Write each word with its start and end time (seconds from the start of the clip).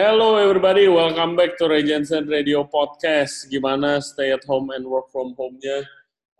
Hello 0.00 0.40
everybody, 0.40 0.88
welcome 0.88 1.36
back 1.36 1.60
to 1.60 1.68
Ray 1.68 1.84
Jensen 1.84 2.24
Radio 2.24 2.64
Podcast. 2.64 3.52
Gimana 3.52 4.00
stay 4.00 4.32
at 4.32 4.40
home 4.48 4.72
and 4.72 4.88
work 4.88 5.12
from 5.12 5.36
home-nya? 5.36 5.84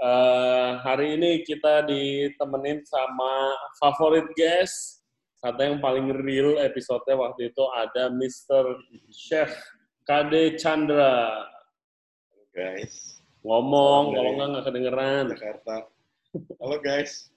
Uh, 0.01 0.81
hari 0.81 1.21
ini 1.21 1.45
kita 1.45 1.85
ditemenin 1.85 2.81
sama 2.89 3.53
favorit 3.77 4.25
guest. 4.33 5.05
Kata 5.45 5.69
yang 5.69 5.77
paling 5.77 6.09
real 6.25 6.57
episode 6.57 7.05
waktu 7.05 7.53
itu 7.53 7.65
ada 7.77 8.09
Mr. 8.09 8.81
Chef 9.13 9.53
KD 10.09 10.57
Chandra. 10.57 11.45
Halo 12.33 12.45
guys. 12.57 13.21
Ngomong, 13.45 14.17
kalau 14.17 14.31
nggak 14.41 14.49
nggak 14.57 14.65
kedengeran. 14.73 15.25
Jakarta. 15.37 15.77
Halo 16.65 16.81
guys. 16.81 17.29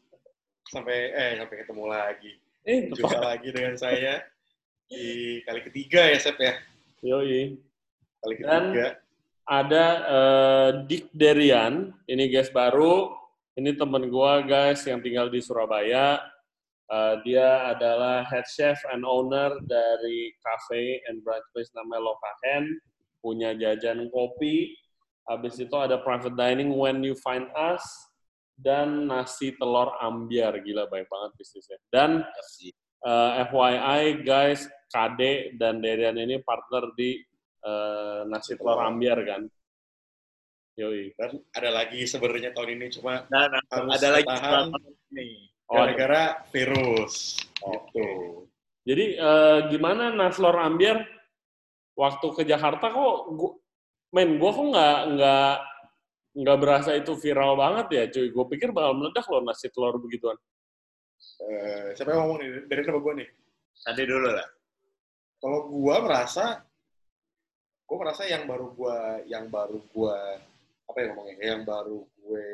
Sampai 0.71 1.11
eh 1.19 1.35
sampai 1.35 1.67
ketemu 1.67 1.83
lagi. 1.91 2.31
Eh, 2.63 2.87
Jumpa 2.95 3.19
lagi 3.35 3.51
dengan 3.51 3.75
saya 3.75 4.23
di 4.89 5.39
kali 5.43 5.61
ketiga 5.65 6.07
ya, 6.11 6.17
Sep 6.19 6.37
ya. 6.39 6.53
Yoi. 7.03 7.57
Kali 8.23 8.33
Dan- 8.39 8.71
ketiga. 8.71 8.87
ada 9.43 9.85
eh, 10.07 10.69
Dick 10.87 11.11
Derian, 11.11 11.91
ini 12.07 12.31
guys 12.31 12.47
baru, 12.47 13.11
ini 13.59 13.75
temen 13.75 14.07
gua 14.07 14.39
guys 14.39 14.87
yang 14.87 15.03
tinggal 15.03 15.27
di 15.27 15.43
Surabaya. 15.43 16.23
Eh, 16.87 17.15
dia 17.27 17.67
adalah 17.75 18.23
head 18.27 18.47
chef 18.47 18.79
and 18.91 19.03
owner 19.03 19.59
dari 19.67 20.31
cafe 20.39 21.03
and 21.11 21.19
brunch 21.27 21.43
place 21.51 21.71
namanya 21.75 22.07
Lokahen, 22.07 22.79
punya 23.19 23.51
jajan 23.55 24.07
kopi. 24.11 24.71
Habis 25.27 25.55
itu 25.59 25.75
ada 25.79 25.99
private 26.03 26.35
dining 26.35 26.75
when 26.75 26.99
you 27.03 27.15
find 27.19 27.47
us 27.55 27.83
dan 28.59 29.07
nasi 29.07 29.55
telur 29.55 29.95
ambiar 29.99 30.59
gila 30.63 30.87
baik 30.91 31.07
banget 31.07 31.31
bisnisnya. 31.39 31.79
Dan 31.91 32.23
eh, 33.03 33.31
FYI 33.51 34.03
guys, 34.23 34.67
KD 34.87 35.53
dan 35.59 35.83
Derian 35.83 36.15
ini 36.15 36.39
partner 36.39 36.91
di 36.95 37.19
eh, 37.63 38.21
nasi 38.27 38.55
telur 38.55 38.79
ambiar 38.79 39.19
kan. 39.27 39.43
Yoi. 40.73 41.13
Dan 41.13 41.37
ada 41.53 41.69
lagi 41.69 42.01
sebenarnya 42.09 42.49
tahun 42.49 42.81
ini 42.81 42.85
cuma 42.97 43.29
Dan 43.29 43.53
Harus 43.69 43.91
ada 44.01 44.07
lagi 44.09 44.33
nih. 45.13 45.53
Oh, 45.69 45.79
gara-gara 45.79 46.43
virus. 46.49 47.37
Gitu. 47.61 48.07
Jadi 48.83 49.05
eh, 49.15 49.59
gimana 49.69 50.11
nasi 50.11 50.41
telur 50.41 50.57
ambiar 50.59 50.97
waktu 51.93 52.27
ke 52.33 52.41
Jakarta 52.43 52.89
kok 52.89 53.17
gua, 53.37 53.51
men 54.17 54.41
gua 54.41 54.51
kok 54.51 54.67
nggak 54.73 54.99
nggak 55.13 55.55
nggak 56.33 56.57
berasa 56.57 56.97
itu 56.97 57.13
viral 57.13 57.53
banget 57.53 57.87
ya 57.93 58.03
cuy. 58.09 58.27
Gue 58.33 58.45
pikir 58.57 58.73
bakal 58.73 58.97
meledak 58.97 59.25
loh 59.29 59.45
nasi 59.45 59.69
telur 59.69 60.01
begituan. 60.01 60.35
Eh, 61.43 61.87
siapa 61.97 62.15
yang 62.15 62.25
ngomong 62.27 62.39
nih? 62.39 62.49
Dari 62.69 62.81
nama 62.87 62.99
gue 63.03 63.13
nih. 63.19 63.29
Tadi 63.83 64.03
dulu 64.07 64.29
lah. 64.31 64.47
Kalau 65.43 65.59
gua 65.67 65.95
merasa 65.99 66.63
gua 67.83 67.97
merasa 67.99 68.23
yang 68.23 68.47
baru 68.47 68.71
gua 68.71 69.19
yang 69.27 69.51
baru 69.51 69.83
gua 69.91 70.39
apa 70.87 70.97
ya 71.03 71.05
ngomongnya? 71.11 71.35
Yang 71.59 71.63
baru 71.67 71.99
gue 72.23 72.47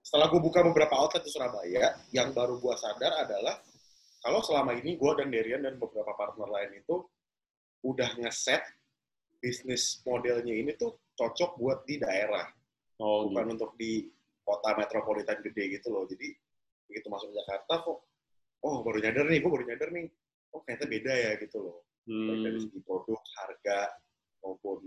setelah 0.00 0.28
gue 0.28 0.44
buka 0.44 0.60
beberapa 0.60 0.92
outlet 0.92 1.24
di 1.24 1.32
Surabaya, 1.32 1.96
yang 2.12 2.36
baru 2.36 2.60
gue 2.60 2.74
sadar 2.76 3.24
adalah 3.24 3.56
kalau 4.20 4.44
selama 4.44 4.76
ini 4.76 5.00
gue 5.00 5.12
dan 5.16 5.32
Derian 5.32 5.64
dan 5.64 5.80
beberapa 5.80 6.12
partner 6.12 6.52
lain 6.52 6.84
itu 6.84 7.00
udah 7.80 8.20
ngeset 8.20 8.60
bisnis 9.40 10.04
modelnya 10.04 10.52
ini 10.52 10.76
tuh 10.76 11.00
cocok 11.16 11.56
buat 11.56 11.88
di 11.88 11.96
daerah, 11.96 12.44
Oh, 13.00 13.26
bukan 13.32 13.56
untuk 13.56 13.72
di 13.74 14.04
kota 14.44 14.76
metropolitan 14.78 15.42
gede 15.42 15.80
gitu 15.80 15.90
loh. 15.90 16.04
Jadi 16.06 16.30
begitu 16.92 17.08
masuk 17.08 17.32
Jakarta 17.32 17.80
kok, 17.80 17.98
oh 18.68 18.76
baru 18.84 19.00
nyadar 19.00 19.24
nih, 19.24 19.40
gue 19.40 19.50
baru 19.50 19.64
nyadar 19.64 19.88
nih, 19.96 20.06
oh 20.52 20.60
ternyata 20.68 20.84
beda 20.84 21.12
ya 21.16 21.32
gitu 21.40 21.56
loh. 21.64 21.76
Baik 22.04 22.38
dari 22.44 22.58
Hmm, 22.60 22.64
segi 22.68 22.80
produk, 22.84 23.20
harga, 23.40 23.80
maupun 24.44 24.78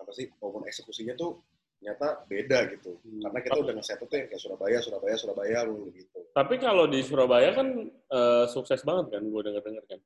apa 0.00 0.10
sih, 0.16 0.26
maupun 0.42 0.66
eksekusinya 0.66 1.14
tuh 1.14 1.38
ternyata 1.78 2.26
beda 2.26 2.58
gitu. 2.76 2.98
Hmm. 3.06 3.22
Karena 3.28 3.38
kita 3.46 3.56
udah 3.62 3.72
nge-set 3.78 4.00
tuh 4.02 4.16
yang 4.18 4.28
kayak 4.28 4.42
Surabaya, 4.42 4.78
Surabaya, 4.82 5.16
Surabaya, 5.16 5.58
lu 5.68 5.88
gitu. 5.94 6.18
Tapi 6.34 6.54
kalau 6.58 6.90
di 6.90 7.00
Surabaya 7.06 7.54
kan 7.54 7.68
eh, 7.88 8.44
sukses 8.50 8.82
banget 8.82 9.16
kan, 9.16 9.22
gue 9.22 9.40
denger-denger 9.46 9.84
kan. 9.86 10.00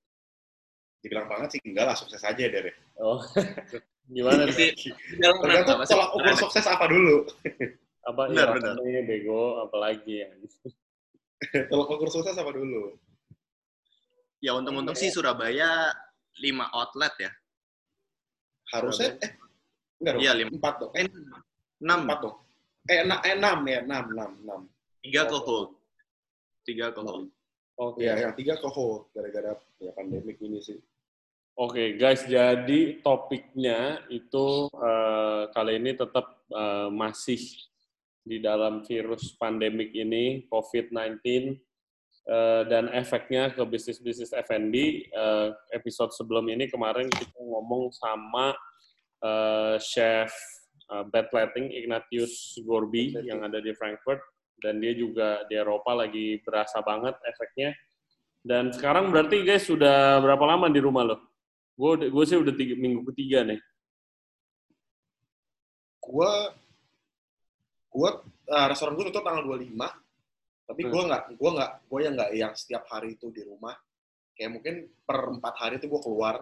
Dibilang 1.00 1.26
banget 1.26 1.48
sih, 1.56 1.60
enggak 1.64 1.86
lah, 1.88 1.96
sukses 1.96 2.22
aja 2.22 2.44
deh. 2.46 2.76
Oh, 2.98 3.18
gimana 4.14 4.50
sih? 4.52 4.74
Tergantung 5.18 5.80
tolak 5.86 6.10
ukur 6.12 6.34
sukses 6.36 6.66
apa 6.68 6.86
dulu. 6.90 7.26
Apa 8.04 8.28
Benar, 8.28 8.48
ya, 8.52 8.54
benar. 8.60 8.74
ini 8.84 9.00
bego, 9.08 9.64
apalagi 9.64 10.14
ya. 10.20 10.28
tolak 11.72 11.88
ukur 11.88 12.08
sukses 12.12 12.36
apa 12.36 12.52
dulu. 12.52 12.96
Ya 14.44 14.52
untung-untung 14.52 14.92
sih 14.92 15.08
Surabaya 15.08 15.88
5 16.36 16.68
outlet 16.68 17.14
ya. 17.16 17.30
Harusnya, 18.76 19.16
eh, 19.24 19.32
enggak 20.00 20.12
dong, 20.16 20.22
Iya, 20.24 20.32
lima. 20.36 20.50
empat 20.52 20.74
dong. 20.84 20.92
Eh, 20.92 21.00
Eh, 21.00 21.08
6. 21.80 21.98
empat 22.04 22.18
dong. 22.20 22.36
Eh, 22.84 22.96
ena- 23.00 23.22
eh, 23.24 23.34
enam 23.40 23.58
ya, 23.64 23.78
enam, 23.80 24.04
enam, 24.12 24.30
enam. 24.44 24.60
3 25.00 25.24
ke 25.24 25.36
hold. 25.40 25.68
3 26.68 26.92
ke 26.92 27.00
hold. 27.00 27.28
Oke. 27.74 28.04
Ya, 28.04 28.14
yang 28.20 28.36
tiga 28.36 28.54
ke 28.60 28.68
hold, 28.70 29.08
gara-gara 29.10 29.56
ya 29.80 29.90
pandemik 29.96 30.38
ini 30.38 30.60
sih. 30.62 30.78
Oke 31.54 31.94
guys, 31.94 32.22
jadi 32.26 32.98
topiknya 33.00 34.02
itu 34.10 34.68
eh, 34.70 35.42
kali 35.50 35.78
ini 35.78 35.94
tetap 35.94 36.44
eh, 36.50 36.88
masih 36.92 37.40
di 38.24 38.40
dalam 38.40 38.80
virus 38.82 39.36
pandemik 39.36 39.92
ini 39.92 40.48
COVID-19 40.48 41.20
eh, 42.24 42.62
dan 42.66 42.88
efeknya 42.90 43.52
ke 43.52 43.60
bisnis-bisnis 43.68 44.32
F&B. 44.32 44.74
Eh, 45.12 45.48
episode 45.76 46.10
sebelum 46.16 46.48
ini 46.48 46.66
kemarin 46.72 47.12
kita 47.12 47.36
ngomong 47.36 47.92
sama 47.92 48.56
eh, 49.20 49.76
chef 49.78 50.32
Bad 50.84 51.32
Lighting 51.32 51.72
Ignatius 51.72 52.60
Gorbi 52.60 53.16
yang 53.24 53.40
ada 53.40 53.56
di 53.56 53.72
Frankfurt 53.72 54.20
dan 54.60 54.84
dia 54.84 54.92
juga 54.92 55.40
di 55.48 55.56
Eropa 55.56 55.96
lagi 55.96 56.40
berasa 56.44 56.84
banget 56.84 57.16
efeknya. 57.24 57.72
Dan 58.44 58.68
sekarang 58.68 59.08
berarti 59.08 59.40
guys 59.40 59.64
sudah 59.64 60.20
berapa 60.20 60.44
lama 60.44 60.68
di 60.68 60.80
rumah 60.84 61.08
lo? 61.08 61.16
Gue 61.72 62.12
gue 62.12 62.24
sih 62.28 62.36
udah 62.36 62.52
tiga, 62.52 62.76
minggu 62.76 63.00
ketiga 63.12 63.44
nih. 63.48 63.60
gua 66.04 66.52
gua 67.94 68.18
uh, 68.50 68.66
restoran 68.66 68.98
gua 68.98 69.06
tutup 69.06 69.22
tanggal 69.22 69.46
25 69.46 69.70
tapi 70.64 70.82
gua 70.88 71.02
nggak 71.06 71.22
gua 71.36 71.50
nggak 71.60 71.72
gua 71.86 71.98
yang 72.00 72.14
nggak 72.16 72.30
yang 72.34 72.52
setiap 72.56 72.84
hari 72.88 73.14
itu 73.20 73.28
di 73.28 73.44
rumah. 73.44 73.76
Kayak 74.34 74.50
mungkin 74.58 74.74
per 75.06 75.18
empat 75.30 75.54
hari 75.60 75.74
itu 75.78 75.86
gua 75.86 76.00
keluar 76.02 76.34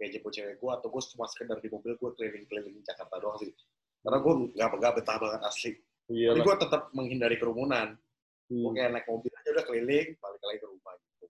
kayak 0.00 0.16
jemput 0.16 0.32
cewek 0.32 0.56
gua 0.56 0.80
atau 0.80 0.88
gua 0.88 1.02
cuma 1.04 1.28
sekedar 1.28 1.60
di 1.60 1.68
mobil 1.68 1.92
gua 2.00 2.10
keliling-keliling 2.16 2.80
Jakarta 2.82 3.20
doang 3.20 3.36
sih. 3.38 3.52
Karena 4.00 4.18
gua 4.18 4.34
nggak 4.48 4.68
nggak 4.80 4.94
betah 5.00 5.16
banget 5.20 5.40
asli. 5.44 5.72
Iya 6.10 6.34
tapi 6.34 6.40
gua 6.42 6.56
tetap 6.56 6.82
menghindari 6.96 7.36
kerumunan. 7.36 7.94
Hmm. 8.50 8.74
kayak 8.74 8.90
naik 8.90 9.06
mobil 9.06 9.30
aja 9.30 9.48
udah 9.54 9.62
keliling 9.62 10.08
balik 10.18 10.42
lagi 10.42 10.58
ke 10.58 10.66
rumah 10.66 10.92
gitu. 10.98 11.26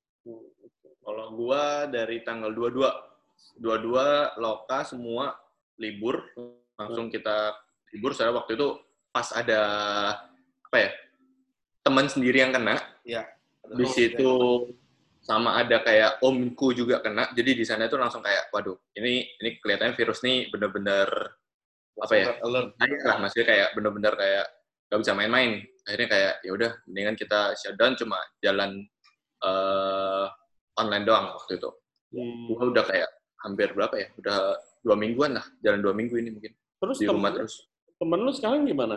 Kalau 1.04 1.26
gua 1.37 1.84
dari 1.91 2.16
tanggal 2.25 2.49
22. 2.54 3.60
22 3.60 4.41
loka 4.41 4.81
semua 4.88 5.37
libur. 5.76 6.16
Langsung 6.81 7.12
kita 7.12 7.53
libur 7.93 8.16
soalnya 8.16 8.41
waktu 8.41 8.56
itu 8.56 8.69
pas 9.10 9.28
ada 9.34 9.60
apa 10.71 10.76
ya? 10.78 10.91
Teman 11.82 12.06
sendiri 12.06 12.43
yang 12.43 12.53
kena. 12.54 12.78
Iya. 13.04 13.25
di 13.71 13.87
situ 13.87 14.32
sama 15.22 15.54
ada 15.62 15.78
kayak 15.84 16.19
omku 16.26 16.75
juga 16.75 16.98
kena 16.98 17.31
jadi 17.38 17.54
di 17.54 17.62
sana 17.62 17.87
itu 17.87 17.94
langsung 17.94 18.19
kayak 18.19 18.50
waduh 18.50 18.75
ini 18.99 19.31
ini 19.38 19.62
kelihatannya 19.62 19.94
virus 19.94 20.26
nih 20.26 20.50
bener-bener 20.50 21.06
apa 21.94 22.15
ya? 22.19 22.34
alert 22.43 22.75
lah 23.06 23.16
maksudnya 23.22 23.47
kayak 23.47 23.69
bener-bener 23.78 24.10
kayak 24.19 24.47
gak 24.91 24.99
bisa 25.06 25.12
main-main 25.15 25.62
akhirnya 25.87 26.09
kayak 26.10 26.34
ya 26.43 26.50
udah 26.50 26.70
mendingan 26.88 27.15
kita 27.15 27.54
shutdown 27.62 27.94
cuma 27.94 28.19
jalan 28.43 28.82
eh, 29.44 30.26
online 30.75 31.04
doang 31.06 31.26
waktu 31.38 31.60
itu 31.60 31.70
Hmm. 32.10 32.50
gua 32.50 32.75
udah 32.75 32.84
kayak 32.90 33.11
hampir 33.46 33.70
berapa 33.70 33.94
ya 33.94 34.08
udah 34.19 34.58
dua 34.82 34.96
mingguan 34.99 35.38
lah 35.38 35.46
jalan 35.62 35.79
dua 35.79 35.94
minggu 35.94 36.19
ini 36.19 36.34
mungkin 36.34 36.52
Terus 36.82 36.99
di 36.99 37.06
rumah 37.06 37.31
terus 37.31 37.70
temen 38.00 38.20
lu 38.25 38.32
sekarang 38.32 38.64
gimana? 38.64 38.97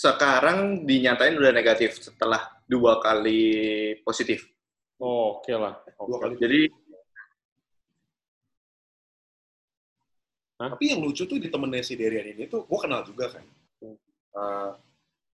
sekarang 0.00 0.88
dinyatain 0.88 1.36
udah 1.36 1.52
negatif 1.52 2.00
setelah 2.00 2.40
dua 2.64 2.96
kali 3.04 3.92
positif 4.00 4.48
Oh, 5.00 5.40
oke 5.40 5.48
lah. 5.56 5.80
dua 5.96 6.16
Oke. 6.16 6.20
kali 6.20 6.34
jadi 6.36 6.60
Tapi 10.60 10.92
yang 10.92 11.00
lucu 11.00 11.24
tuh 11.24 11.40
di 11.40 11.48
temennya 11.48 11.80
si 11.80 11.96
Derian 11.96 12.36
ini 12.36 12.44
tuh, 12.44 12.68
gue 12.68 12.78
kenal 12.84 13.00
juga 13.00 13.32
kan. 13.32 13.44
Hmm. 13.80 13.96
Uh, 14.36 14.70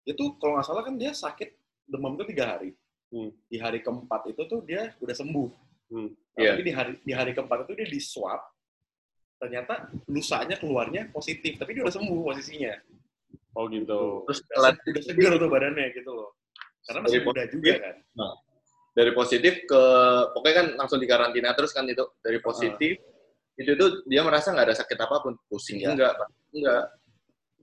itu 0.02 0.34
kalau 0.42 0.58
nggak 0.58 0.66
salah 0.66 0.82
kan 0.82 0.98
dia 0.98 1.14
sakit 1.14 1.54
demam 1.86 2.18
itu 2.18 2.26
tiga 2.34 2.58
hari. 2.58 2.74
Hmm. 3.14 3.30
Di 3.46 3.62
hari 3.62 3.86
keempat 3.86 4.34
itu 4.34 4.42
tuh 4.50 4.66
dia 4.66 4.98
udah 4.98 5.14
sembuh. 5.14 5.50
Hmm. 5.94 6.10
Iya. 6.42 6.58
Tapi 6.58 6.62
di 6.66 6.74
hari 6.74 6.94
di 7.06 7.14
hari 7.14 7.38
keempat 7.38 7.70
itu 7.70 7.78
dia 7.78 7.86
di 7.86 8.02
swab, 8.02 8.42
ternyata 9.42 9.90
lusanya 10.06 10.56
keluarnya 10.62 11.10
positif, 11.10 11.58
tapi 11.58 11.74
dia 11.74 11.82
udah 11.82 11.96
sembuh 11.98 12.22
posisinya. 12.22 12.74
Oh 13.58 13.66
gitu. 13.68 14.24
terus 14.30 14.40
Udah, 14.54 14.72
udah 14.78 15.02
seger 15.04 15.34
tuh 15.36 15.50
badannya 15.50 15.86
gitu 15.92 16.12
loh. 16.14 16.30
Karena 16.86 17.00
masih 17.04 17.20
Dari 17.20 17.26
muda 17.26 17.42
juga 17.50 17.74
kan. 17.82 17.96
dari 18.92 19.12
positif 19.16 19.54
ke 19.66 19.82
pokoknya 20.36 20.56
kan 20.56 20.68
langsung 20.84 21.00
dikarantina 21.00 21.56
terus 21.56 21.72
kan 21.72 21.88
itu 21.88 22.04
dari 22.20 22.44
positif 22.44 23.00
itu 23.56 23.72
tuh 23.80 24.04
dia 24.04 24.20
merasa 24.20 24.52
nggak 24.52 24.68
ada 24.68 24.76
sakit 24.76 25.00
apa 25.00 25.16
pun 25.24 25.34
pusing 25.48 25.80
Iya. 25.80 25.96
enggak 25.96 26.14
enggak 26.52 26.84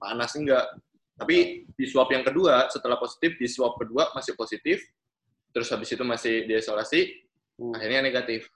panas 0.00 0.32
enggak 0.40 0.64
tapi 1.20 1.68
di 1.68 1.84
swab 1.84 2.08
yang 2.08 2.24
kedua 2.24 2.72
setelah 2.72 2.96
positif 2.96 3.36
di 3.36 3.44
swab 3.44 3.76
kedua 3.76 4.08
masih 4.16 4.32
positif 4.40 4.80
terus 5.52 5.68
habis 5.68 5.92
itu 5.92 6.00
masih 6.00 6.48
diisolasi 6.48 7.12
Hmm. 7.58 7.74
akhirnya 7.76 8.06
negatif 8.06 8.48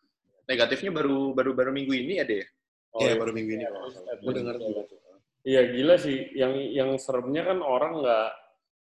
negatifnya 0.46 0.94
baru 0.94 1.34
baru 1.36 1.52
baru 1.52 1.70
minggu 1.74 1.92
ini 1.92 2.22
ada 2.22 2.40
ya 2.40 2.46
Oh, 2.92 3.00
Iya, 3.00 3.16
iya. 3.16 3.20
baru 3.20 3.32
minggu 3.32 3.52
ini 3.56 3.64
kalau 3.64 3.88
salah. 3.88 4.14
Gue 4.20 4.32
dengar 4.36 4.56
juga 4.60 4.80
tuh. 4.84 4.98
Iya 5.42 5.62
gila 5.74 5.96
sih. 5.98 6.18
Yang 6.36 6.54
yang 6.70 6.90
seremnya 7.00 7.42
kan 7.48 7.58
orang 7.64 7.92
nggak 8.04 8.28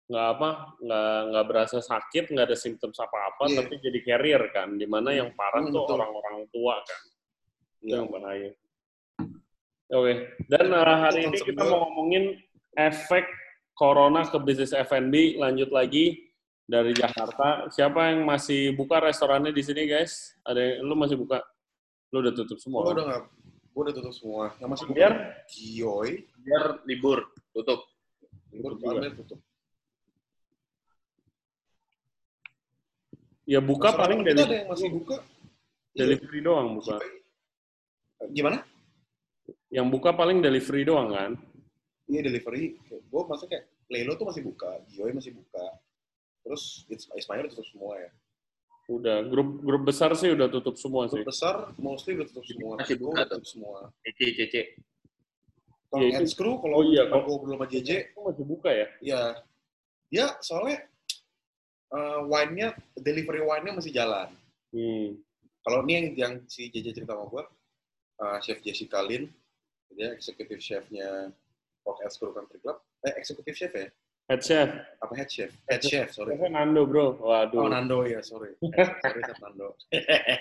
nggak 0.07 0.27
apa 0.39 0.49
nggak 0.79 1.15
nggak 1.35 1.45
berasa 1.51 1.77
sakit 1.83 2.31
nggak 2.31 2.45
ada 2.47 2.55
simptom 2.55 2.95
apa-apa 2.95 3.43
Iya. 3.51 3.55
tapi 3.61 3.73
jadi 3.83 3.99
carrier 4.01 4.43
kan. 4.55 4.79
Di 4.79 4.87
mana 4.87 5.11
yang 5.11 5.35
parah 5.35 5.61
Hmm, 5.61 5.75
tuh 5.75 5.83
orang-orang 5.85 6.47
tua 6.49 6.79
kan. 6.81 7.01
Itu 7.83 7.85
Iya. 7.91 7.95
yang 8.01 8.07
bahaya. 8.09 8.51
Oke. 9.87 10.13
Dan 10.51 10.65
uh, 10.71 10.83
hari 10.83 11.27
ini 11.27 11.37
kita 11.39 11.63
mau 11.63 11.87
ngomongin 11.87 12.35
efek 12.75 13.23
corona 13.71 14.23
ke 14.27 14.37
bisnis 14.43 14.75
F&B. 14.75 15.39
Lanjut 15.39 15.71
lagi 15.71 16.27
dari 16.67 16.91
Jakarta. 16.91 17.71
Siapa 17.71 18.11
yang 18.11 18.27
masih 18.27 18.75
buka 18.75 18.99
restorannya 18.99 19.55
di 19.55 19.63
sini 19.63 19.87
guys? 19.87 20.35
Ada 20.43 20.59
yang, 20.59 20.91
lu 20.91 20.95
masih 20.99 21.15
buka? 21.15 21.39
Lu 22.11 22.19
udah 22.19 22.33
tutup 22.35 22.59
semua. 22.59 22.83
Kan? 22.83 22.99
udah 22.99 23.03
nggak, 23.07 23.23
gue 23.77 23.83
udah 23.85 23.93
tutup 23.93 24.13
semua. 24.17 24.45
Yang 24.57 24.69
masih 24.73 24.85
Biar 24.89 25.13
Gioy, 25.45 26.09
biar 26.41 26.81
libur 26.89 27.29
tutup 27.53 27.85
libur. 28.49 28.73
Amir 28.81 29.13
tutup. 29.13 29.37
ya 33.47 33.61
buka 33.63 33.93
Restoran 33.93 34.01
paling 34.01 34.19
dari 34.25 34.41
ada 34.41 34.55
yang 34.65 34.69
masih 34.73 34.89
buka. 34.89 35.17
Iya. 35.93 36.03
delivery 36.03 36.39
doang 36.41 36.67
buka. 36.81 36.97
Gimana? 38.33 38.57
Yang 39.69 39.87
buka 39.93 40.09
paling 40.17 40.37
delivery 40.41 40.81
doang 40.81 41.13
kan? 41.13 41.31
Iya 42.09 42.21
delivery. 42.25 42.81
Gue 42.89 43.21
maksudnya 43.29 43.61
kayak 43.61 43.65
Lelo 43.87 44.17
tuh 44.17 44.25
masih 44.25 44.41
buka, 44.41 44.81
Gioy 44.89 45.13
masih 45.13 45.37
buka. 45.37 45.63
Terus 46.41 46.83
It's- 46.89 47.07
Ismail 47.13 47.45
tutup 47.53 47.63
semua 47.69 47.93
ya. 48.01 48.09
Udah 48.87 49.19
grup 49.27 49.59
grup 49.59 49.83
besar 49.83 50.15
sih 50.15 50.31
udah 50.31 50.47
tutup 50.47 50.79
semua 50.79 51.11
sih. 51.11 51.19
Grup 51.19 51.31
besar 51.31 51.75
mostly 51.75 52.15
udah 52.15 52.27
tutup 52.31 52.45
semua. 52.47 52.71
Masih 52.79 52.95
buka 52.95 53.19
udah 53.19 53.27
tutup 53.27 53.47
semua. 53.47 53.77
CC 54.03 54.19
CC 54.35 54.55
Kalau 55.87 56.03
Iya, 56.03 56.19
Ed 56.19 56.27
Screw, 56.27 56.59
kalau 56.59 56.75
Oh 56.79 56.83
iya, 56.83 57.07
kalau 57.07 57.23
gue 57.23 57.37
belum 57.47 57.55
sama 57.55 57.67
JJ, 57.71 58.11
masih 58.11 58.43
buka 58.43 58.69
ya? 58.75 58.87
ya 58.99 59.21
dia 60.11 60.25
soalnya 60.43 60.83
eh, 61.95 62.19
wine-nya, 62.27 62.75
delivery 62.99 63.39
wine-nya 63.39 63.73
masih 63.75 63.95
jalan. 63.95 64.27
Hmm. 64.75 65.15
Kalau 65.63 65.79
ini 65.87 65.91
yang, 65.95 66.07
yang 66.15 66.33
si 66.51 66.67
JJ 66.67 66.91
cerita 66.91 67.15
sama 67.15 67.31
gue, 67.31 67.43
eh, 68.19 68.37
Chef 68.43 68.59
Jessica 68.59 68.99
Lin, 68.99 69.31
dia 69.95 70.11
executive 70.11 70.59
chef-nya 70.59 71.31
Rock 71.87 72.03
Ed 72.03 72.11
Screw 72.11 72.35
Country 72.35 72.59
Club. 72.59 72.83
Eh, 73.07 73.13
executive 73.15 73.55
chef 73.55 73.71
ya? 73.71 73.87
Head 74.27 74.43
chef. 74.43 74.67
Apa 74.99 75.13
head 75.15 75.29
chef? 75.31 75.51
Head 75.71 75.81
chef, 75.81 76.11
sorry. 76.11 76.35
Chefnya 76.35 76.51
Nando 76.51 76.83
bro. 76.83 77.15
Waduh. 77.15 77.63
Oh, 77.63 77.67
Nando 77.71 78.03
ya, 78.03 78.19
sorry. 78.19 78.51
sorry, 78.59 79.21
Chef 79.23 79.39
Nando. 79.39 79.71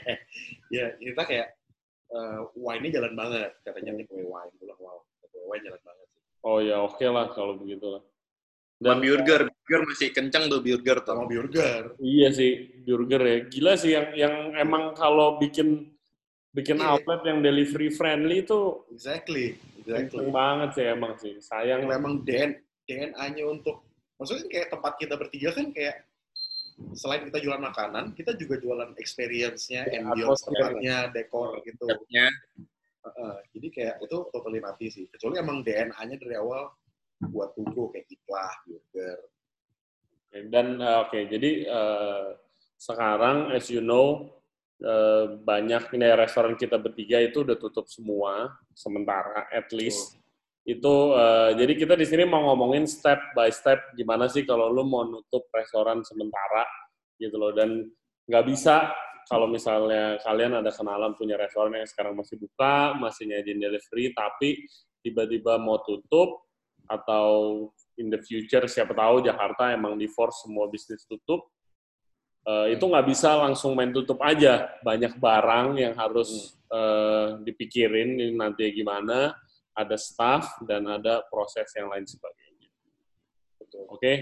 ya, 0.75 0.91
kita 0.99 1.23
kayak 1.23 1.49
eh, 2.11 2.39
wine-nya 2.59 2.99
jalan 2.99 3.15
banget. 3.15 3.51
Katanya 3.63 3.95
nih 3.95 4.05
kue 4.11 4.27
wine. 4.27 4.51
Gue 4.59 4.67
bilang, 4.67 4.79
wow, 4.83 4.99
kue 5.23 5.43
wine 5.47 5.63
jalan 5.63 5.83
banget. 5.87 6.07
Oh 6.43 6.59
ya 6.59 6.79
oke 6.79 7.03
lah 7.03 7.31
kalau 7.31 7.59
begitu 7.59 7.87
lah. 7.91 8.03
dan 8.77 9.01
burger 9.01 9.49
burger 9.49 9.81
masih 9.89 10.13
kencang 10.13 10.53
tuh 10.53 10.61
burger 10.61 11.01
tuh 11.01 11.17
Sama 11.17 11.25
burger. 11.25 11.97
iya 11.97 12.29
sih 12.29 12.85
burger 12.85 13.23
ya. 13.25 13.37
Gila 13.49 13.73
sih 13.75 13.91
yang 13.97 14.07
yang 14.13 14.35
emang 14.53 14.93
kalau 14.93 15.41
bikin 15.41 15.97
bikin 16.53 16.77
Iya. 16.77 16.93
outlet 16.93 17.25
yang 17.25 17.41
delivery 17.41 17.89
friendly 17.89 18.45
itu 18.45 18.85
Exactly. 18.93 19.57
Exactly. 19.81 20.21
kenceng 20.21 20.29
banget 20.29 20.69
sih 20.77 20.85
emang 20.87 21.13
sih. 21.17 21.35
Sayang 21.41 21.89
yang 21.89 21.99
memang 21.99 22.21
DN, 22.21 22.53
DNA-nya 22.87 23.45
untuk 23.51 23.85
maksudnya 24.17 24.47
kan 24.47 24.51
kayak 24.51 24.69
tempat 24.73 24.93
kita 24.97 25.15
bertiga 25.19 25.51
kan 25.53 25.67
kayak 25.75 26.07
selain 26.93 27.25
kita 27.29 27.41
jualan 27.41 27.63
makanan, 27.63 28.13
kita 28.13 28.37
juga 28.37 28.61
jualan 28.61 28.93
experience-nya, 29.01 29.89
Ya, 29.89 30.05
ambience 30.05 30.45
tempatnya, 30.45 31.09
dekor 31.09 31.57
gitu. 31.65 31.89
Heeh, 33.07 33.37
jadi 33.55 33.69
kayak 33.71 33.95
itu 34.03 34.17
totally 34.35 34.61
mati 34.61 34.93
sih. 34.93 35.05
Kecuali 35.09 35.41
emang 35.41 35.65
DNA-nya 35.65 36.17
dari 36.21 36.37
awal 36.37 36.69
buat 37.33 37.57
tunggu 37.57 37.95
kayak 37.95 38.07
itlah, 38.13 38.53
burger. 38.69 39.19
Dan 40.53 40.83
eh, 40.83 40.97
oke, 41.07 41.19
jadi 41.33 41.51
eh, 41.65 42.27
sekarang 42.77 43.57
as 43.57 43.73
you 43.73 43.81
know 43.81 44.29
eh, 44.85 45.25
banyak 45.41 45.97
ini 45.97 46.07
restoran 46.13 46.59
kita 46.61 46.77
bertiga 46.77 47.23
itu 47.25 47.41
udah 47.41 47.57
tutup 47.57 47.89
semua 47.89 48.53
sementara 48.77 49.49
at 49.49 49.73
least 49.73 50.21
itu 50.67 50.95
eh, 51.15 51.51
jadi 51.55 51.73
kita 51.79 51.95
di 51.95 52.03
sini 52.03 52.27
mau 52.27 52.43
ngomongin 52.51 52.91
step 52.91 53.39
by 53.39 53.47
step 53.55 53.95
gimana 53.95 54.27
sih 54.27 54.43
kalau 54.43 54.67
lu 54.67 54.83
mau 54.83 55.07
nutup 55.07 55.47
restoran 55.55 56.03
sementara 56.03 56.67
gitu 57.23 57.39
loh. 57.39 57.55
Dan 57.55 57.87
nggak 58.27 58.45
bisa 58.51 58.91
kalau 59.31 59.47
misalnya 59.47 60.19
kalian 60.27 60.59
ada 60.59 60.75
kenalan 60.75 61.15
punya 61.15 61.39
restoran 61.39 61.79
yang 61.79 61.87
sekarang 61.87 62.19
masih 62.19 62.35
buka 62.43 62.99
masih 62.99 63.31
nyajin 63.31 63.59
delivery 63.59 64.11
tapi 64.15 64.67
tiba-tiba 65.03 65.59
mau 65.59 65.83
tutup 65.87 66.47
atau 66.87 67.67
in 67.99 68.11
the 68.11 68.19
future 68.23 68.67
siapa 68.67 68.95
tahu 68.95 69.23
Jakarta 69.23 69.71
emang 69.71 69.95
di 69.95 70.11
force 70.11 70.47
semua 70.47 70.67
bisnis 70.67 71.07
tutup 71.07 71.47
eh, 72.43 72.75
itu 72.75 72.83
nggak 72.83 73.07
bisa 73.07 73.39
langsung 73.39 73.79
main 73.79 73.95
tutup 73.95 74.19
aja. 74.19 74.67
Banyak 74.83 75.23
barang 75.23 75.79
yang 75.79 75.95
harus 75.95 76.59
eh, 76.75 77.39
dipikirin 77.47 78.19
ini 78.19 78.35
nanti 78.35 78.67
gimana 78.75 79.31
ada 79.77 79.97
staff 80.01 80.65
dan 80.65 80.89
ada 80.89 81.21
proses 81.29 81.69
yang 81.77 81.93
lain 81.93 82.09
sebagainya 82.09 82.69
Betul. 83.61 83.85
oke 83.93 84.13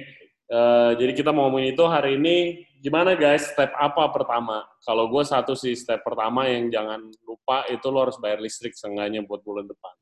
Eh, 0.44 0.92
jadi 1.00 1.12
kita 1.16 1.32
mau 1.32 1.48
ngomongin 1.48 1.72
itu 1.72 1.84
hari 1.88 2.20
ini 2.20 2.68
gimana 2.84 3.16
guys 3.16 3.48
step 3.48 3.72
apa 3.80 4.12
pertama 4.12 4.60
kalau 4.84 5.08
gue 5.08 5.24
satu 5.24 5.56
sih 5.56 5.72
step 5.72 6.04
pertama 6.04 6.44
yang 6.44 6.68
jangan 6.68 7.00
lupa 7.24 7.64
itu 7.72 7.88
lo 7.88 8.04
harus 8.04 8.20
bayar 8.20 8.44
listrik 8.44 8.76
seenggaknya 8.76 9.24
buat 9.24 9.40
bulan 9.40 9.64
depan. 9.64 9.94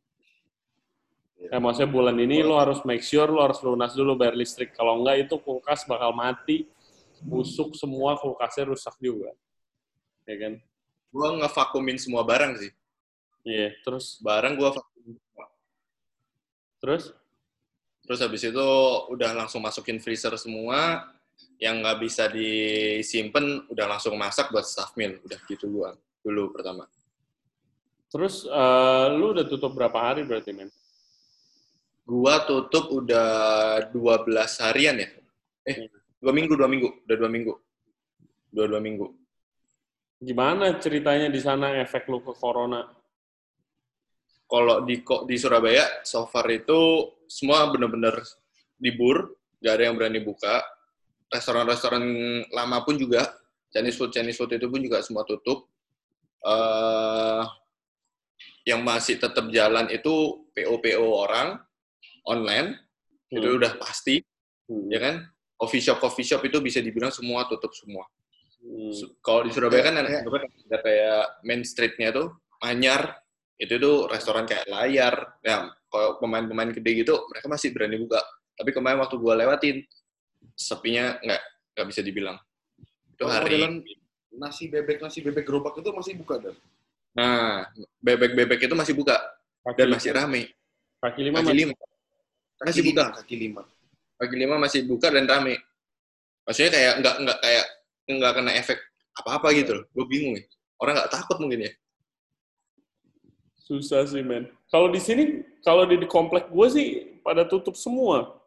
Eh, 1.46 1.60
maksudnya 1.62 1.94
bulan 1.94 2.18
ini 2.18 2.42
lo 2.42 2.58
harus 2.58 2.82
make 2.82 3.06
sure 3.06 3.30
lo 3.30 3.46
harus 3.46 3.62
lunas 3.62 3.94
dulu 3.94 4.18
bayar 4.18 4.34
listrik. 4.34 4.74
Kalau 4.74 4.98
enggak 4.98 5.30
itu 5.30 5.38
kulkas 5.38 5.86
bakal 5.86 6.10
mati, 6.10 6.66
busuk 7.22 7.78
semua 7.78 8.18
kulkasnya 8.18 8.66
rusak 8.66 8.98
juga. 8.98 9.30
Ya 10.26 10.36
kan? 10.42 10.58
gua 11.12 11.28
ngevakumin 11.36 12.00
semua 12.00 12.24
barang 12.24 12.56
sih 12.56 12.72
Iya, 13.44 13.74
terus 13.84 14.16
barang 14.24 14.54
vakumin 14.54 14.80
semua. 14.80 14.91
Terus? 16.82 17.14
Terus 18.02 18.18
habis 18.18 18.42
itu 18.42 18.68
udah 19.14 19.30
langsung 19.32 19.62
masukin 19.62 20.02
freezer 20.02 20.34
semua. 20.34 21.06
Yang 21.62 21.74
nggak 21.78 21.98
bisa 22.02 22.24
disimpan 22.26 23.64
udah 23.70 23.86
langsung 23.86 24.18
masak 24.18 24.50
buat 24.50 24.66
staff 24.66 24.98
meal 24.98 25.22
udah 25.22 25.38
gitu 25.46 25.70
gua 25.70 25.94
dulu 26.20 26.50
pertama. 26.50 26.90
Terus 28.10 28.44
eh, 28.44 29.06
lu 29.14 29.30
udah 29.30 29.46
tutup 29.46 29.72
berapa 29.72 29.94
hari 29.94 30.26
berarti 30.26 30.50
men? 30.50 30.68
gua 32.02 32.42
tutup 32.42 32.90
udah 32.90 33.30
12 33.94 34.64
harian 34.66 34.96
ya? 35.06 35.08
Eh 35.62 35.86
dua 36.18 36.32
minggu 36.34 36.54
dua 36.54 36.68
minggu. 36.70 36.88
Udah 37.06 37.16
dua 37.18 37.30
minggu. 37.30 37.52
Dua 38.50 38.66
dua 38.66 38.80
minggu. 38.82 39.06
Gimana 40.22 40.78
ceritanya 40.78 41.26
di 41.26 41.40
sana 41.42 41.78
efek 41.82 42.06
lu 42.06 42.22
ke 42.22 42.34
corona? 42.38 42.86
Kalau 44.52 44.84
di 44.84 45.00
kok 45.00 45.24
di 45.24 45.40
Surabaya 45.40 46.04
so 46.04 46.28
far 46.28 46.44
itu 46.46 47.08
semua 47.24 47.72
bener-bener 47.72 48.20
libur 48.76 49.32
nggak 49.64 49.72
ada 49.72 49.84
yang 49.88 49.96
berani 49.96 50.20
buka 50.20 50.60
restoran-restoran 51.26 52.04
lama 52.52 52.84
pun 52.84 53.00
juga 53.00 53.32
Chinese 53.72 53.96
food 53.96 54.12
Chinese 54.12 54.36
food 54.36 54.52
itu 54.52 54.68
pun 54.68 54.76
juga 54.78 55.00
semua 55.00 55.24
tutup 55.24 55.64
eh 56.44 57.42
yang 58.62 58.84
masih 58.84 59.16
tetap 59.16 59.48
jalan 59.48 59.88
itu 59.88 60.44
PO 60.52 60.74
PO 60.78 61.06
orang 61.08 61.56
online 62.26 62.76
itu 63.32 63.40
Hmm. 63.42 63.58
udah 63.58 63.72
pasti 63.80 64.20
Hmm. 64.68 64.86
ya 64.92 65.00
kan 65.00 65.14
coffee 65.56 65.80
shop 65.80 65.98
coffee 65.98 66.22
shop 66.22 66.44
itu 66.44 66.60
bisa 66.60 66.78
dibilang 66.78 67.10
semua 67.10 67.48
tutup 67.48 67.72
semua 67.72 68.04
Hmm. 68.62 68.94
Kalau 69.18 69.42
di 69.42 69.50
Surabaya 69.50 69.82
kan 69.82 69.94
ada, 69.98 70.22
Kayak- 70.22 70.54
ada 70.70 70.78
kayak 70.78 71.22
main 71.42 71.62
streetnya 71.66 72.14
tuh 72.14 72.30
Manyar 72.62 73.18
itu 73.62 73.74
tuh 73.78 74.10
restoran 74.10 74.42
kayak 74.42 74.66
layar 74.66 75.38
ya 75.46 75.70
kalau 75.86 76.18
pemain-pemain 76.18 76.74
gede 76.74 77.06
gitu 77.06 77.14
mereka 77.30 77.46
masih 77.46 77.70
berani 77.70 78.02
buka 78.02 78.18
tapi 78.58 78.74
kemarin 78.74 78.98
waktu 78.98 79.16
gua 79.22 79.38
lewatin 79.38 79.86
sepinya 80.58 81.14
nggak 81.22 81.42
nggak 81.78 81.86
bisa 81.86 82.00
dibilang 82.02 82.36
itu 83.14 83.24
hari 83.30 83.62
modelan 83.62 83.74
nasi 84.34 84.66
bebek 84.66 84.98
nasi 84.98 85.22
bebek 85.22 85.46
gerobak 85.46 85.78
itu 85.78 85.90
masih 85.94 86.14
buka 86.18 86.34
dan 86.42 86.54
nah 87.14 87.68
bebek-bebek 88.02 88.66
itu 88.66 88.74
masih 88.74 88.94
buka 88.98 89.16
Kaki 89.62 89.78
dan 89.78 89.88
masih 89.94 90.10
rame 90.10 90.42
Kaki 90.98 91.20
lima 91.22 91.38
kaki 91.38 91.46
masih 91.46 91.54
lima 91.54 91.74
Masih 92.62 92.82
buka. 92.86 93.04
kaki 93.18 93.34
lima. 93.38 93.62
kaki 94.18 94.34
lima 94.38 94.54
masih 94.58 94.80
buka 94.86 95.06
dan 95.10 95.24
rame 95.26 95.54
maksudnya 96.42 96.70
kayak 96.74 96.92
nggak 96.98 97.14
nggak 97.26 97.38
kayak 97.42 97.66
nggak 98.10 98.32
kena 98.34 98.52
efek 98.58 98.78
apa-apa 99.16 99.52
gitu 99.56 99.70
loh. 99.80 99.84
Gue 99.92 100.04
bingung 100.08 100.34
ya. 100.40 100.44
Orang 100.80 100.94
nggak 100.98 101.12
takut 101.12 101.36
mungkin 101.38 101.68
ya. 101.68 101.72
Susah 103.62 104.02
sih, 104.04 104.20
men. 104.20 104.50
Kalau 104.68 104.90
di 104.90 104.98
sini, 104.98 105.46
kalau 105.62 105.86
di, 105.86 105.96
di 105.96 106.08
komplek 106.10 106.50
gue 106.50 106.66
sih 106.68 106.86
pada 107.22 107.46
tutup 107.46 107.78
semua. 107.78 108.42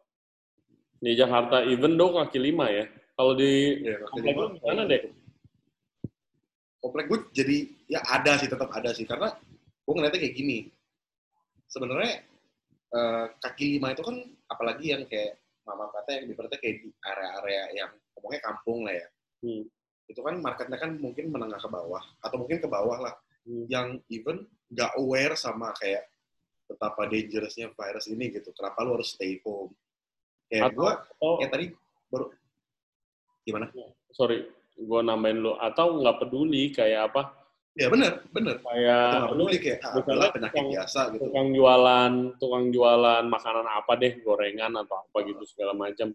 Di 1.00 1.16
Jakarta, 1.16 1.64
even 1.64 1.96
dong 1.96 2.16
kaki 2.16 2.36
lima 2.36 2.68
ya. 2.68 2.84
Kalau 3.16 3.32
di 3.32 3.80
Ya, 3.80 3.96
kaki 3.96 4.12
komplek 4.12 4.28
lima, 4.28 4.40
lu 4.44 4.48
gimana 4.60 4.82
deh? 4.84 5.02
komplek 6.76 7.10
gue 7.10 7.18
jadi 7.34 7.56
ya 7.90 7.98
ada 8.06 8.38
sih 8.38 8.46
tetap 8.46 8.70
ada 8.70 8.94
sih 8.94 9.02
karena 9.02 9.34
gue 9.82 9.90
ngeliatnya 9.90 10.22
kayak 10.22 10.36
gini 10.38 10.70
sebenarnya 11.66 12.22
eh, 12.94 13.26
kaki 13.42 13.74
lima 13.74 13.90
itu 13.90 14.06
kan 14.06 14.14
apalagi 14.46 14.94
yang 14.94 15.02
kayak 15.10 15.34
mama 15.66 15.90
kata 15.90 16.22
yang 16.22 16.30
ibaratnya 16.30 16.62
kayak 16.62 16.86
di 16.86 16.94
area-area 17.02 17.62
yang 17.74 17.90
ngomongnya 18.14 18.38
kampung 18.44 18.86
lah 18.86 18.94
ya 18.94 19.06
Hmm. 19.42 19.66
itu 20.06 20.20
kan 20.22 20.38
marketnya 20.38 20.78
kan 20.78 20.94
mungkin 20.96 21.28
menengah 21.28 21.58
ke 21.58 21.66
bawah 21.68 22.00
atau 22.22 22.36
mungkin 22.38 22.62
ke 22.62 22.68
bawah 22.70 22.98
lah 23.02 23.14
Hmm. 23.42 23.66
yang 23.66 23.98
even 24.06 24.46
nggak 24.66 24.92
aware 24.98 25.34
sama 25.34 25.70
kayak 25.76 26.06
betapa 26.66 27.06
dangerousnya 27.06 27.70
virus 27.70 28.06
ini 28.10 28.34
gitu 28.34 28.50
kenapa 28.50 28.82
lu 28.82 28.98
harus 28.98 29.14
stay 29.14 29.38
home 29.46 29.70
kayak 30.50 30.74
Atau- 30.74 30.78
gue 30.82 30.92
Oh, 31.22 31.34
kayak 31.38 31.52
tadi 31.54 31.66
baru 32.06 32.26
gimana 33.42 33.66
sorry, 34.10 34.42
gue 34.74 35.00
nambahin 35.02 35.38
lu. 35.38 35.54
Atau 35.54 36.02
nggak 36.02 36.16
peduli 36.18 36.72
kayak 36.72 37.12
apa? 37.12 37.22
ya 37.76 37.92
bener 37.92 38.24
bener 38.32 38.56
itu 38.56 38.64
Kayak 38.64 39.04
nggak 39.12 39.30
peduli 39.36 39.56
kayak 39.60 39.78
ah, 39.84 39.92
adalah 40.00 40.28
penyakit 40.32 40.56
tukang- 40.56 40.72
biasa 40.72 41.00
gitu 41.12 41.22
tukang 41.28 41.48
jualan, 41.52 42.12
tukang 42.40 42.64
jualan 42.72 43.24
makanan 43.28 43.66
apa 43.68 43.92
deh, 43.94 44.12
gorengan 44.24 44.72
atau 44.80 44.96
apa 44.98 45.16
gitu 45.22 45.44
segala 45.44 45.76
macam. 45.76 46.08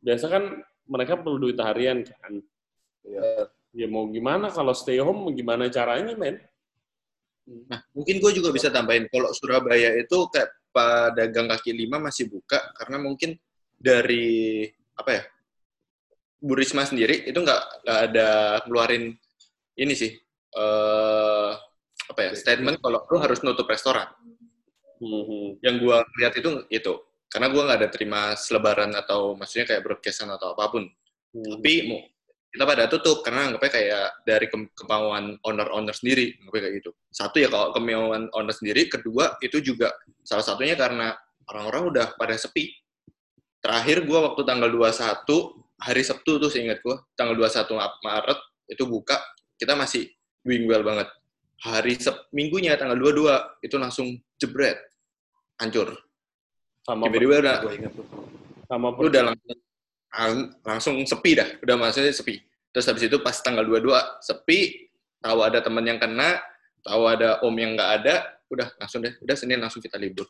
Biasa 0.00 0.24
kan 0.30 0.44
mereka 0.86 1.18
perlu 1.18 1.36
duit 1.42 1.58
harian 1.58 2.00
kan. 2.06 2.32
Iya. 3.02 3.50
Ya 3.74 3.86
mau 3.90 4.06
gimana 4.06 4.48
kalau 4.48 4.70
stay 4.72 5.02
home 5.02 5.34
gimana 5.34 5.66
caranya, 5.66 6.14
men? 6.14 6.38
Nah, 7.42 7.82
mungkin 7.90 8.22
gue 8.22 8.32
juga 8.38 8.54
bisa 8.54 8.70
tambahin 8.70 9.10
kalau 9.10 9.34
Surabaya 9.34 9.98
itu 9.98 10.30
kayak 10.30 10.50
pedagang 10.70 11.50
kaki 11.50 11.74
lima 11.74 11.98
masih 11.98 12.30
buka 12.30 12.58
karena 12.78 13.02
mungkin 13.02 13.34
dari 13.76 14.64
apa 14.94 15.10
ya 15.10 15.22
Bu 16.42 16.54
Risma 16.54 16.86
sendiri 16.86 17.26
itu 17.26 17.34
nggak 17.34 17.62
nggak 17.86 18.00
ada 18.10 18.30
ngeluarin 18.66 19.14
ini 19.78 19.94
sih 19.94 20.10
eh 20.52 21.50
apa 22.02 22.20
ya 22.28 22.30
statement 22.34 22.78
kalau 22.82 23.02
lu 23.10 23.18
harus 23.18 23.40
nutup 23.42 23.66
restoran. 23.66 24.06
Hmm. 25.02 25.58
Yang 25.62 25.74
gue 25.82 25.96
lihat 26.22 26.34
itu 26.38 26.50
itu 26.70 26.92
karena 27.26 27.46
gue 27.50 27.62
nggak 27.62 27.78
ada 27.82 27.90
terima 27.90 28.20
selebaran 28.38 28.92
atau 28.94 29.34
maksudnya 29.34 29.66
kayak 29.66 29.82
broadcastan 29.82 30.30
atau 30.30 30.54
apa 30.54 30.64
pun. 30.70 30.84
Hmm. 31.32 31.58
Tapi 31.58 32.06
kita 32.52 32.68
pada 32.68 32.84
tutup 32.84 33.24
karena 33.24 33.48
anggapnya 33.48 33.72
kayak 33.72 34.06
dari 34.28 34.46
ke- 34.52 34.72
kemauan 34.76 35.40
owner-owner 35.40 35.96
sendiri 35.96 36.36
anggapnya 36.36 36.60
kayak 36.68 36.74
gitu. 36.84 36.90
Satu 37.08 37.40
ya 37.40 37.48
kalau 37.48 37.72
kemauan 37.72 38.28
owner 38.36 38.52
sendiri, 38.52 38.92
kedua 38.92 39.40
itu 39.40 39.64
juga 39.64 39.88
salah 40.20 40.44
satunya 40.44 40.76
karena 40.76 41.16
orang-orang 41.48 41.82
udah 41.88 42.06
pada 42.20 42.36
sepi. 42.36 42.68
Terakhir 43.64 44.04
gua 44.04 44.32
waktu 44.32 44.44
tanggal 44.44 44.68
21 44.68 45.24
hari 45.80 46.02
Sabtu 46.04 46.36
tuh 46.36 46.50
seingat 46.52 46.84
gua, 46.84 47.00
tanggal 47.16 47.34
21 47.40 47.72
Maret 48.04 48.38
itu 48.68 48.84
buka, 48.84 49.16
kita 49.56 49.72
masih 49.72 50.12
doing 50.44 50.68
well 50.68 50.84
banget. 50.84 51.08
Hari 51.62 51.94
Sep 51.96 52.28
minggunya 52.34 52.74
tanggal 52.74 52.98
22 52.98 53.62
itu 53.62 53.76
langsung 53.78 54.12
jebret. 54.36 54.76
Hancur. 55.62 55.94
sama 56.82 57.06
Tiba-tiba 57.06 57.38
udah 57.38 57.56
gue 57.62 57.72
sama 58.66 58.90
lu 58.98 59.06
udah 59.06 59.22
langsung 59.30 59.46
lang- 59.54 59.61
langsung 60.62 61.00
sepi 61.02 61.36
dah. 61.36 61.48
Udah 61.64 61.76
maksudnya 61.76 62.12
sepi. 62.12 62.36
Terus 62.72 62.84
habis 62.88 63.04
itu 63.04 63.16
pas 63.20 63.36
tanggal 63.36 63.64
22 63.64 63.92
sepi 64.20 64.88
tahu 65.20 65.38
ada 65.44 65.60
teman 65.60 65.84
yang 65.84 66.00
kena 66.00 66.40
tahu 66.82 67.06
ada 67.06 67.40
om 67.44 67.54
yang 67.54 67.76
nggak 67.76 67.90
ada 68.02 68.14
udah 68.48 68.68
langsung 68.76 69.00
deh. 69.00 69.12
Udah 69.20 69.36
senin 69.36 69.60
langsung 69.60 69.80
kita 69.80 69.96
libur. 69.96 70.28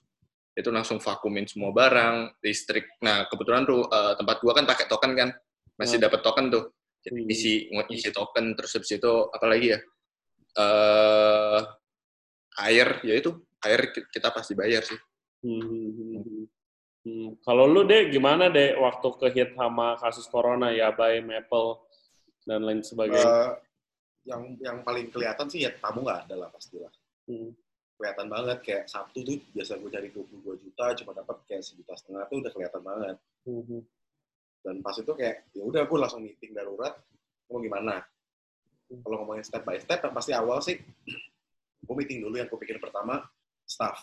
Itu 0.52 0.68
langsung 0.68 1.00
vakumin 1.00 1.48
semua 1.48 1.72
barang 1.72 2.38
listrik. 2.44 2.86
Nah 3.02 3.26
kebetulan 3.26 3.64
tuh 3.64 3.86
eh, 3.88 4.14
tempat 4.18 4.36
gua 4.42 4.52
kan 4.54 4.66
pakai 4.66 4.86
token 4.86 5.12
kan. 5.14 5.30
Masih 5.78 5.98
Hmm. 5.98 6.06
dapat 6.06 6.20
token 6.22 6.46
tuh. 6.50 6.64
Jadi 7.02 7.20
Hmm. 7.26 7.32
isi 7.34 7.52
isi 7.90 8.08
token 8.14 8.54
terus 8.54 8.70
habis 8.76 8.90
itu 8.90 9.12
apa 9.28 9.46
lagi 9.48 9.74
ya? 9.74 9.78
Eh 10.54 11.60
air. 12.68 12.88
Ya 13.02 13.14
itu 13.16 13.30
air 13.64 13.90
ki- 13.90 14.06
kita 14.12 14.28
pasti 14.30 14.52
bayar 14.52 14.82
sih. 14.84 14.98
Hmm, 15.42 16.41
hmm, 17.02 17.10
hmm, 17.10 17.18
hmm. 17.18 17.28
Hmm. 17.28 17.30
Kalau 17.42 17.64
lu 17.66 17.82
deh 17.82 18.08
gimana 18.08 18.46
deh 18.46 18.78
waktu 18.78 19.08
kehit 19.18 19.50
sama 19.58 19.98
kasus 19.98 20.26
corona 20.30 20.70
ya, 20.70 20.94
by 20.94 21.18
Maple 21.18 21.82
dan 22.46 22.62
lain 22.62 22.82
sebagainya? 22.82 23.26
Eh, 23.26 23.52
yang 24.22 24.54
yang 24.62 24.78
paling 24.86 25.10
kelihatan 25.10 25.50
sih 25.50 25.66
ya 25.66 25.74
tamu 25.82 26.06
nggak 26.06 26.26
ada 26.30 26.46
lah 26.46 26.48
pastilah 26.50 26.90
Hmm. 27.22 27.54
kelihatan 27.98 28.26
banget 28.26 28.58
kayak 28.66 28.84
Sabtu 28.90 29.22
tuh 29.22 29.38
biasa 29.54 29.78
gue 29.78 29.90
cari 29.90 30.10
22 30.10 30.58
juta 30.58 30.90
cuma 30.98 31.14
dapat 31.14 31.38
kayak 31.46 31.62
sejuta 31.62 31.94
setengah 31.94 32.26
tuh 32.26 32.42
udah 32.42 32.50
kelihatan 32.50 32.82
banget 32.82 33.16
Hmm, 33.46 33.62
hmm. 33.62 33.82
dan 34.62 34.74
pas 34.82 34.94
itu 34.98 35.10
kayak 35.14 35.46
ya 35.54 35.62
udah 35.62 35.82
gue 35.86 35.98
langsung 35.98 36.22
meeting 36.22 36.50
darurat 36.50 36.98
mau 37.46 37.62
gimana 37.62 38.02
kalau 39.06 39.22
ngomongin 39.22 39.46
step 39.46 39.62
by 39.62 39.78
step 39.78 40.02
yang 40.02 40.14
pasti 40.14 40.34
awal 40.34 40.58
sih 40.58 40.78
gue 41.82 41.94
meeting 41.94 42.26
dulu 42.26 42.38
yang 42.42 42.46
gue 42.50 42.58
pikir 42.62 42.78
pertama 42.82 43.22
staff 43.66 44.02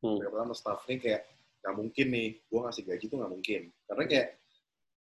Hmm. 0.00 0.16
yang 0.24 0.32
pertama 0.32 0.52
staff 0.56 0.80
nih 0.88 0.98
kayak 1.00 1.22
nggak 1.60 1.74
mungkin 1.76 2.06
nih 2.08 2.28
gue 2.48 2.60
ngasih 2.60 2.82
gaji 2.88 3.04
tuh 3.08 3.16
nggak 3.20 3.32
mungkin 3.32 3.62
karena 3.84 4.04
kayak 4.08 4.28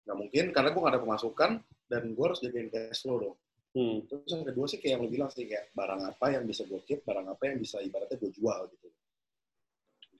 nggak 0.06 0.18
mungkin 0.18 0.44
karena 0.50 0.68
gue 0.74 0.80
nggak 0.82 0.94
ada 0.94 1.02
pemasukan 1.02 1.50
dan 1.90 2.02
gue 2.14 2.24
harus 2.24 2.40
jagain 2.42 2.68
cash 2.70 3.02
flow 3.06 3.18
dong 3.18 3.36
Hmm. 3.70 4.02
Terus 4.10 4.26
yang 4.34 4.42
kedua 4.42 4.66
sih 4.66 4.82
kayak 4.82 4.98
yang 4.98 5.02
lu 5.06 5.10
bilang 5.14 5.30
sih 5.30 5.46
kayak 5.46 5.70
barang 5.70 6.02
apa 6.02 6.26
yang 6.34 6.42
bisa 6.42 6.66
gue 6.66 6.82
keep, 6.82 7.06
barang 7.06 7.22
apa 7.30 7.42
yang 7.46 7.62
bisa 7.62 7.78
ibaratnya 7.78 8.18
gue 8.18 8.30
jual 8.34 8.58
gitu. 8.66 8.88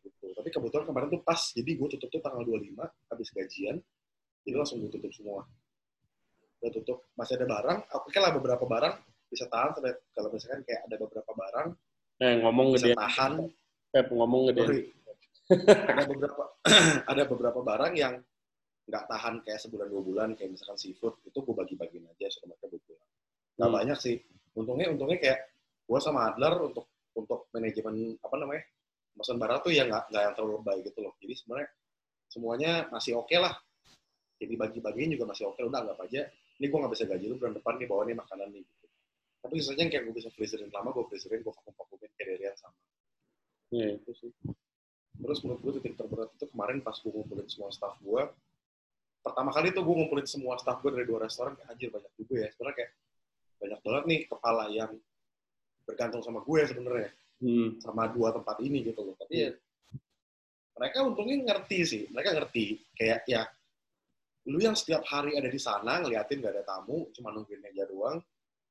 gitu. 0.07 0.27
Tapi 0.39 0.49
kebetulan 0.55 0.87
kemarin 0.87 1.09
tuh 1.11 1.23
pas, 1.27 1.41
jadi 1.51 1.71
gue 1.75 1.89
tutup 1.99 2.09
tuh 2.15 2.23
tanggal 2.23 2.47
25 2.47 2.79
habis 3.11 3.29
gajian, 3.35 3.77
jadi 4.47 4.55
langsung 4.55 4.79
gue 4.87 4.91
tutup 4.95 5.11
semua. 5.11 5.43
Gue 6.63 6.71
tutup, 6.79 7.11
masih 7.19 7.43
ada 7.43 7.47
barang, 7.51 7.79
oke 7.91 8.19
lah 8.23 8.31
beberapa 8.39 8.65
barang 8.71 8.95
bisa 9.27 9.51
tahan, 9.51 9.75
sampai 9.75 9.99
kalau 10.15 10.31
misalkan 10.31 10.63
kayak 10.63 10.87
ada 10.87 10.97
beberapa 10.99 11.33
barang 11.35 11.69
Eh 12.21 12.37
ngomong 12.45 12.77
bisa 12.77 12.93
gede, 12.93 13.01
tahan, 13.01 13.33
Pep 13.91 14.07
ngomong 14.13 14.53
gede. 14.53 14.61
sorry. 14.61 14.81
Ada 15.51 16.03
beberapa 16.07 16.43
ada 17.11 17.23
beberapa 17.27 17.61
barang 17.61 17.95
yang 17.99 18.15
nggak 18.91 19.05
tahan 19.07 19.35
kayak 19.47 19.61
sebulan 19.63 19.87
dua 19.87 20.03
bulan 20.03 20.29
kayak 20.35 20.51
misalkan 20.55 20.79
seafood 20.79 21.19
itu 21.23 21.39
gue 21.39 21.55
bagi-bagiin 21.55 22.07
aja 22.11 22.27
suruh 22.31 22.51
mereka 22.51 22.67
gue 22.71 22.81
pulang 22.87 23.09
nggak 23.59 23.69
Hmm. 23.71 23.77
banyak 23.77 23.99
sih 23.99 24.17
untungnya 24.57 24.87
untungnya 24.91 25.19
kayak 25.21 25.39
gue 25.87 25.99
sama 26.03 26.33
Adler 26.33 26.55
untuk 26.65 26.87
untuk 27.15 27.51
manajemen 27.55 28.17
apa 28.19 28.35
namanya 28.39 28.63
pesan 29.15 29.37
barang 29.37 29.59
tuh 29.63 29.73
ya 29.75 29.85
nggak 29.87 30.05
nggak 30.11 30.23
yang 30.23 30.35
terlalu 30.39 30.53
lebay 30.63 30.79
gitu 30.87 30.99
loh 31.03 31.13
jadi 31.21 31.35
sebenarnya 31.37 31.69
semuanya 32.31 32.71
masih 32.89 33.13
oke 33.19 33.37
lah 33.37 33.55
jadi 34.41 34.55
bagi-bagiin 34.57 35.13
juga 35.19 35.29
masih 35.29 35.51
oke 35.51 35.61
udah 35.61 35.79
anggap 35.83 35.99
aja 36.07 36.25
ini 36.59 36.67
gue 36.67 36.79
nggak 36.79 36.93
bisa 36.95 37.05
gaji 37.07 37.25
lu 37.27 37.37
bulan 37.37 37.55
depan 37.59 37.75
nih 37.79 37.87
bawa 37.91 38.03
nih 38.07 38.17
makanan 38.17 38.49
nih 38.55 38.63
gitu 38.65 38.87
tapi 39.41 39.55
sisanya 39.61 39.85
kayak 39.93 40.03
gue 40.09 40.15
bisa 40.19 40.29
freezerin 40.35 40.71
lama 40.71 40.89
gue 40.95 41.05
freezerin 41.11 41.41
gue 41.43 41.53
vakum 41.53 41.75
vakumin 41.75 42.11
kayak 42.17 42.27
Derian 42.39 42.57
sama 42.59 42.75
Iya. 43.71 44.03
itu 44.03 44.11
sih. 44.19 44.31
Terus 45.21 45.39
menurut 45.45 45.61
gue 45.61 45.73
titik 45.81 45.95
terberat 46.01 46.33
itu 46.33 46.47
kemarin 46.49 46.81
pas 46.81 46.97
gue 46.97 47.13
ngumpulin 47.13 47.49
semua 47.49 47.69
staff 47.69 47.95
gue, 48.01 48.23
pertama 49.21 49.53
kali 49.53 49.71
tuh 49.77 49.85
gue 49.85 49.95
ngumpulin 50.01 50.25
semua 50.25 50.57
staff 50.57 50.81
gue 50.81 50.91
dari 50.97 51.05
dua 51.05 51.21
restoran, 51.29 51.53
kayak 51.61 51.69
anjir 51.69 51.89
banyak 51.93 52.13
juga 52.17 52.35
ya. 52.41 52.49
Sebenarnya 52.57 52.77
kayak 52.81 52.91
banyak 53.61 53.81
banget 53.85 54.05
nih 54.09 54.21
kepala 54.33 54.65
yang 54.73 54.91
bergantung 55.85 56.23
sama 56.25 56.41
gue 56.45 56.61
sebenarnya, 56.65 57.11
Hmm. 57.41 57.81
sama 57.81 58.05
dua 58.13 58.37
tempat 58.37 58.61
ini 58.61 58.85
gitu 58.85 59.01
loh. 59.01 59.17
Tapi 59.17 59.33
ya, 59.33 59.51
mereka 60.77 61.09
untungnya 61.09 61.37
ngerti 61.41 61.79
sih, 61.89 62.03
mereka 62.13 62.37
ngerti. 62.37 62.77
Kayak 62.93 63.25
ya, 63.25 63.49
lu 64.49 64.61
yang 64.61 64.77
setiap 64.77 65.05
hari 65.09 65.37
ada 65.37 65.49
di 65.49 65.57
sana 65.61 66.05
ngeliatin 66.05 66.41
gak 66.41 66.53
ada 66.57 66.65
tamu, 66.65 67.09
cuma 67.17 67.33
nungguin 67.33 67.61
meja 67.65 67.89
doang, 67.89 68.21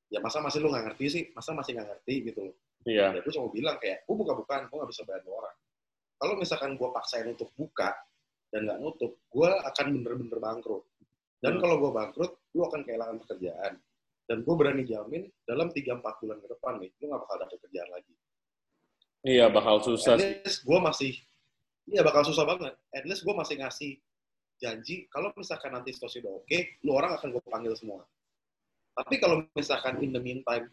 ya 0.10 0.18
masa 0.22 0.41
masih 0.41 0.62
lu 0.65 0.74
nggak 0.74 0.86
ngerti 0.94 1.06
sih, 1.10 1.24
masa 1.34 1.53
masih 1.53 1.77
nggak 1.77 1.88
ngerti 1.94 2.15
gitu 2.29 2.41
loh 2.50 2.56
Iya. 2.88 3.12
ya 3.12 3.20
gue 3.20 3.34
cuma 3.36 3.51
bilang 3.51 3.75
kayak 3.75 4.08
gue 4.08 4.15
buka-bukaan 4.15 4.72
gue 4.72 4.75
nggak 4.79 4.91
bisa 4.91 5.03
bayar 5.03 5.22
orang 5.27 5.56
kalau 6.19 6.35
misalkan 6.35 6.75
gue 6.75 6.89
paksain 6.91 7.25
untuk 7.31 7.49
buka 7.55 7.95
dan 8.51 8.67
nggak 8.67 8.79
nutup 8.83 9.15
gue 9.31 9.49
akan 9.49 9.85
bener-bener 9.95 10.38
bangkrut. 10.38 10.83
Dan 11.39 11.55
Hmm. 11.55 11.61
kalau 11.63 11.75
gue 11.79 11.91
bangkrut 11.95 12.31
lu 12.51 12.61
akan 12.67 12.83
kehilangan 12.83 13.17
pekerjaan. 13.23 13.79
Dan 14.29 14.45
gue 14.45 14.53
berani 14.53 14.83
jamin 14.85 15.25
dalam 15.47 15.71
3-4 15.73 16.21
bulan 16.21 16.38
ke 16.43 16.47
depan 16.51 16.73
nih 16.83 16.91
lu 17.01 17.09
nggak 17.09 17.21
bakal 17.23 17.38
dapet 17.39 17.57
kerjaan 17.65 17.89
lagi. 17.89 18.13
Iya 19.25 19.45
bakal 19.51 19.75
susah 19.83 20.15
at 20.15 20.21
least 20.21 20.63
gue 20.67 20.79
masih 20.79 21.11
iya 21.89 22.01
bakal 22.03 22.21
susah 22.27 22.43
banget. 22.45 22.75
At 22.91 23.07
least 23.07 23.23
gue 23.23 23.33
masih 23.33 23.55
ngasih 23.63 23.91
janji 24.59 25.07
kalau 25.07 25.31
misalkan 25.39 25.71
nanti 25.71 25.95
situasi 25.95 26.19
udah 26.19 26.43
oke 26.43 26.59
lu 26.83 26.91
orang 26.93 27.15
akan 27.15 27.31
gue 27.31 27.43
panggil 27.47 27.73
semua. 27.79 28.03
Tapi 28.99 29.15
kalau 29.23 29.47
misalkan 29.55 30.03
in 30.03 30.11
the 30.11 30.19
meantime 30.19 30.67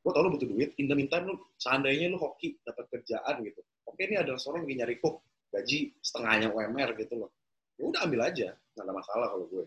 gue 0.00 0.10
tau 0.14 0.22
lu 0.24 0.32
butuh 0.32 0.48
duit 0.48 0.72
in 0.80 0.88
the 0.88 0.96
meantime 0.96 1.28
lu 1.28 1.36
seandainya 1.60 2.08
lu 2.08 2.16
hoki 2.16 2.56
dapat 2.64 2.88
kerjaan 2.88 3.44
gitu 3.44 3.60
oke 3.90 4.00
ini 4.00 4.14
ada 4.14 4.38
restoran 4.38 4.62
lagi 4.62 4.78
nyari 4.78 4.96
cook 5.02 5.26
gaji 5.50 5.98
setengahnya 5.98 6.54
UMR 6.54 6.94
gitu 6.94 7.26
loh. 7.26 7.30
Ya 7.74 7.90
udah 7.90 8.00
ambil 8.06 8.20
aja 8.30 8.54
nggak 8.78 8.84
ada 8.86 8.94
masalah 8.94 9.26
kalau 9.34 9.46
gue. 9.50 9.64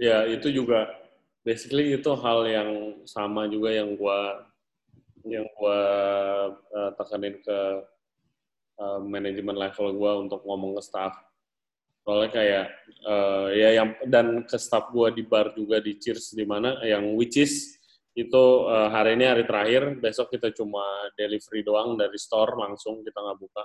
Ya 0.00 0.26
itu 0.26 0.50
juga 0.50 0.90
basically 1.46 1.94
itu 1.94 2.10
hal 2.18 2.40
yang 2.48 2.70
sama 3.06 3.46
juga 3.46 3.70
yang 3.70 3.94
gua 3.94 4.46
yang 5.22 5.46
gua 5.54 5.78
uh, 6.74 6.90
tekanin 6.98 7.38
ke 7.38 7.58
uh, 8.82 8.98
manajemen 9.02 9.54
level 9.54 9.94
gua 9.94 10.18
untuk 10.18 10.42
ngomong 10.42 10.78
ke 10.78 10.82
staff. 10.82 11.14
Soalnya 12.02 12.30
kayak 12.34 12.66
uh, 13.06 13.46
ya 13.54 13.78
yang 13.78 13.94
dan 14.10 14.42
ke 14.42 14.58
staff 14.58 14.90
gua 14.90 15.14
di 15.14 15.22
bar 15.22 15.54
juga 15.54 15.78
di 15.78 15.94
Cheers 15.94 16.34
di 16.34 16.42
mana 16.42 16.82
yang 16.82 17.14
which 17.14 17.38
is 17.38 17.78
itu 18.12 18.44
uh, 18.68 18.92
hari 18.92 19.16
ini 19.16 19.24
hari 19.24 19.44
terakhir. 19.48 19.96
Besok 19.96 20.36
kita 20.36 20.52
cuma 20.52 20.84
delivery 21.16 21.64
doang 21.64 21.96
dari 21.96 22.16
store 22.20 22.52
langsung 22.60 23.00
kita 23.00 23.18
nggak 23.18 23.38
buka. 23.40 23.64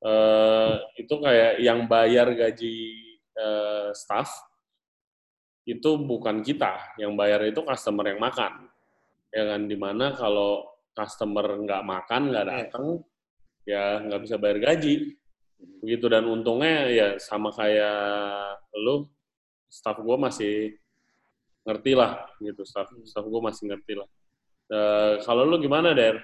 Uh, 0.00 0.80
itu 0.96 1.12
kayak 1.20 1.60
yang 1.60 1.84
bayar 1.84 2.32
gaji 2.32 2.76
uh, 3.36 3.92
staff 3.92 4.32
itu 5.68 5.90
bukan 6.00 6.40
kita. 6.40 6.96
Yang 6.96 7.12
bayar 7.20 7.40
itu 7.44 7.60
customer 7.60 8.08
yang 8.08 8.20
makan. 8.20 8.72
Ya 9.28 9.44
kan? 9.44 9.60
Di 9.68 9.76
mana 9.76 10.16
kalau 10.16 10.64
customer 10.96 11.44
nggak 11.60 11.84
makan 11.84 12.22
nggak 12.32 12.44
iya. 12.48 12.52
datang 12.64 12.86
ya 13.68 13.84
nggak 14.00 14.20
bisa 14.24 14.36
bayar 14.40 14.58
gaji. 14.72 15.14
Begitu. 15.84 16.06
Dan 16.08 16.24
untungnya 16.32 16.88
ya 16.88 17.08
sama 17.20 17.52
kayak 17.52 18.56
lu 18.80 19.04
staff 19.68 20.00
gue 20.00 20.16
masih 20.16 20.80
ngerti 21.70 21.94
lah 21.94 22.26
gitu 22.42 22.66
staff 22.66 22.90
staff 23.06 23.22
gue 23.22 23.42
masih 23.42 23.70
ngerti 23.70 23.94
lah 23.94 24.08
uh, 24.70 25.14
kalau 25.26 25.42
lu 25.44 25.58
gimana 25.58 25.92
der? 25.92 26.22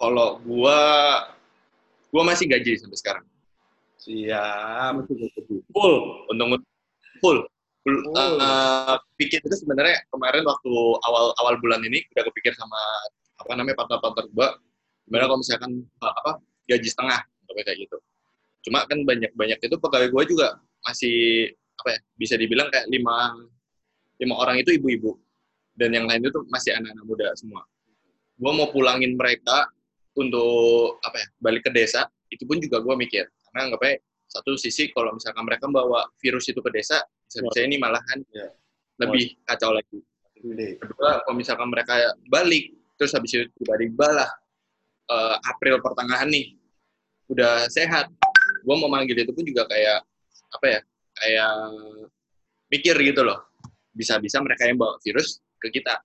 Kalau 0.00 0.42
gue 0.42 0.80
gue 2.10 2.22
masih 2.26 2.50
gaji 2.50 2.72
sampai 2.80 2.98
sekarang. 2.98 3.24
Siap. 4.02 4.98
Full? 5.70 5.94
Untung 6.32 6.58
full. 7.22 7.38
full. 7.86 7.98
Uh, 8.14 8.98
pikir 9.18 9.38
itu 9.42 9.56
sebenarnya 9.58 10.02
kemarin 10.10 10.42
waktu 10.42 10.72
awal 11.06 11.34
awal 11.38 11.54
bulan 11.62 11.82
ini 11.86 12.02
udah 12.14 12.24
kepikir 12.30 12.54
sama 12.58 12.78
apa 13.42 13.58
namanya 13.58 13.74
partner-partner 13.82 14.30
gue 14.30 14.48
gimana 15.10 15.26
kalau 15.26 15.38
misalkan 15.42 15.82
uh, 15.98 16.14
apa 16.22 16.38
gaji 16.66 16.88
setengah 16.90 17.20
kayak 17.52 17.78
gitu. 17.78 17.96
Cuma 18.66 18.86
kan 18.86 19.02
banyak-banyak 19.02 19.58
itu 19.60 19.76
pegawai 19.76 20.08
gue 20.10 20.22
juga 20.34 20.58
masih 20.82 21.50
apa 21.82 21.98
ya 21.98 22.00
bisa 22.14 22.34
dibilang 22.38 22.70
kayak 22.70 22.86
lima 22.86 23.34
lima 24.22 24.34
orang 24.38 24.62
itu 24.62 24.78
ibu-ibu. 24.78 25.18
Dan 25.74 25.90
yang 25.96 26.06
lain 26.06 26.22
itu 26.22 26.40
masih 26.52 26.78
anak-anak 26.78 27.04
muda 27.08 27.26
semua. 27.34 27.66
Gue 28.38 28.52
mau 28.54 28.70
pulangin 28.70 29.18
mereka 29.18 29.66
untuk 30.14 31.00
apa 31.02 31.16
ya 31.18 31.26
balik 31.42 31.66
ke 31.66 31.70
desa 31.74 32.06
itu 32.30 32.46
pun 32.46 32.62
juga 32.62 32.78
gue 32.78 32.94
mikir. 32.94 33.26
Karena 33.50 33.72
anggapnya 33.72 33.98
satu 34.30 34.54
sisi 34.56 34.92
kalau 34.92 35.16
misalkan 35.16 35.44
mereka 35.44 35.66
bawa 35.68 36.08
virus 36.20 36.48
itu 36.48 36.60
ke 36.60 36.70
desa 36.72 37.02
bisa-bisa 37.28 37.60
ini 37.64 37.76
malahan 37.80 38.20
ya. 38.30 38.48
lebih 39.00 39.36
kacau 39.48 39.72
lagi. 39.74 40.00
Kedua 40.76 41.24
kalau 41.24 41.36
misalkan 41.36 41.68
mereka 41.72 42.12
balik 42.28 42.76
terus 43.00 43.16
habis 43.16 43.32
itu 43.32 43.48
tiba-tiba 43.60 44.06
lah 44.12 44.30
uh, 45.08 45.36
April 45.48 45.80
pertengahan 45.80 46.28
nih 46.28 46.56
udah 47.32 47.66
sehat. 47.72 48.12
Gue 48.62 48.76
mau 48.76 48.92
manggil 48.92 49.16
itu 49.16 49.32
pun 49.32 49.42
juga 49.42 49.64
kayak 49.66 50.04
apa 50.52 50.66
ya 50.68 50.80
kayak 51.22 51.52
mikir 52.66 52.96
gitu 52.98 53.22
loh. 53.22 53.46
Bisa-bisa 53.94 54.42
mereka 54.42 54.66
yang 54.66 54.80
bawa 54.80 54.98
virus 55.06 55.38
ke 55.62 55.70
kita. 55.70 56.02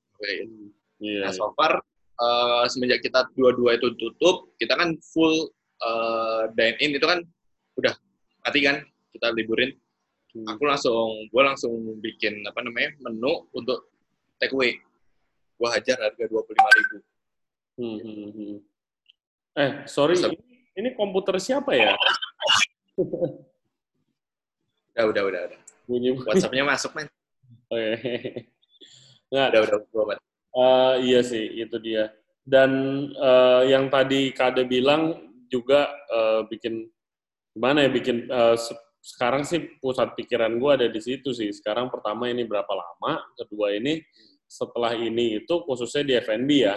Yeah, 0.97 1.25
nah 1.25 1.31
so 1.33 1.53
far 1.53 1.81
uh, 2.17 2.65
semenjak 2.65 3.05
kita 3.05 3.29
dua-dua 3.38 3.77
itu 3.77 3.93
tutup 4.01 4.50
kita 4.57 4.74
kan 4.74 4.97
full 5.13 5.53
uh, 5.86 6.50
dine 6.57 6.74
in 6.81 6.97
itu 6.97 7.05
kan 7.05 7.21
udah 7.77 7.93
mati 8.45 8.62
kan 8.65 8.86
kita 9.13 9.33
liburin. 9.33 9.74
Hmm. 10.36 10.43
aku 10.53 10.67
langsung 10.67 11.31
gue 11.31 11.41
langsung 11.41 11.71
bikin 12.03 12.43
apa 12.43 12.59
namanya 12.62 12.93
menu 13.00 13.47
untuk 13.55 13.89
take 14.38 14.53
away. 14.53 14.77
Gue 15.57 15.69
hajar 15.71 15.97
harga 15.97 16.25
dua 16.29 16.41
puluh 16.45 16.57
lima 16.57 16.71
ribu. 16.77 16.97
Hmm, 17.77 17.97
hmm, 18.01 18.30
hmm. 18.34 18.58
eh 19.62 19.71
sorry 19.86 20.17
ini, 20.17 20.38
ini 20.82 20.89
komputer 20.97 21.38
siapa 21.38 21.77
ya 21.77 21.93
udah 24.97 25.05
udah 25.13 25.23
udah 25.29 25.41
udah. 25.53 25.60
Bunyi 25.86 26.10
WhatsAppnya 26.17 26.65
masuk 26.65 26.91
men. 26.97 27.07
Oh, 27.69 27.77
iya. 27.77 27.95
nggak 29.27 29.47
udah 29.53 29.62
udah 29.62 29.77
udah 29.93 30.17
uh, 30.57 30.93
iya 30.97 31.21
sih 31.21 31.62
itu 31.62 31.77
dia. 31.77 32.10
Dan 32.47 32.71
uh, 33.19 33.62
yang 33.67 33.91
tadi 33.91 34.33
Kade 34.33 34.65
bilang 34.65 35.29
juga 35.51 35.91
uh, 36.10 36.47
bikin 36.47 36.88
gimana 37.53 37.86
ya 37.86 37.89
bikin 37.91 38.25
uh, 38.31 38.55
sekarang 39.03 39.43
sih 39.47 39.79
pusat 39.79 40.15
pikiran 40.17 40.57
gue 40.57 40.71
ada 40.73 40.88
di 40.89 40.99
situ 40.99 41.31
sih. 41.36 41.53
Sekarang 41.53 41.93
pertama 41.93 42.27
ini 42.31 42.43
berapa 42.47 42.71
lama, 42.71 43.21
kedua 43.38 43.75
ini 43.75 44.01
setelah 44.47 44.95
ini 44.95 45.43
itu 45.43 45.53
khususnya 45.67 46.03
di 46.07 46.13
FNB 46.23 46.49
ya, 46.55 46.75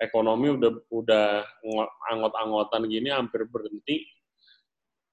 ekonomi 0.00 0.56
udah 0.56 0.72
udah 0.88 1.26
anggot-anggotan 2.12 2.88
gini 2.88 3.12
hampir 3.12 3.44
berhenti 3.44 4.08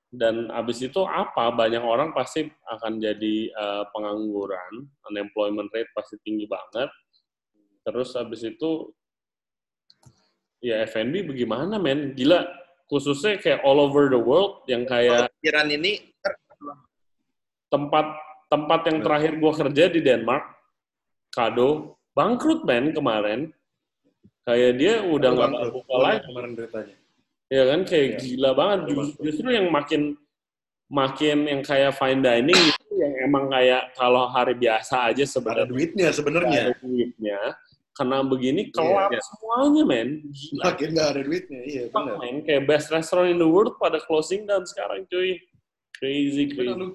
dan 0.08 0.48
abis 0.56 0.88
itu 0.88 1.04
apa? 1.04 1.52
Banyak 1.52 1.84
orang 1.84 2.16
pasti 2.16 2.48
akan 2.48 3.04
jadi 3.04 3.52
uh, 3.52 3.84
pengangguran. 3.92 4.88
Unemployment 5.12 5.68
rate 5.76 5.92
pasti 5.92 6.16
tinggi 6.24 6.48
banget. 6.48 6.88
Terus 7.84 8.16
abis 8.16 8.48
itu 8.48 8.92
ya 10.64 10.88
FNB 10.88 11.36
bagaimana 11.36 11.76
men? 11.76 12.16
Gila 12.16 12.48
khususnya 12.88 13.36
kayak 13.36 13.68
all 13.68 13.84
over 13.84 14.08
the 14.08 14.20
world 14.20 14.64
yang 14.72 14.88
kayak 14.88 15.28
pikiran 15.44 15.68
ini 15.76 16.08
tempat 17.68 18.16
tempat 18.48 18.80
yang 18.88 19.04
terakhir 19.04 19.32
gue 19.44 19.54
kerja 19.60 19.84
di 19.92 20.00
Denmark 20.00 20.56
kado 21.36 22.00
bangkrut 22.16 22.64
men 22.64 22.96
kemarin. 22.96 23.52
Kayak 24.48 24.72
dia 24.80 24.94
udah 25.04 25.30
nggak 25.36 25.76
buka 25.76 25.96
lagi. 26.00 26.24
kemarin 26.32 26.52
beritanya 26.56 26.96
ya 27.52 27.64
kan? 27.68 27.80
Kayak 27.84 28.08
ya. 28.08 28.18
gila 28.22 28.50
banget. 28.56 28.80
Just, 28.92 29.14
justru 29.24 29.48
yang 29.52 29.68
makin 29.72 30.16
makin 30.88 31.38
yang 31.44 31.62
kayak 31.64 31.92
fine 32.00 32.24
dining 32.24 32.56
itu 32.56 32.92
yang 32.96 33.14
emang 33.28 33.52
kayak 33.52 33.92
kalau 34.00 34.32
hari 34.32 34.56
biasa 34.56 35.12
aja 35.12 35.24
sebenarnya. 35.28 35.68
Duitnya 35.68 36.10
sebenarnya. 36.16 36.64
Duitnya. 36.80 37.40
Karena 37.98 38.22
begini 38.22 38.70
kelap 38.70 39.10
yeah, 39.10 39.18
yeah. 39.18 39.24
semuanya 39.26 39.84
men. 39.84 40.10
Gila. 40.30 40.64
Makin 40.70 40.88
nggak 40.94 41.08
ada 41.12 41.22
duitnya. 41.26 41.62
Iya 41.66 41.84
benar. 41.90 42.16
men. 42.22 42.36
Kayak 42.46 42.64
best 42.70 42.88
restaurant 42.94 43.30
in 43.34 43.40
the 43.42 43.50
world 43.50 43.74
pada 43.82 43.98
closing 44.00 44.46
down 44.46 44.64
sekarang 44.64 45.04
cuy. 45.10 45.42
Crazy 45.98 46.54
crazy. 46.54 46.78
lu, 46.78 46.94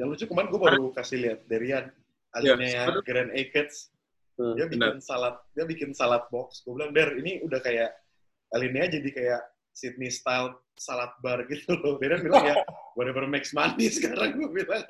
yang 0.00 0.08
lucu 0.08 0.24
kemarin 0.24 0.48
gue 0.48 0.60
baru 0.60 0.84
kasih 0.96 1.18
lihat 1.20 1.44
Derian 1.44 1.84
alinya 2.32 2.64
yeah, 2.64 2.88
yang 2.88 3.04
Grand 3.04 3.32
Acres. 3.36 3.92
Hmm, 4.40 4.56
dia 4.56 4.64
bikin 4.64 4.96
bener. 4.96 5.04
salad 5.04 5.36
dia 5.52 5.64
bikin 5.68 5.90
salad 5.92 6.24
box. 6.32 6.64
Gue 6.64 6.80
bilang 6.80 6.96
Der 6.96 7.12
ini 7.20 7.44
udah 7.44 7.60
kayak 7.60 7.92
alinea 8.56 8.88
jadi 8.88 9.08
kayak 9.12 9.40
Sydney 9.72 10.12
style 10.12 10.52
salad 10.76 11.12
bar 11.24 11.44
gitu 11.48 11.76
loh 11.80 11.96
Derian 11.96 12.24
bilang 12.24 12.44
ya 12.44 12.56
whatever 12.96 13.24
makes 13.24 13.56
money 13.56 13.88
sekarang 13.88 14.36
gue 14.36 14.50
bilang 14.52 14.84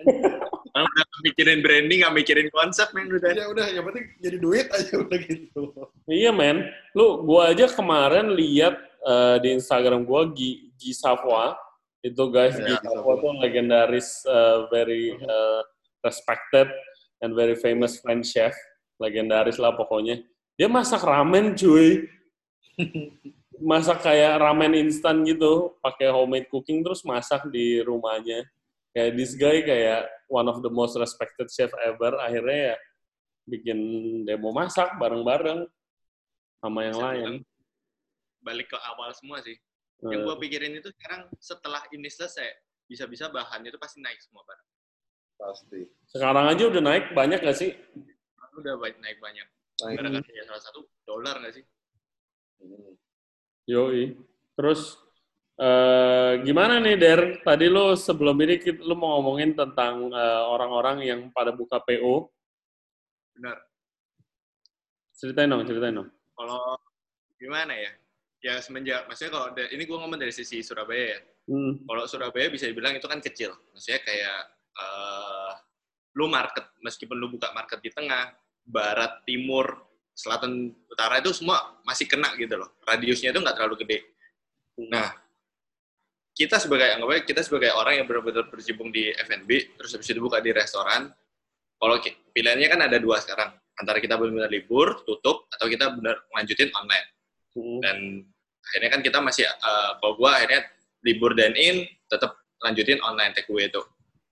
Nah, 0.73 0.89
udah 0.89 1.05
mikirin 1.21 1.61
branding, 1.61 2.01
gak 2.01 2.17
mikirin 2.17 2.49
konsep, 2.49 2.89
men. 2.97 3.13
Udah. 3.13 3.29
Ya 3.29 3.45
udah, 3.45 3.67
yang 3.69 3.85
penting 3.93 4.09
jadi 4.25 4.37
duit 4.41 4.67
aja 4.73 5.05
udah 5.05 5.19
gitu. 5.21 5.63
Iya, 6.09 6.33
men. 6.33 6.73
Lu, 6.97 7.29
gua 7.29 7.53
aja 7.53 7.69
kemarin 7.69 8.33
lihat 8.33 8.81
uh, 9.05 9.37
di 9.37 9.53
Instagram 9.53 10.09
gua, 10.09 10.33
G, 10.33 10.73
G 10.81 10.97
Savoy. 10.97 11.53
Itu 12.01 12.33
guys, 12.33 12.57
ya, 12.57 12.81
G 12.81 12.89
Savoy 12.89 13.15
tuh 13.21 13.33
legendaris, 13.45 14.25
uh, 14.25 14.65
very 14.73 15.13
uh, 15.13 15.61
respected 16.01 16.73
and 17.21 17.37
very 17.37 17.55
famous 17.55 18.01
French 18.01 18.33
chef. 18.33 18.57
Legendaris 18.97 19.61
lah 19.61 19.77
pokoknya. 19.77 20.25
Dia 20.57 20.73
masak 20.73 21.05
ramen, 21.05 21.53
cuy. 21.53 22.09
masak 23.63 24.03
kayak 24.03 24.43
ramen 24.43 24.75
instan 24.75 25.23
gitu, 25.23 25.79
pakai 25.79 26.11
homemade 26.11 26.51
cooking 26.51 26.83
terus 26.83 27.07
masak 27.07 27.47
di 27.49 27.81
rumahnya. 27.81 28.43
Kayak 28.93 29.11
this 29.17 29.33
guy 29.39 29.65
kayak 29.65 30.05
one 30.29 30.45
of 30.51 30.61
the 30.61 30.69
most 30.69 30.99
respected 31.01 31.49
chef 31.49 31.73
ever 31.81 32.13
akhirnya 32.21 32.75
ya 32.75 32.77
bikin 33.49 33.79
demo 34.29 34.53
masak 34.53 35.01
bareng-bareng 35.01 35.65
sama 36.61 36.81
yang 36.87 36.97
Bisa 37.01 37.09
lain. 37.09 37.33
balik 38.45 38.69
ke 38.71 38.79
awal 38.79 39.11
semua 39.17 39.41
sih. 39.41 39.57
Hmm. 40.03 40.11
yang 40.11 40.27
gue 40.27 40.37
pikirin 40.43 40.75
itu 40.75 40.91
sekarang 40.99 41.31
setelah 41.39 41.79
ini 41.95 42.11
selesai 42.11 42.51
bisa-bisa 42.91 43.31
bahannya 43.31 43.71
itu 43.71 43.79
pasti 43.79 44.03
naik 44.03 44.19
semua 44.19 44.43
barang 44.43 44.67
pasti. 45.43 45.81
Sekarang 46.07 46.47
aja 46.47 46.63
udah 46.71 46.83
naik 46.83 47.05
banyak 47.15 47.41
gak 47.43 47.59
sih? 47.59 47.75
Udah 48.59 48.79
naik 48.79 49.19
banyak. 49.19 49.47
Gara-gara 49.83 50.23
ya 50.31 50.45
salah 50.47 50.63
satu 50.63 50.87
dolar 51.03 51.43
gak 51.43 51.55
sih? 51.59 51.65
Hmm. 52.63 52.95
Yoi 53.67 54.17
terus 54.59 55.03
Uh, 55.53 56.41
gimana 56.43 56.81
nih 56.81 56.97
Der? 56.97 57.21
Tadi 57.45 57.69
lo 57.69 57.93
sebelum 57.93 58.35
ini 58.41 58.59
lo 58.83 58.97
mau 58.97 59.21
ngomongin 59.21 59.53
tentang 59.53 60.09
uh, 60.09 60.49
orang-orang 60.49 61.05
yang 61.05 61.21
pada 61.29 61.53
buka 61.53 61.79
PO. 61.79 62.33
Benar. 63.37 63.61
Ceritain 65.13 65.47
dong, 65.53 65.63
ceritain 65.69 65.93
dong. 65.93 66.09
Kalau 66.09 66.75
gimana 67.37 67.79
ya? 67.79 67.93
Ya 68.43 68.59
semenjak, 68.59 69.07
maksudnya 69.07 69.39
kalau 69.39 69.47
ini 69.55 69.87
gue 69.87 69.95
ngomong 69.95 70.19
dari 70.19 70.35
sisi 70.35 70.67
Surabaya 70.67 71.15
ya. 71.15 71.21
Hmm. 71.47 71.79
Kalau 71.87 72.05
Surabaya 72.11 72.51
bisa 72.51 72.67
dibilang 72.67 72.99
itu 72.99 73.07
kan 73.07 73.23
kecil. 73.23 73.55
Maksudnya 73.71 74.03
kayak 74.03 74.39
uh, 74.83 75.53
lu 76.19 76.27
market 76.27 76.75
meskipun 76.83 77.23
lu 77.23 77.31
buka 77.31 77.55
market 77.55 77.79
di 77.79 77.95
tengah, 77.95 78.35
barat, 78.67 79.23
timur, 79.23 79.79
selatan, 80.13 80.73
utara 80.93 81.19
itu 81.19 81.33
semua 81.33 81.81
masih 81.83 82.07
kena 82.07 82.33
gitu 82.37 82.55
loh. 82.57 82.73
Radiusnya 82.85 83.33
itu 83.33 83.41
nggak 83.41 83.57
terlalu 83.57 83.77
gede. 83.85 83.99
Nah, 84.89 85.13
kita 86.33 86.57
sebagai 86.57 86.89
anggap 86.97 87.09
aja 87.13 87.23
kita 87.29 87.41
sebagai 87.45 87.71
orang 87.77 88.01
yang 88.01 88.07
benar-benar 88.09 88.49
berjimbung 88.49 88.89
di 88.89 89.13
F&B, 89.13 89.77
terus 89.77 89.93
habis 89.93 90.09
itu 90.09 90.21
buka 90.21 90.41
di 90.41 90.51
restoran. 90.53 91.13
Kalau 91.77 91.97
pilihannya 92.33 92.69
kan 92.71 92.81
ada 92.89 92.97
dua 92.97 93.21
sekarang, 93.21 93.53
antara 93.77 93.99
kita 94.01 94.17
benar-benar 94.17 94.49
libur, 94.49 95.05
tutup, 95.05 95.51
atau 95.53 95.67
kita 95.69 95.93
benar 95.93 96.25
lanjutin 96.33 96.73
online. 96.73 97.07
Hmm. 97.53 97.81
Dan 97.85 97.97
akhirnya 98.65 98.91
kan 98.97 99.01
kita 99.05 99.19
masih, 99.21 99.45
eh, 99.45 99.91
kalau 100.01 100.15
gua 100.17 100.41
akhirnya 100.41 100.65
libur 101.05 101.37
dan 101.37 101.53
in, 101.59 101.85
tetap 102.09 102.39
lanjutin 102.65 103.03
online 103.05 103.35
take 103.37 103.51
away 103.53 103.69
itu. 103.69 103.83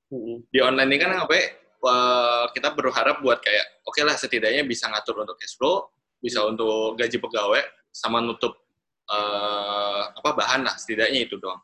Hmm. 0.09 0.41
Di 0.49 0.63
online 0.65 0.89
ini 0.95 0.99
kan 1.03 1.11
apa 1.21 1.33
ya, 1.37 1.47
eh, 1.85 2.45
kita 2.53 2.73
berharap 2.77 3.25
buat 3.25 3.41
kayak, 3.41 3.85
oke 3.87 4.01
lah 4.05 4.17
setidaknya 4.17 4.65
bisa 4.65 4.89
ngatur 4.89 5.25
untuk 5.25 5.37
cash 5.41 5.57
flow, 5.57 5.89
bisa 6.21 6.45
untuk 6.45 6.97
gaji 7.01 7.17
pegawai, 7.17 7.63
sama 7.91 8.21
nutup 8.21 8.57
eh, 9.11 10.03
apa 10.15 10.31
bahan 10.37 10.67
lah, 10.67 10.75
setidaknya 10.77 11.27
itu 11.27 11.41
doang. 11.41 11.61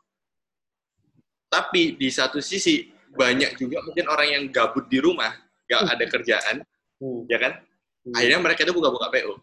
Tapi 1.47 1.95
di 1.95 2.09
satu 2.11 2.43
sisi, 2.43 2.91
banyak 3.17 3.57
juga 3.57 3.81
mungkin 3.81 4.07
orang 4.13 4.29
yang 4.29 4.45
gabut 4.53 4.91
di 4.91 4.99
rumah, 5.01 5.33
gak 5.71 5.83
ada 5.89 6.05
kerjaan, 6.05 6.57
Hmm. 6.97 7.29
ya 7.29 7.37
kan? 7.37 7.61
Hmm. 8.09 8.15
Akhirnya 8.17 8.41
mereka 8.41 8.65
itu 8.65 8.73
buka-buka 8.73 9.13
PO. 9.13 9.37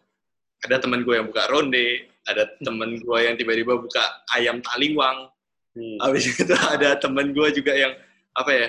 Ada 0.66 0.82
teman 0.82 1.06
gue 1.06 1.14
yang 1.14 1.30
buka 1.30 1.46
ronde, 1.46 2.10
ada 2.26 2.50
teman 2.58 2.98
gue 2.98 3.18
yang 3.22 3.38
tiba-tiba 3.38 3.78
buka 3.78 4.02
ayam 4.34 4.58
taliwang, 4.58 5.30
Hmm. 5.74 5.98
Habis 5.98 6.38
itu 6.38 6.46
ada 6.74 6.94
temen 6.94 7.34
gue 7.34 7.48
juga 7.50 7.74
yang 7.74 7.92
apa 8.34 8.50
ya 8.54 8.66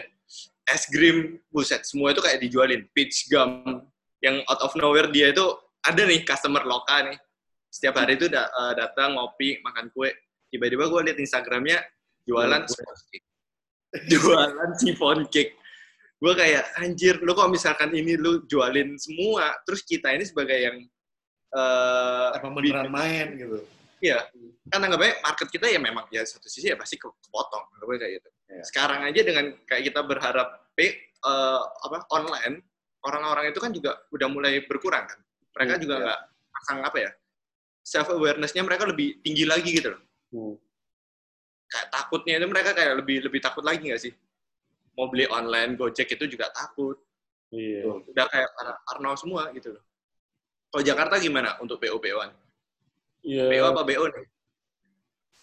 es 0.66 0.90
krim 0.90 1.38
buset 1.54 1.86
semua 1.86 2.12
itu 2.12 2.22
kayak 2.22 2.42
dijualin. 2.42 2.82
Peach 2.92 3.30
gum 3.30 3.86
yang 4.22 4.42
out 4.50 4.62
of 4.66 4.74
nowhere 4.78 5.10
dia 5.14 5.30
itu 5.30 5.46
ada 5.86 6.02
nih 6.02 6.26
customer 6.26 6.66
lokal 6.66 7.14
nih. 7.14 7.18
Setiap 7.70 8.02
hari 8.02 8.18
itu 8.18 8.26
da- 8.32 8.50
eh, 8.50 8.74
datang 8.80 9.14
ngopi 9.20 9.62
makan 9.62 9.94
kue. 9.94 10.10
Tiba-tiba 10.50 10.88
gue 10.88 11.02
liat 11.12 11.20
instagramnya 11.20 11.84
jualan 12.26 12.64
sponge 12.66 13.04
cake. 13.12 13.28
Jualan 14.12 14.72
chiffon 14.82 15.24
cake. 15.30 15.56
Gue 16.20 16.34
kayak 16.34 16.74
anjir 16.80 17.20
lu 17.22 17.32
kok 17.36 17.52
misalkan 17.52 17.92
ini 17.94 18.16
lu 18.16 18.44
jualin 18.48 18.96
semua? 18.98 19.56
Terus 19.68 19.84
kita 19.84 20.12
ini 20.16 20.26
sebagai 20.26 20.56
yang 20.58 20.78
eh 21.56 22.30
Emang 22.40 22.54
beneran 22.58 22.90
main 22.92 23.28
gitu. 23.40 23.60
Iya, 24.04 24.28
kan 24.68 24.84
anggapnya 24.84 25.16
market 25.24 25.48
kita 25.48 25.72
ya 25.72 25.80
memang 25.80 26.04
ya 26.12 26.22
satu 26.28 26.52
sisi 26.52 26.68
ya 26.68 26.76
pasti 26.76 27.00
ke- 27.00 27.16
kepotong, 27.26 27.64
anggapnya 27.80 27.98
kayak 28.06 28.14
gitu. 28.20 28.30
Iya. 28.46 28.62
Sekarang 28.62 29.02
aja 29.04 29.22
dengan 29.26 29.46
kayak 29.66 29.84
kita 29.90 30.02
berharap 30.06 30.70
eh, 30.78 30.94
eh, 31.10 31.62
apa 31.82 32.06
online, 32.14 32.62
orang-orang 33.02 33.50
itu 33.50 33.60
kan 33.62 33.72
juga 33.74 33.98
udah 34.14 34.28
mulai 34.30 34.62
berkurang 34.66 35.06
kan. 35.10 35.20
Mereka 35.56 35.74
Hmm, 35.78 35.82
juga 35.82 35.96
iya. 35.96 36.04
nggak 36.06 36.20
pasang 36.54 36.80
apa 36.84 36.98
ya, 37.00 37.12
self 37.82 38.08
awareness-nya 38.12 38.62
mereka 38.62 38.86
lebih 38.86 39.20
tinggi 39.26 39.46
lagi 39.48 39.70
gitu 39.72 39.96
loh. 39.96 40.02
Hmm. 40.36 40.56
Kayak 41.66 41.88
takutnya 41.90 42.34
itu 42.38 42.48
mereka 42.48 42.72
kayak 42.78 42.94
lebih 43.02 43.18
lebih 43.26 43.40
takut 43.42 43.64
lagi 43.66 43.82
nggak 43.82 44.02
sih? 44.02 44.14
Mau 44.96 45.10
beli 45.12 45.26
online, 45.28 45.76
Gojek 45.76 46.08
itu 46.08 46.26
juga 46.30 46.48
takut. 46.54 46.96
Iya. 47.52 47.82
Tuh. 47.84 48.00
Udah 48.14 48.26
kayak 48.30 48.50
Ar- 48.62 48.82
Arnaud 48.96 49.18
semua 49.20 49.50
gitu 49.52 49.76
loh. 49.76 49.84
Kalau 50.72 50.84
Jakarta 50.84 51.16
gimana 51.20 51.56
untuk 51.60 51.80
PO-PO-an? 51.80 52.32
Iya. 53.26 53.48
PO 53.50 53.66
apa 53.74 53.82
BO 53.84 54.06
nih? 54.12 54.26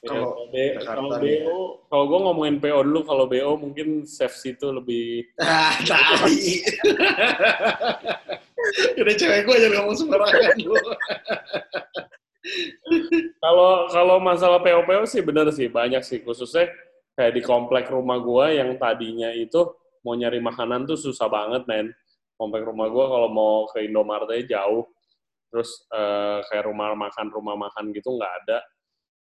Ya, 0.02 0.10
Kalau 0.82 1.14
kalau. 1.14 1.22
BO, 1.22 1.58
kalau 1.86 2.04
gue 2.10 2.18
ngomongin 2.26 2.56
PO 2.58 2.82
dulu, 2.82 3.00
kalau 3.06 3.24
BO 3.30 3.54
mungkin 3.54 4.02
safe 4.02 4.34
situ 4.34 4.66
lebih 4.74 5.30
Ah, 5.38 5.78
tai. 5.86 6.58
Udah 8.98 9.14
cewek 9.14 9.46
gue 9.46 9.54
aja 9.62 9.68
ngomong 9.78 9.94
sembarangan. 9.94 10.58
Kalau 13.38 13.86
kalau 13.94 14.16
masalah 14.18 14.58
PO 14.58 14.82
PO 14.82 15.06
sih 15.06 15.22
bener 15.22 15.46
sih 15.54 15.70
banyak 15.70 16.02
sih 16.02 16.18
khususnya 16.26 16.66
kayak 17.14 17.38
di 17.38 17.42
komplek 17.46 17.86
rumah 17.86 18.18
gua 18.18 18.50
yang 18.50 18.74
tadinya 18.82 19.30
itu 19.30 19.70
mau 20.02 20.18
nyari 20.18 20.42
makanan 20.42 20.82
tuh 20.82 20.98
susah 20.98 21.30
banget 21.30 21.62
men. 21.70 21.94
Komplek 22.34 22.66
rumah 22.66 22.90
gua 22.90 23.06
kalau 23.06 23.30
mau 23.30 23.54
ke 23.70 23.86
Indomaret 23.86 24.26
aja 24.34 24.58
jauh. 24.58 24.90
Terus 25.54 25.86
eh, 25.94 26.42
kayak 26.50 26.66
rumah 26.66 26.90
makan 26.98 27.26
rumah 27.30 27.54
makan 27.54 27.94
gitu 27.94 28.18
nggak 28.18 28.34
ada 28.42 28.58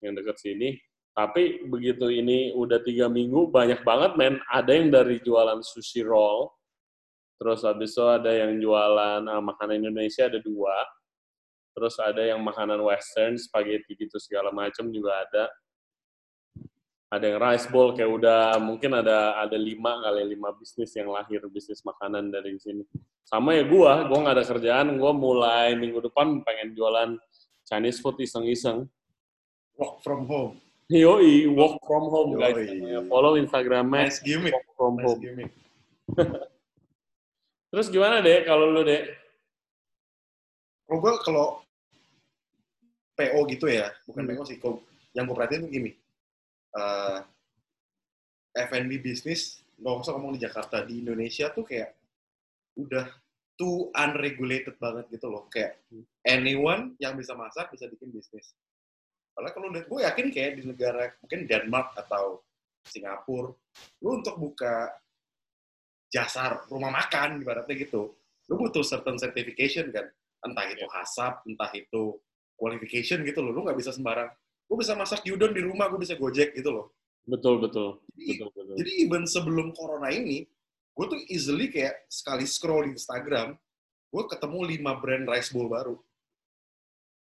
yang 0.07 0.15
deket 0.15 0.39
sini. 0.39 0.79
Tapi 1.17 1.67
begitu 1.67 2.13
ini 2.13 2.53
udah 2.55 2.79
tiga 2.85 3.09
minggu 3.11 3.49
banyak 3.51 3.83
banget 3.83 4.15
men. 4.15 4.39
Ada 4.53 4.71
yang 4.71 4.89
dari 4.95 5.19
jualan 5.19 5.65
sushi 5.65 6.05
roll. 6.07 6.53
Terus 7.37 7.67
habis 7.67 7.93
itu 7.93 8.05
ada 8.05 8.33
yang 8.33 8.57
jualan 8.63 9.21
eh, 9.27 9.43
makanan 9.43 9.85
Indonesia 9.85 10.31
ada 10.31 10.41
dua 10.41 10.73
terus 11.77 12.01
ada 12.01 12.25
yang 12.25 12.41
makanan 12.41 12.81
western, 12.81 13.37
spaghetti 13.37 13.93
gitu 14.01 14.17
segala 14.17 14.49
macam 14.49 14.89
juga 14.89 15.13
ada. 15.29 15.45
Ada 17.13 17.25
yang 17.31 17.39
rice 17.39 17.69
bowl 17.71 17.95
kayak 17.95 18.11
udah 18.11 18.59
mungkin 18.59 18.97
ada 18.97 19.39
ada 19.39 19.55
lima 19.55 20.01
kali 20.03 20.27
lima 20.27 20.51
bisnis 20.57 20.91
yang 20.97 21.13
lahir 21.13 21.45
bisnis 21.53 21.85
makanan 21.85 22.33
dari 22.33 22.57
sini. 22.59 22.83
Sama 23.23 23.55
ya 23.55 23.63
gua, 23.63 24.09
gua 24.09 24.19
nggak 24.25 24.37
ada 24.41 24.47
kerjaan, 24.49 24.97
gua 24.99 25.13
mulai 25.15 25.77
minggu 25.77 26.03
depan 26.03 26.43
pengen 26.43 26.75
jualan 26.75 27.15
Chinese 27.69 28.01
food 28.01 28.19
iseng-iseng. 28.25 28.89
Work 29.77 30.01
from 30.03 30.25
home. 30.27 30.53
Yoi, 30.89 31.51
work 31.51 31.83
from 31.85 32.05
home 32.09 32.39
guys. 32.39 32.57
Yoi. 32.57 33.09
Follow 33.11 33.35
Instagramnya 33.37 34.07
Nice 34.09 34.23
gimmick. 34.23 34.55
work 34.55 34.69
from 34.79 34.93
Nice 34.97 35.05
home. 35.05 35.21
gimmick. 35.21 35.51
Terus 37.71 37.87
gimana 37.91 38.23
deh 38.23 38.47
kalau 38.47 38.71
lu 38.71 38.87
deh? 38.87 39.03
Kalau 40.87 40.99
gue 41.03 41.13
kalau 41.27 41.47
PO 43.19 43.39
gitu 43.51 43.67
ya, 43.67 43.91
bukan 44.07 44.23
Hmm. 44.25 44.33
PO 44.39 44.43
sih. 44.47 44.57
Kalau 44.57 44.81
yang 45.13 45.27
gue 45.27 45.35
perhatiin 45.35 45.67
gini, 45.67 45.91
eh 46.73 47.19
F&B 48.57 49.03
bisnis, 49.03 49.61
nggak 49.77 50.01
usah 50.01 50.17
ngomong 50.17 50.39
di 50.39 50.47
Jakarta, 50.47 50.81
di 50.81 51.05
Indonesia 51.05 51.53
tuh 51.53 51.67
kayak 51.67 51.93
udah 52.79 53.05
too 53.59 53.93
unregulated 53.93 54.79
banget 54.81 55.05
gitu 55.11 55.29
loh. 55.29 55.45
Kayak 55.53 55.77
anyone 56.25 56.97
yang 56.97 57.19
bisa 57.19 57.37
masak 57.37 57.69
bisa 57.75 57.85
bikin 57.91 58.09
bisnis. 58.09 58.55
Padahal 59.37 59.53
kalau 59.53 59.69
lihat, 59.69 59.85
gue 59.85 60.01
yakin 60.01 60.27
kayak 60.33 60.53
di 60.57 60.63
negara 60.65 61.13
mungkin 61.21 61.45
Denmark 61.45 61.93
atau 61.93 62.41
Singapura, 62.89 63.53
lu 64.01 64.09
untuk 64.17 64.41
buka 64.41 64.89
jasa 66.09 66.65
rumah 66.73 66.89
makan 66.89 67.45
ibaratnya 67.45 67.77
gitu, 67.77 68.17
lu 68.49 68.55
butuh 68.57 68.81
certain 68.81 69.21
certification 69.21 69.93
kan, 69.93 70.09
entah 70.41 70.65
itu 70.73 70.89
hasap, 70.89 71.45
entah 71.45 71.69
itu 71.77 72.17
qualification 72.57 73.21
gitu 73.29 73.45
loh, 73.45 73.53
lu 73.53 73.61
nggak 73.69 73.77
bisa 73.77 73.93
sembarang. 73.93 74.33
Gue 74.65 74.81
bisa 74.81 74.97
masak 74.97 75.21
udon 75.29 75.53
di 75.53 75.61
rumah, 75.61 75.93
gue 75.93 76.01
bisa 76.01 76.17
gojek 76.17 76.57
gitu 76.57 76.73
loh. 76.73 76.87
Betul 77.29 77.61
betul. 77.61 78.01
Jadi, 78.17 78.41
Betul 78.41 78.49
betul. 78.57 78.75
jadi 78.81 78.91
even 79.05 79.23
sebelum 79.29 79.77
corona 79.77 80.09
ini, 80.09 80.49
gue 80.97 81.05
tuh 81.05 81.21
easily 81.29 81.69
kayak 81.69 82.09
sekali 82.09 82.49
scroll 82.49 82.89
di 82.89 82.97
Instagram, 82.97 83.53
gue 84.09 84.23
ketemu 84.33 84.59
lima 84.65 84.97
brand 84.97 85.29
rice 85.29 85.53
bowl 85.53 85.69
baru. 85.69 86.01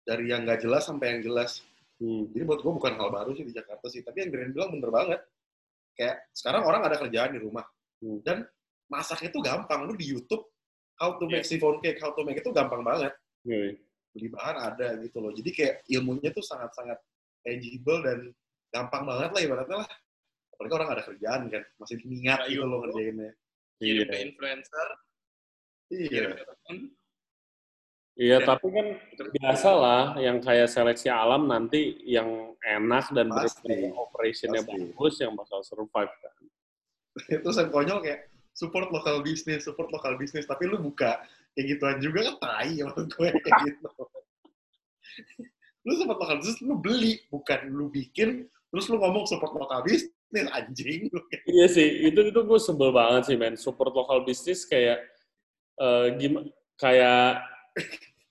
Dari 0.02 0.26
yang 0.26 0.42
nggak 0.42 0.66
jelas 0.66 0.90
sampai 0.90 1.14
yang 1.14 1.22
jelas. 1.22 1.62
Hmm. 2.00 2.32
Jadi 2.32 2.42
buat 2.48 2.60
gue 2.64 2.72
bukan 2.72 2.92
hal 2.96 3.08
baru 3.12 3.30
sih 3.36 3.44
di 3.44 3.52
Jakarta 3.52 3.86
sih. 3.92 4.00
Tapi 4.00 4.24
yang 4.24 4.30
Grand 4.32 4.52
bilang 4.56 4.70
bener 4.72 4.88
banget. 4.90 5.20
Kayak 5.92 6.16
sekarang 6.32 6.62
orang 6.64 6.82
ada 6.88 6.96
kerjaan 6.96 7.36
di 7.36 7.40
rumah. 7.44 7.64
Hmm. 8.00 8.24
Dan 8.24 8.48
masaknya 8.88 9.28
tuh 9.28 9.44
gampang. 9.44 9.84
Lu 9.84 9.92
di 9.92 10.08
YouTube, 10.08 10.48
how 10.96 11.20
to 11.20 11.28
Iya. 11.28 11.32
make 11.38 11.46
siphon 11.46 11.76
cake, 11.84 12.00
how 12.00 12.16
to 12.16 12.24
make 12.24 12.40
itu 12.40 12.48
gampang 12.56 12.80
banget. 12.80 13.12
Yoi. 13.44 13.76
Beli 14.16 14.28
bahan 14.32 14.56
ada 14.58 14.96
gitu 15.04 15.20
loh. 15.20 15.30
Jadi 15.30 15.50
kayak 15.52 15.74
ilmunya 15.92 16.32
tuh 16.32 16.42
sangat-sangat 16.42 16.98
tangible 17.44 18.00
dan 18.00 18.18
gampang 18.72 19.04
banget 19.04 19.30
lah 19.36 19.40
ibaratnya 19.44 19.76
lah. 19.84 19.90
Apalagi 20.56 20.72
orang 20.80 20.90
ada 20.96 21.02
kerjaan 21.04 21.40
kan. 21.52 21.62
Masih 21.76 21.96
Kayak 22.00 22.48
gitu 22.48 22.64
loh 22.64 22.80
ngerjainnya. 22.84 23.30
Kirim 23.80 23.96
Iya. 23.96 24.04
ke 24.08 24.16
influencer, 24.24 24.88
Iya. 25.92 26.08
kirim 26.08 26.30
ke 26.36 26.44
temen. 26.48 26.76
Iya, 28.18 28.42
Ya. 28.42 28.46
tapi 28.46 28.66
kan 28.68 28.86
biasa 29.32 29.70
lah 29.70 30.02
yang 30.18 30.42
kayak 30.42 30.68
seleksi 30.68 31.08
alam 31.08 31.46
nanti 31.46 31.94
yang 32.04 32.52
enak 32.60 33.08
dan 33.14 33.30
benar 33.30 33.48
operationnya 33.96 34.66
bagus 34.66 35.14
yang 35.22 35.32
bakal 35.38 35.62
survive 35.62 36.10
kan. 36.20 36.34
Terus 37.30 37.56
yang 37.56 37.70
konyol 37.70 37.98
kayak 38.02 38.28
support 38.52 38.90
lokal 38.92 39.22
bisnis, 39.24 39.64
support 39.64 39.88
lokal 39.88 40.18
bisnis. 40.20 40.44
Tapi 40.44 40.68
lu 40.68 40.82
buka 40.82 41.22
kayak 41.56 41.66
gituan 41.76 41.96
juga 42.02 42.28
kan 42.28 42.36
tai 42.42 42.70
sama 42.76 42.98
gue 43.14 43.28
kayak 43.40 43.58
gitu. 43.66 43.88
lu 45.88 45.92
support 45.96 46.18
lokal 46.20 46.36
bisnis, 46.44 46.58
lu 46.60 46.74
beli. 46.76 47.12
Bukan 47.32 47.60
lu 47.72 47.88
bikin, 47.88 48.44
terus 48.68 48.90
lu 48.92 49.00
ngomong 49.00 49.24
support 49.24 49.54
lokal 49.56 49.80
bisnis, 49.80 50.12
anjing. 50.52 51.08
Iya 51.50 51.66
sih, 51.72 52.10
itu 52.10 52.20
itu 52.20 52.40
gue 52.42 52.58
sebel 52.60 52.90
banget 52.92 53.32
sih 53.32 53.36
men. 53.38 53.56
Support 53.56 53.96
lokal 53.96 54.28
bisnis 54.28 54.68
kayak 54.68 55.08
eh 55.80 56.06
gimana 56.20 56.52
kayak 56.76 57.40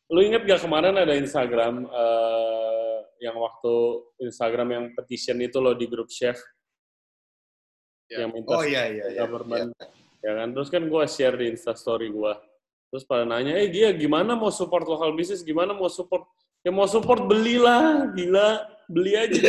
lu 0.10 0.20
inget 0.26 0.42
gak 0.44 0.62
kemarin 0.66 0.98
ada 0.98 1.14
Instagram 1.14 1.86
eh 1.86 2.98
yang 3.20 3.36
waktu 3.36 3.74
Instagram 4.24 4.68
yang 4.72 4.86
petition 4.96 5.38
itu 5.40 5.60
loh 5.60 5.76
di 5.76 5.86
grup 5.86 6.08
chef 6.10 6.40
Ya. 8.10 8.26
yang 8.26 8.34
minta 8.34 8.58
Oh 8.58 8.66
iya, 8.66 8.90
iya, 8.90 9.06
iya. 9.14 9.22
government 9.22 9.70
Ya 10.26 10.34
kan, 10.34 10.50
terus 10.50 10.74
kan 10.74 10.82
gue 10.82 11.04
share 11.06 11.38
di 11.38 11.46
instastory 11.54 12.10
gue. 12.10 12.34
Terus 12.90 13.06
pada 13.06 13.22
nanya, 13.22 13.54
eh 13.54 13.70
dia 13.70 13.94
gimana 13.94 14.34
mau 14.34 14.50
support 14.50 14.84
lokal 14.84 15.14
bisnis, 15.14 15.46
gimana 15.46 15.78
mau 15.78 15.86
support? 15.88 16.26
Ya 16.66 16.74
mau 16.74 16.90
support 16.90 17.24
belilah, 17.24 18.10
gila, 18.18 18.66
beli 18.90 19.14
aja. 19.14 19.40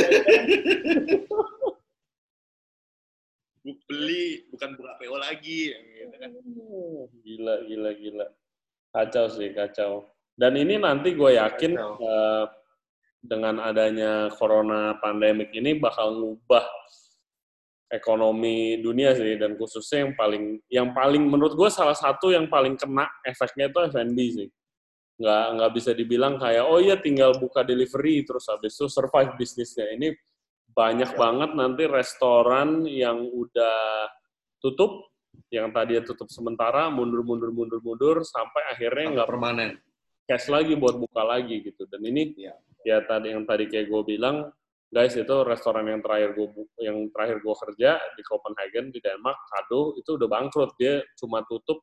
Bu- 3.64 3.80
beli 3.88 4.44
bukan 4.52 4.70
buka 4.76 4.92
PO 4.96 5.16
lagi 5.20 5.60
gitu 5.74 6.14
kan. 6.16 6.30
Gila, 7.24 7.54
gila, 7.64 7.90
gila. 7.96 8.26
Kacau 8.90 9.26
sih, 9.30 9.54
kacau. 9.54 10.06
Dan 10.34 10.58
ini 10.58 10.74
nanti 10.80 11.14
gue 11.14 11.38
yakin 11.38 11.72
Kacau. 11.78 11.94
eh, 12.00 12.44
dengan 13.20 13.60
adanya 13.60 14.32
corona 14.34 14.96
pandemik 14.98 15.52
ini 15.52 15.76
bakal 15.76 16.16
ngubah 16.16 16.64
ekonomi 17.90 18.78
dunia 18.80 19.12
sih 19.12 19.34
dan 19.36 19.58
khususnya 19.58 20.06
yang 20.06 20.14
paling 20.14 20.44
yang 20.70 20.88
paling 20.94 21.26
menurut 21.26 21.52
gue 21.58 21.68
salah 21.68 21.92
satu 21.92 22.30
yang 22.30 22.46
paling 22.46 22.78
kena 22.78 23.04
efeknya 23.26 23.66
itu 23.68 23.78
F&B 23.90 24.18
sih 24.30 24.48
nggak 25.20 25.44
nggak 25.58 25.70
bisa 25.74 25.90
dibilang 25.92 26.38
kayak 26.40 26.64
oh 26.64 26.78
iya 26.80 26.96
tinggal 26.96 27.34
buka 27.36 27.60
delivery 27.66 28.22
terus 28.24 28.46
habis 28.48 28.72
itu 28.78 28.86
survive 28.88 29.34
bisnisnya 29.36 29.90
ini 29.92 30.14
banyak 30.70 31.12
Ya. 31.12 31.18
banget 31.18 31.50
nanti 31.58 31.82
restoran 31.90 32.86
yang 32.86 33.26
udah 33.26 34.06
tutup 34.62 35.09
yang 35.50 35.70
tadi 35.74 35.98
tutup 36.06 36.30
sementara 36.30 36.86
mundur 36.88 37.22
mundur 37.26 37.50
mundur 37.50 37.80
mundur 37.82 38.16
sampai 38.22 38.62
akhirnya 38.70 39.06
nggak 39.20 39.28
permanen. 39.28 39.70
cash 40.30 40.46
lagi 40.46 40.78
buat 40.78 40.94
buka 40.94 41.26
lagi 41.26 41.58
gitu 41.58 41.90
dan 41.90 42.06
ini 42.06 42.30
Iya. 42.38 42.54
ya 42.86 42.96
tadi 43.02 43.34
yang 43.34 43.42
tadi 43.42 43.66
kayak 43.66 43.90
gue 43.90 44.02
bilang 44.14 44.46
guys 44.86 45.18
itu 45.18 45.36
restoran 45.42 45.82
yang 45.90 45.98
terakhir 45.98 46.38
gue 46.38 46.46
yang 46.78 47.02
terakhir 47.10 47.42
gue 47.42 47.54
kerja 47.66 47.98
di 48.14 48.22
Copenhagen 48.22 48.94
di 48.94 49.02
Denmark 49.02 49.38
kado 49.50 49.98
itu 49.98 50.14
udah 50.14 50.28
bangkrut 50.30 50.70
dia 50.78 51.02
cuma 51.18 51.42
tutup 51.42 51.82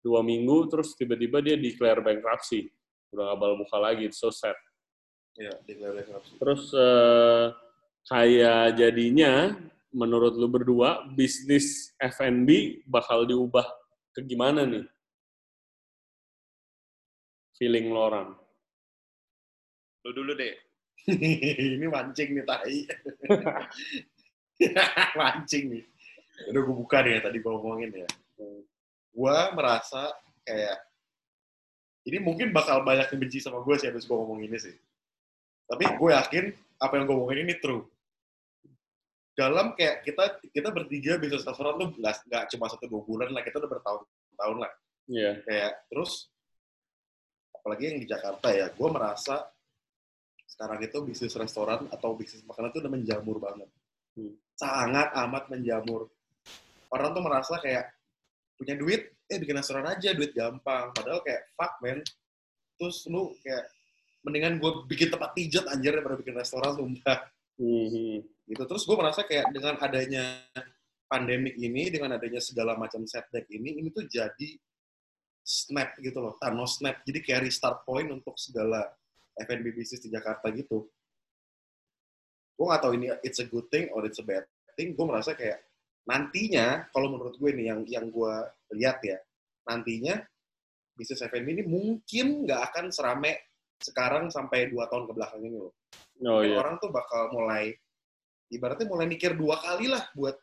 dua 0.00 0.22
minggu 0.22 0.70
terus 0.70 0.94
tiba-tiba 0.94 1.42
dia 1.42 1.58
declare 1.58 1.98
bankruptcy 1.98 2.70
udah 3.10 3.34
nggak 3.34 3.38
bakal 3.42 3.56
buka 3.58 3.76
lagi 3.82 4.06
It's 4.06 4.22
so 4.22 4.30
sad 4.30 4.54
Iya, 5.34 5.50
declare 5.66 5.94
bankruptcy. 5.98 6.32
terus 6.38 6.62
eh, 6.70 7.46
kayak 8.06 8.78
jadinya 8.78 9.32
menurut 9.90 10.38
lu 10.38 10.46
berdua 10.46 11.06
bisnis 11.14 11.90
F&B 11.98 12.82
bakal 12.86 13.26
diubah 13.26 13.66
ke 14.14 14.22
gimana 14.22 14.62
nih 14.66 14.86
feeling 17.58 17.90
lo 17.90 18.00
orang 18.06 18.30
Lu 20.04 20.10
dulu 20.16 20.32
deh. 20.36 20.54
ini 21.76 21.86
mancing 21.88 22.36
nih 22.36 22.44
tai. 22.44 22.78
mancing 25.20 25.64
nih. 25.76 25.84
Udah 26.48 26.60
gue 26.64 26.76
buka 26.76 27.04
nih 27.04 27.20
ya, 27.20 27.20
tadi 27.28 27.36
gue 27.40 27.50
ngomongin 27.52 27.90
ya. 27.92 28.08
Gue 29.12 29.36
merasa 29.52 30.12
kayak 30.44 30.76
ini 32.08 32.16
mungkin 32.16 32.56
bakal 32.56 32.80
banyak 32.80 33.12
yang 33.12 33.20
benci 33.20 33.44
sama 33.44 33.60
gue 33.60 33.76
sih 33.76 33.92
habis 33.92 34.08
gue 34.08 34.16
ngomong 34.16 34.40
ini 34.40 34.56
sih. 34.56 34.72
Tapi 35.68 35.84
gue 35.84 36.10
yakin 36.16 36.44
apa 36.80 36.92
yang 36.96 37.04
gue 37.04 37.16
ngomongin 37.16 37.44
ini 37.44 37.54
true. 37.60 37.84
Dalam 39.40 39.72
kayak 39.72 40.04
kita 40.04 40.24
kita 40.52 40.68
bertiga 40.68 41.16
bisnis 41.16 41.48
restoran 41.48 41.80
tuh 41.80 41.96
nggak 41.96 42.28
nggak 42.28 42.44
cuma 42.52 42.68
satu 42.68 42.84
dua 42.84 43.00
bulan 43.08 43.32
lah, 43.32 43.40
kita 43.40 43.56
udah 43.56 43.70
bertahun-tahun 43.72 44.56
lah. 44.60 44.72
Iya 45.08 45.40
Kayak 45.48 45.72
terus 45.88 46.28
apalagi 47.56 47.82
yang 47.88 47.98
di 48.04 48.08
Jakarta 48.08 48.52
ya, 48.52 48.68
gue 48.68 48.88
merasa 48.92 49.48
sekarang 50.44 50.84
itu 50.84 50.98
bisnis 51.08 51.32
restoran 51.40 51.88
atau 51.88 52.12
bisnis 52.12 52.44
makanan 52.44 52.68
itu 52.68 52.84
udah 52.84 52.92
menjamur 52.92 53.36
banget. 53.40 53.68
Hmm. 54.12 54.36
Sangat 54.60 55.08
amat 55.24 55.48
menjamur. 55.48 56.12
Orang 56.92 57.16
tuh 57.16 57.24
merasa 57.24 57.56
kayak 57.64 57.96
punya 58.60 58.76
duit, 58.76 59.08
eh 59.24 59.38
bikin 59.40 59.56
restoran 59.56 59.88
aja, 59.88 60.12
duit 60.12 60.36
gampang. 60.36 60.92
Padahal 60.92 61.24
kayak 61.24 61.48
fuck 61.56 61.80
man. 61.80 62.04
Terus 62.76 63.08
lu 63.08 63.32
kayak 63.40 63.72
mendingan 64.20 64.60
gue 64.60 64.84
bikin 64.84 65.08
tempat 65.08 65.32
pijat 65.32 65.64
anjir 65.72 65.96
daripada 65.96 66.20
bikin 66.20 66.36
restoran 66.36 66.76
sumpah. 66.76 67.24
Mhm. 67.56 68.20
Gitu. 68.50 68.62
Terus 68.66 68.82
gue 68.82 68.96
merasa 68.98 69.22
kayak 69.22 69.54
dengan 69.54 69.78
adanya 69.78 70.42
pandemik 71.06 71.54
ini, 71.54 71.86
dengan 71.86 72.18
adanya 72.18 72.42
segala 72.42 72.74
macam 72.74 73.06
setback 73.06 73.46
ini, 73.54 73.78
ini 73.78 73.94
tuh 73.94 74.10
jadi 74.10 74.50
snap 75.46 75.94
gitu 76.02 76.18
loh, 76.18 76.34
Thanos 76.42 76.82
snap. 76.82 77.06
Jadi 77.06 77.22
kayak 77.22 77.46
restart 77.46 77.86
point 77.86 78.10
untuk 78.10 78.34
segala 78.34 78.90
F&B 79.38 79.70
bisnis 79.70 80.02
di 80.02 80.10
Jakarta 80.10 80.50
gitu. 80.50 80.90
Gue 82.58 82.66
nggak 82.66 82.82
tahu 82.82 82.92
ini 82.98 83.06
it's 83.22 83.38
a 83.38 83.46
good 83.46 83.70
thing 83.70 83.86
or 83.94 84.02
it's 84.02 84.18
a 84.18 84.26
bad 84.26 84.42
thing. 84.74 84.98
Gue 84.98 85.06
merasa 85.06 85.38
kayak 85.38 85.62
nantinya, 86.10 86.90
kalau 86.90 87.14
menurut 87.14 87.38
gue 87.38 87.50
nih 87.54 87.66
yang 87.70 87.80
yang 87.86 88.06
gue 88.10 88.34
lihat 88.74 88.98
ya, 89.06 89.22
nantinya 89.70 90.18
bisnis 90.98 91.22
F&B 91.22 91.46
ini 91.46 91.64
mungkin 91.64 92.44
nggak 92.44 92.60
akan 92.74 92.90
serame 92.90 93.54
sekarang 93.80 94.28
sampai 94.28 94.68
dua 94.68 94.90
tahun 94.92 95.08
ke 95.08 95.12
belakang 95.16 95.40
ini 95.40 95.56
loh. 95.56 95.72
oh 96.20 96.44
iya 96.44 96.60
orang 96.60 96.76
tuh 96.76 96.92
bakal 96.92 97.32
mulai 97.32 97.72
ibaratnya 98.50 98.86
mulai 98.90 99.06
mikir 99.06 99.38
dua 99.38 99.56
kali 99.62 99.86
lah 99.88 100.04
buat 100.12 100.36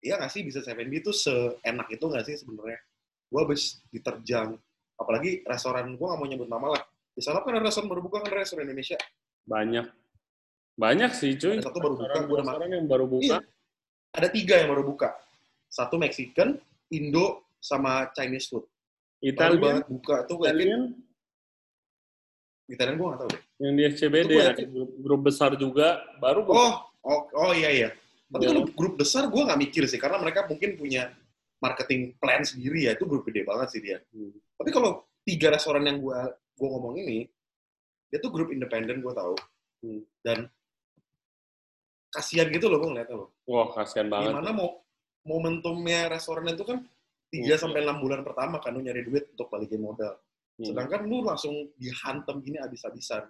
Iya 0.00 0.16
nggak 0.16 0.32
sih 0.32 0.40
bisnis 0.40 0.64
F&B 0.64 1.04
itu 1.04 1.12
seenak 1.12 1.92
itu 1.92 2.00
nggak 2.00 2.24
sih 2.24 2.40
sebenarnya? 2.40 2.80
Gue 3.28 3.40
habis 3.44 3.84
diterjang, 3.92 4.56
apalagi 4.96 5.44
restoran 5.44 5.92
gue 5.92 6.06
nggak 6.08 6.16
mau 6.16 6.24
nyebut 6.24 6.48
nama 6.48 6.72
lah. 6.72 6.82
Di 7.12 7.20
sana 7.20 7.44
kan 7.44 7.52
ada 7.52 7.68
restoran 7.68 7.92
baru 7.92 8.00
buka 8.08 8.24
kan 8.24 8.32
ada 8.32 8.40
restoran 8.40 8.64
Indonesia. 8.64 8.96
banyak 9.44 9.88
banyak 10.80 11.12
sih 11.12 11.36
cuy 11.36 11.60
Ada 11.60 11.68
satu 11.68 11.78
baru 11.84 11.94
buka, 12.00 12.16
gua 12.16 12.16
udah 12.16 12.24
makan. 12.24 12.40
restoran 12.48 12.70
yang 12.72 12.86
baru 12.88 13.06
buka 13.08 13.24
Iya. 13.28 13.38
Ada 14.16 14.28
tiga 14.32 14.54
yang 14.56 14.68
baru 14.72 14.82
buka. 14.88 15.08
Satu 15.68 15.94
Mexican, 16.00 16.48
Indo, 16.88 17.44
sama 17.60 18.08
Chinese 18.16 18.48
food. 18.48 18.64
Baru 18.64 19.28
Italian 19.36 19.60
banget 19.60 19.84
buka 19.84 20.16
tuh 20.24 20.34
gue. 20.40 20.46
Italian 20.48 20.82
Italian 22.72 22.96
gue 22.96 23.06
nggak 23.10 23.20
tahu 23.20 23.30
deh. 23.36 23.42
Yang 23.60 23.76
di 23.76 23.82
SCBD 23.86 24.30
ada 24.40 24.64
grup, 24.64 24.90
grup 25.04 25.20
besar 25.28 25.52
juga 25.54 26.00
baru 26.16 26.42
buka. 26.42 26.56
Oh, 26.56 26.74
oh, 27.04 27.20
oh 27.48 27.52
iya 27.52 27.68
iya. 27.68 27.88
Tapi 28.30 28.46
Iya. 28.46 28.50
kalau 28.56 28.62
grup 28.72 28.94
besar 28.96 29.28
gue 29.28 29.42
nggak 29.42 29.60
mikir 29.60 29.84
sih, 29.84 30.00
karena 30.00 30.16
mereka 30.16 30.48
mungkin 30.48 30.80
punya 30.80 31.12
marketing 31.60 32.16
plan 32.16 32.40
sendiri 32.40 32.88
ya. 32.88 32.96
Itu 32.96 33.04
grup 33.04 33.28
gede 33.28 33.44
banget 33.44 33.68
sih 33.76 33.80
dia. 33.84 34.00
Hmm. 34.16 34.32
Tapi 34.56 34.70
kalau 34.72 35.04
tiga 35.26 35.52
restoran 35.52 35.84
yang 35.84 36.00
gue 36.00 36.18
gua 36.56 36.68
ngomong 36.76 36.96
ini, 37.00 37.28
dia 38.08 38.18
tuh 38.18 38.32
grup 38.32 38.48
independen 38.48 39.04
gue 39.04 39.12
tahu. 39.12 39.34
Hmm. 39.84 40.00
Dan 40.24 40.38
kasihan 42.10 42.48
gitu 42.50 42.66
loh 42.66 42.82
gue 42.82 42.90
ngeliatnya 42.90 43.16
loh. 43.16 43.30
wah 43.46 43.70
kasihan 43.70 44.10
banget 44.10 44.34
Gimana 44.34 44.50
mau 44.50 44.82
momentumnya 45.22 46.10
restoran 46.10 46.48
itu 46.50 46.66
kan 46.66 46.82
3 47.30 47.46
Iya. 47.46 47.54
sampai 47.54 47.86
6 47.86 48.02
bulan 48.02 48.26
pertama 48.26 48.58
kan 48.58 48.74
lu 48.74 48.82
nyari 48.82 49.06
duit 49.06 49.30
untuk 49.30 49.46
balikin 49.46 49.78
modal. 49.78 50.18
Hmm. 50.60 50.68
Sedangkan 50.68 51.08
lu 51.08 51.24
langsung 51.24 51.72
dihantem 51.80 52.36
gini 52.44 52.60
abis-abisan. 52.60 53.24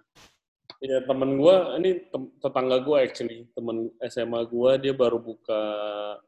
Ya 0.83 0.99
temen 1.07 1.39
gue, 1.39 1.55
ini 1.79 1.91
tem- 2.11 2.31
tetangga 2.43 2.83
gue 2.83 2.97
actually, 2.99 3.47
temen 3.55 3.87
SMA 4.03 4.43
gue 4.51 4.71
dia 4.83 4.93
baru 4.97 5.15
buka 5.15 5.63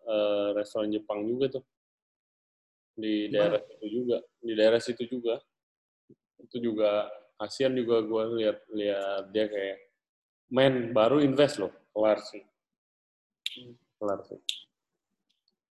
eh, 0.08 0.48
restoran 0.56 0.94
Jepang 0.96 1.28
juga 1.28 1.60
tuh 1.60 1.64
di 2.96 3.28
Gimana? 3.28 3.60
daerah 3.60 3.62
situ 3.68 3.86
juga, 3.92 4.18
di 4.40 4.54
daerah 4.56 4.80
situ 4.80 5.04
juga. 5.12 5.36
Itu 6.40 6.58
juga 6.64 7.12
kasihan 7.36 7.76
juga 7.76 8.00
gue 8.00 8.24
lihat 8.40 8.58
lihat 8.72 9.24
dia 9.36 9.46
kayak 9.52 9.78
main 10.54 10.96
baru 10.96 11.20
invest 11.20 11.60
loh, 11.60 11.74
kelar 11.92 12.24
sih, 12.24 12.46
kelar 14.00 14.24
sih. 14.24 14.40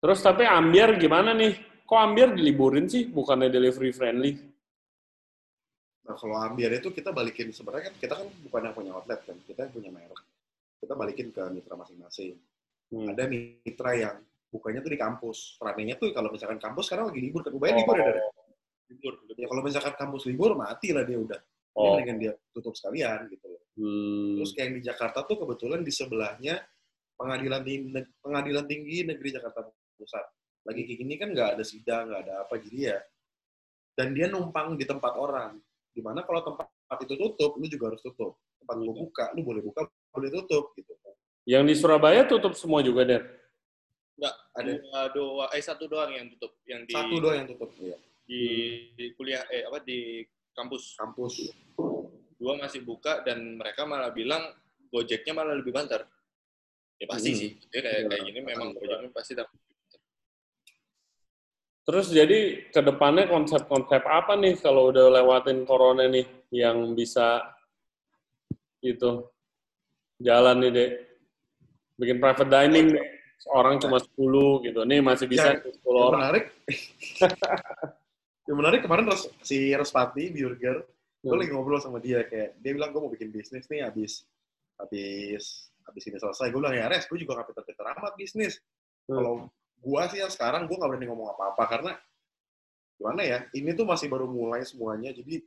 Terus 0.02 0.20
tapi 0.20 0.44
Ambiar 0.44 0.98
gimana 0.98 1.32
nih? 1.38 1.86
Kok 1.86 2.00
Ambiar 2.02 2.34
diliburin 2.34 2.90
sih? 2.90 3.06
Bukannya 3.06 3.54
delivery 3.54 3.94
friendly? 3.94 4.51
Nah 6.02 6.16
kalau 6.18 6.36
Ambiar 6.38 6.74
itu 6.74 6.90
kita 6.90 7.14
balikin 7.14 7.54
sebenarnya 7.54 7.94
kan 7.94 7.96
kita 8.02 8.14
kan 8.18 8.28
bukan 8.48 8.62
yang 8.66 8.76
punya 8.76 8.92
outlet 8.98 9.22
kan, 9.22 9.38
kita 9.46 9.70
yang 9.70 9.74
punya 9.74 9.90
merek. 9.94 10.22
Kita 10.82 10.94
balikin 10.98 11.28
ke 11.30 11.44
mitra 11.54 11.76
masing-masing. 11.78 12.36
Hmm. 12.90 13.08
Ada 13.14 13.30
mitra 13.30 13.92
yang 13.94 14.16
bukanya 14.50 14.82
tuh 14.82 14.92
di 14.92 15.00
kampus. 15.00 15.62
Ramenya 15.62 15.96
tuh 16.02 16.10
kalau 16.12 16.34
misalkan 16.34 16.58
kampus 16.58 16.90
sekarang 16.90 17.14
lagi 17.14 17.22
libur 17.22 17.46
kan, 17.46 17.54
bayar 17.56 17.76
libur 17.78 17.96
ya 17.96 18.06
dari. 18.10 18.22
Libur. 18.92 19.14
Ya 19.38 19.48
kalau 19.48 19.62
misalkan 19.62 19.94
kampus 19.96 20.24
libur 20.28 20.58
mati 20.58 20.90
lah 20.92 21.06
dia 21.06 21.22
udah. 21.22 21.42
Oh. 21.72 21.96
mendingan 21.96 22.18
dia 22.20 22.32
tutup 22.52 22.76
sekalian 22.76 23.32
gitu 23.32 23.48
loh. 23.48 23.64
Hmm. 23.80 24.44
Terus 24.44 24.52
kayak 24.52 24.66
yang 24.68 24.76
di 24.76 24.84
Jakarta 24.84 25.24
tuh 25.24 25.40
kebetulan 25.40 25.88
di 25.88 25.94
sebelahnya 25.94 26.60
pengadilan 27.16 27.62
tinggi, 27.64 27.96
pengadilan 28.20 28.66
tinggi 28.68 28.98
negeri 29.08 29.30
Jakarta 29.32 29.72
Pusat. 29.96 30.26
Lagi 30.68 30.82
kayak 30.84 31.00
gini 31.00 31.14
kan 31.16 31.30
nggak 31.32 31.50
ada 31.56 31.64
sidang, 31.64 32.12
nggak 32.12 32.22
ada 32.28 32.34
apa 32.44 32.54
jadi 32.60 32.80
ya. 32.92 32.98
Dan 33.96 34.12
dia 34.12 34.28
numpang 34.28 34.76
di 34.76 34.84
tempat 34.84 35.16
orang. 35.16 35.56
Di 35.92 36.00
mana 36.00 36.24
kalau 36.24 36.42
tempat 36.44 36.68
itu 37.04 37.16
tutup, 37.16 37.60
lu 37.60 37.68
juga 37.68 37.92
harus 37.92 38.02
tutup. 38.02 38.40
Tempat 38.64 38.76
lu 38.80 38.92
buka, 38.96 39.26
lu 39.36 39.42
boleh 39.44 39.62
buka, 39.62 39.88
boleh 40.12 40.30
tutup 40.32 40.72
gitu. 40.76 40.94
Yang 41.44 41.64
di 41.68 41.74
Surabaya 41.76 42.22
tutup 42.24 42.54
semua 42.56 42.80
juga, 42.80 43.04
Der? 43.04 43.22
Enggak, 44.16 44.36
Ada 44.54 44.72
dua, 44.78 45.00
dua, 45.16 45.46
eh 45.58 45.64
satu 45.64 45.90
doang 45.90 46.12
yang 46.14 46.30
tutup, 46.38 46.54
yang 46.70 46.86
di, 46.86 46.94
satu 46.94 47.16
doang 47.18 47.36
yang 47.42 47.48
tutup 47.50 47.72
ya. 47.82 47.98
di, 48.30 48.42
di 48.94 49.06
kuliah, 49.18 49.42
eh 49.50 49.66
apa 49.66 49.82
di 49.82 50.22
kampus. 50.54 50.94
Kampus. 50.96 51.34
Dua 52.38 52.54
masih 52.58 52.86
buka 52.86 53.26
dan 53.26 53.58
mereka 53.58 53.86
malah 53.86 54.14
bilang 54.14 54.54
Gojeknya 54.92 55.32
malah 55.32 55.56
lebih 55.56 55.72
banter. 55.72 56.04
Ya 57.00 57.08
pasti 57.10 57.32
Hmm. 57.34 57.40
sih, 57.40 57.50
dia 57.72 57.80
kayak 57.82 57.98
Iya, 57.98 58.10
kayak 58.12 58.24
gini 58.30 58.40
memang. 58.44 58.68
Gojeknya 58.78 59.10
pasti 59.10 59.34
dapat. 59.34 59.58
Terus 61.92 62.08
jadi 62.08 62.40
ke 62.72 62.80
depannya 62.80 63.28
konsep-konsep 63.28 64.00
apa 64.00 64.40
nih 64.40 64.56
kalau 64.58 64.96
udah 64.96 65.12
lewatin 65.12 65.68
corona 65.68 66.08
nih 66.08 66.24
yang 66.48 66.96
bisa 66.96 67.44
itu 68.80 69.28
jalan 70.18 70.56
nih 70.58 70.72
dek 70.72 70.92
bikin 72.00 72.18
private 72.18 72.48
dining 72.48 72.96
deh. 72.96 73.06
orang 73.52 73.76
cuma 73.76 74.00
10 74.00 74.16
gitu 74.64 74.82
nih 74.88 75.04
masih 75.04 75.28
bisa 75.28 75.52
Ya, 75.52 75.60
10 75.60 75.68
yang 75.84 76.00
orang 76.00 76.20
menarik 76.24 76.44
yang 78.48 78.58
menarik 78.58 78.80
kemarin 78.82 79.06
si 79.44 79.76
Respati 79.76 80.32
Burger 80.32 80.88
gue 81.22 81.28
Hmm. 81.28 81.38
lagi 81.38 81.52
ngobrol 81.54 81.78
sama 81.78 82.00
dia 82.00 82.24
kayak 82.24 82.58
dia 82.58 82.72
bilang 82.72 82.90
gue 82.90 82.98
mau 82.98 83.12
bikin 83.12 83.30
bisnis 83.30 83.68
nih 83.68 83.86
habis 83.86 84.26
habis 84.80 85.44
habis 85.84 86.04
ini 86.08 86.18
selesai 86.18 86.50
gue 86.50 86.58
bilang 86.58 86.74
ya 86.74 86.88
Res 86.88 87.06
gue 87.06 87.20
juga 87.20 87.38
gak 87.38 87.52
pinter-pinter 87.52 87.86
amat 87.94 88.16
bisnis 88.16 88.58
Hmm. 89.06 89.18
kalau 89.20 89.34
gue 89.82 90.02
sih 90.14 90.20
yang 90.22 90.30
sekarang 90.30 90.70
gue 90.70 90.78
gak 90.78 90.90
berani 90.90 91.10
ngomong 91.10 91.34
apa-apa 91.34 91.64
karena 91.66 91.92
gimana 93.02 93.22
ya 93.26 93.40
ini 93.58 93.74
tuh 93.74 93.86
masih 93.90 94.08
baru 94.08 94.30
mulai 94.30 94.62
semuanya. 94.62 95.10
Jadi 95.10 95.42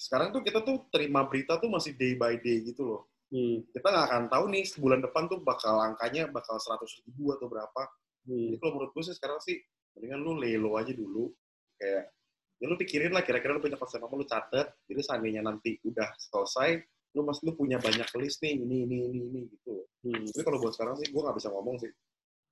sekarang 0.00 0.32
tuh 0.32 0.40
kita 0.40 0.64
tuh 0.64 0.88
terima 0.88 1.28
berita 1.28 1.60
tuh 1.60 1.68
masih 1.68 1.92
day 1.92 2.16
by 2.16 2.40
day 2.40 2.64
gitu 2.64 2.82
loh. 2.82 3.02
Hmm, 3.32 3.64
kita 3.72 3.88
nggak 3.88 4.06
akan 4.12 4.24
tahu 4.28 4.44
nih 4.52 4.64
sebulan 4.68 5.00
depan 5.04 5.24
tuh 5.28 5.40
bakal 5.40 5.80
angkanya 5.80 6.28
bakal 6.28 6.56
100 6.56 6.80
ribu 7.04 7.32
atau 7.36 7.48
berapa. 7.48 7.82
Hmm, 8.24 8.52
jadi 8.52 8.56
kalau 8.60 8.72
menurut 8.76 8.92
gue 8.96 9.04
sih 9.04 9.16
sekarang 9.16 9.40
sih 9.44 9.56
mendingan 9.96 10.20
lu 10.24 10.32
lelo 10.40 10.80
aja 10.80 10.92
dulu. 10.96 11.28
Kayak 11.76 12.08
ya 12.56 12.64
lu 12.68 12.76
pikirin 12.80 13.12
lah 13.12 13.20
kira-kira 13.20 13.52
lu 13.52 13.60
punya 13.60 13.76
konsep 13.76 14.00
apa 14.00 14.14
lu 14.16 14.24
catet. 14.24 14.66
Jadi 14.88 15.00
seandainya 15.04 15.44
nanti 15.44 15.76
udah 15.84 16.08
selesai 16.16 16.80
lu 17.12 17.20
mas 17.28 17.40
lu 17.44 17.52
punya 17.52 17.76
banyak 17.76 18.08
list 18.16 18.40
nih 18.40 18.56
ini 18.56 18.88
ini 18.88 18.96
ini 19.12 19.20
ini 19.28 19.40
gitu 19.52 19.84
hmm. 20.08 20.32
tapi 20.32 20.42
kalau 20.48 20.58
buat 20.64 20.72
sekarang 20.72 20.96
sih 20.96 21.12
gue 21.12 21.20
nggak 21.20 21.36
bisa 21.36 21.48
ngomong 21.52 21.76
sih 21.76 21.92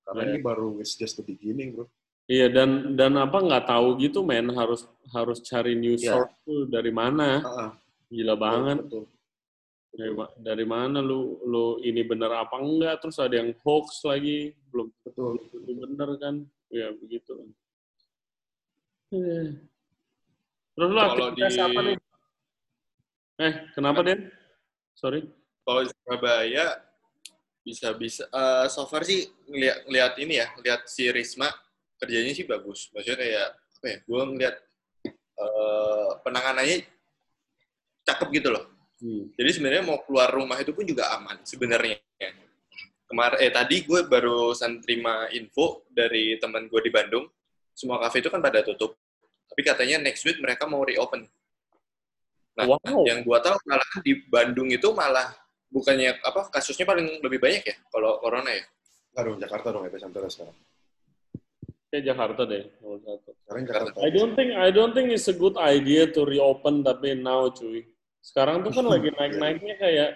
karena 0.02 0.20
Iya. 0.22 0.30
ini 0.30 0.38
baru 0.40 0.68
it's 0.78 0.94
just 0.94 1.16
the 1.16 1.24
beginning 1.24 1.74
bro. 1.74 1.86
Iya 2.26 2.46
dan 2.46 2.94
dan 2.94 3.18
apa 3.18 3.42
nggak 3.42 3.66
tahu 3.66 3.98
gitu 3.98 4.22
men 4.22 4.54
harus 4.54 4.86
harus 5.10 5.42
cari 5.42 5.74
news 5.74 6.00
Iya. 6.00 6.14
source 6.14 6.34
tuh 6.46 6.60
dari 6.66 6.90
mana? 6.90 7.42
Ah, 7.42 7.70
gila 8.06 8.34
banget. 8.34 8.86
betul. 8.86 9.06
dari, 9.90 10.14
dari 10.38 10.62
mana 10.62 11.02
lu 11.02 11.42
lu 11.42 11.82
ini 11.82 12.06
bener 12.06 12.30
apa 12.30 12.62
enggak? 12.62 13.02
Terus 13.02 13.18
ada 13.18 13.34
yang 13.34 13.50
hoax 13.66 14.06
lagi 14.06 14.54
belum 14.70 14.86
betul. 15.02 15.34
tentu 15.50 15.72
bener 15.74 16.08
kan? 16.16 16.34
Ya 16.70 16.94
begitu. 16.94 17.50
Eh. 19.10 19.50
terus 20.70 20.88
lu 20.88 20.94
Kalau 20.94 21.10
aktivitas 21.34 21.54
di- 21.54 21.62
apa 21.66 21.80
nih? 21.82 21.96
Eh 23.40 23.54
kenapa 23.74 24.00
Den? 24.06 24.30
Sorry. 24.94 25.26
Kalau 25.66 25.80
di 25.82 25.90
Surabaya 25.90 26.66
bisa 27.61 27.92
bisa 27.94 28.25
eh, 28.29 28.66
so 28.73 28.88
far 28.88 29.05
sih 29.05 29.29
ngeliat, 29.49 29.85
ngeliat 29.87 30.12
ini 30.20 30.35
ya, 30.40 30.46
ngeliat 30.57 30.88
si 30.88 31.09
Risma 31.12 31.49
kerjanya 32.01 32.33
sih 32.33 32.49
bagus. 32.49 32.88
Maksudnya 32.96 33.18
kayak 33.20 33.49
apa 33.81 33.87
ya? 33.87 33.99
Gue 34.09 34.23
ngeliat 34.35 34.57
eh, 35.40 36.09
penanganannya 36.25 36.77
cakep 38.05 38.29
gitu 38.40 38.49
loh. 38.51 38.64
hmm. 39.01 39.37
Jadi 39.37 39.51
sebenarnya 39.53 39.85
mau 39.85 40.01
keluar 40.05 40.33
rumah 40.33 40.57
itu 40.61 40.73
pun 40.73 40.85
juga 40.88 41.12
aman 41.16 41.40
sebenarnya. 41.44 42.01
Kemarin 43.11 43.38
eh 43.42 43.51
tadi 43.51 43.83
gue 43.83 44.07
barusan 44.07 44.79
terima 44.87 45.27
info 45.35 45.83
dari 45.90 46.38
teman 46.38 46.70
gue 46.70 46.81
di 46.81 46.92
Bandung. 46.94 47.27
Semua 47.75 47.99
kafe 47.99 48.23
itu 48.23 48.31
kan 48.31 48.38
pada 48.38 48.62
tutup. 48.62 48.94
Tapi 49.51 49.61
katanya 49.66 49.99
next 49.99 50.23
week 50.23 50.38
mereka 50.38 50.64
mau 50.70 50.87
reopen. 50.87 51.27
Nah, 52.55 52.66
Wow. 52.70 53.03
yang 53.09 53.25
gue 53.25 53.38
tahu 53.40 53.57
malah 53.66 53.92
di 54.05 54.12
Bandung 54.29 54.68
itu 54.68 54.92
malah 54.92 55.33
bukannya 55.70 56.18
apa 56.20 56.50
kasusnya 56.50 56.85
paling 56.85 57.22
lebih 57.22 57.38
banyak 57.38 57.62
ya 57.64 57.76
kalau 57.88 58.18
corona 58.18 58.50
ya. 58.50 58.64
Dong 59.11 59.38
Jakarta 59.42 59.74
dong 59.74 59.85
epicenter 59.87 60.22
sekarang 60.30 60.56
kayak 61.90 62.04
Jakarta 62.06 62.42
deh 62.46 62.64
nomor 62.78 62.98
satu 63.02 63.30
sekarang 63.42 63.62
Jakarta 63.66 63.96
I 63.98 64.11
don't 64.14 64.33
think 64.38 64.50
I 64.54 64.70
don't 64.70 64.94
think 64.94 65.11
it's 65.11 65.26
a 65.26 65.35
good 65.35 65.59
idea 65.59 66.06
to 66.14 66.22
reopen 66.22 66.87
tapi 66.87 67.18
now 67.18 67.50
cuy. 67.50 67.83
Sekarang 68.22 68.62
tuh 68.62 68.70
kan 68.70 68.87
lagi 68.87 69.11
naik-naiknya 69.18 69.74
kayak 69.80 70.11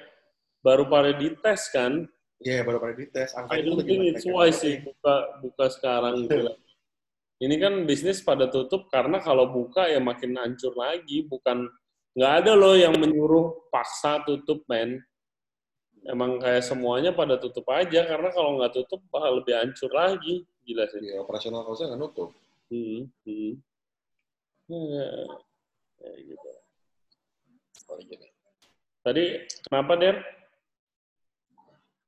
baru 0.62 0.87
pada 0.87 1.11
dites 1.19 1.62
kan. 1.75 2.07
Iya 2.47 2.62
baru 2.62 2.79
pada 2.79 2.95
dites 2.95 3.35
I 3.35 3.38
angkanya 3.43 3.59
tuh 3.59 3.67
don't 3.67 3.79
lagi 3.83 3.90
think 3.90 4.03
it's 4.14 4.27
wise 4.31 4.59
sih 4.62 4.75
buka 4.87 5.14
buka 5.43 5.64
sekarang 5.75 6.14
gila. 6.31 6.55
Ini 7.43 7.55
kan 7.59 7.75
bisnis 7.85 8.23
pada 8.23 8.47
tutup 8.47 8.87
karena 8.95 9.19
kalau 9.19 9.51
buka 9.51 9.90
ya 9.90 9.99
makin 9.99 10.38
hancur 10.38 10.71
lagi. 10.79 11.27
Bukan 11.27 11.67
nggak 12.14 12.33
ada 12.47 12.53
loh 12.55 12.79
yang 12.79 12.95
menyuruh 12.95 13.67
paksa 13.75 14.23
tutup 14.23 14.62
men. 14.71 15.03
Emang 16.05 16.37
kayak 16.37 16.61
semuanya 16.61 17.17
pada 17.17 17.40
tutup 17.40 17.64
aja 17.73 18.05
karena 18.05 18.29
kalau 18.29 18.61
nggak 18.61 18.77
tutup 18.77 19.01
bakal 19.09 19.40
lebih 19.40 19.57
hancur 19.57 19.88
lagi. 19.88 20.45
Gila 20.69 20.85
sih. 20.93 21.01
Iya, 21.01 21.25
operasional 21.25 21.64
cost 21.64 21.85
nggak 21.85 22.01
nutup. 22.01 22.31
Hmm, 22.69 23.09
hmm. 23.25 23.53
Ya, 24.69 25.09
kayak 26.01 26.19
gitu. 26.29 26.51
Kalau 27.88 28.01
gini. 28.05 28.29
Tadi 29.05 29.25
kenapa 29.69 29.93
Der? 29.97 30.17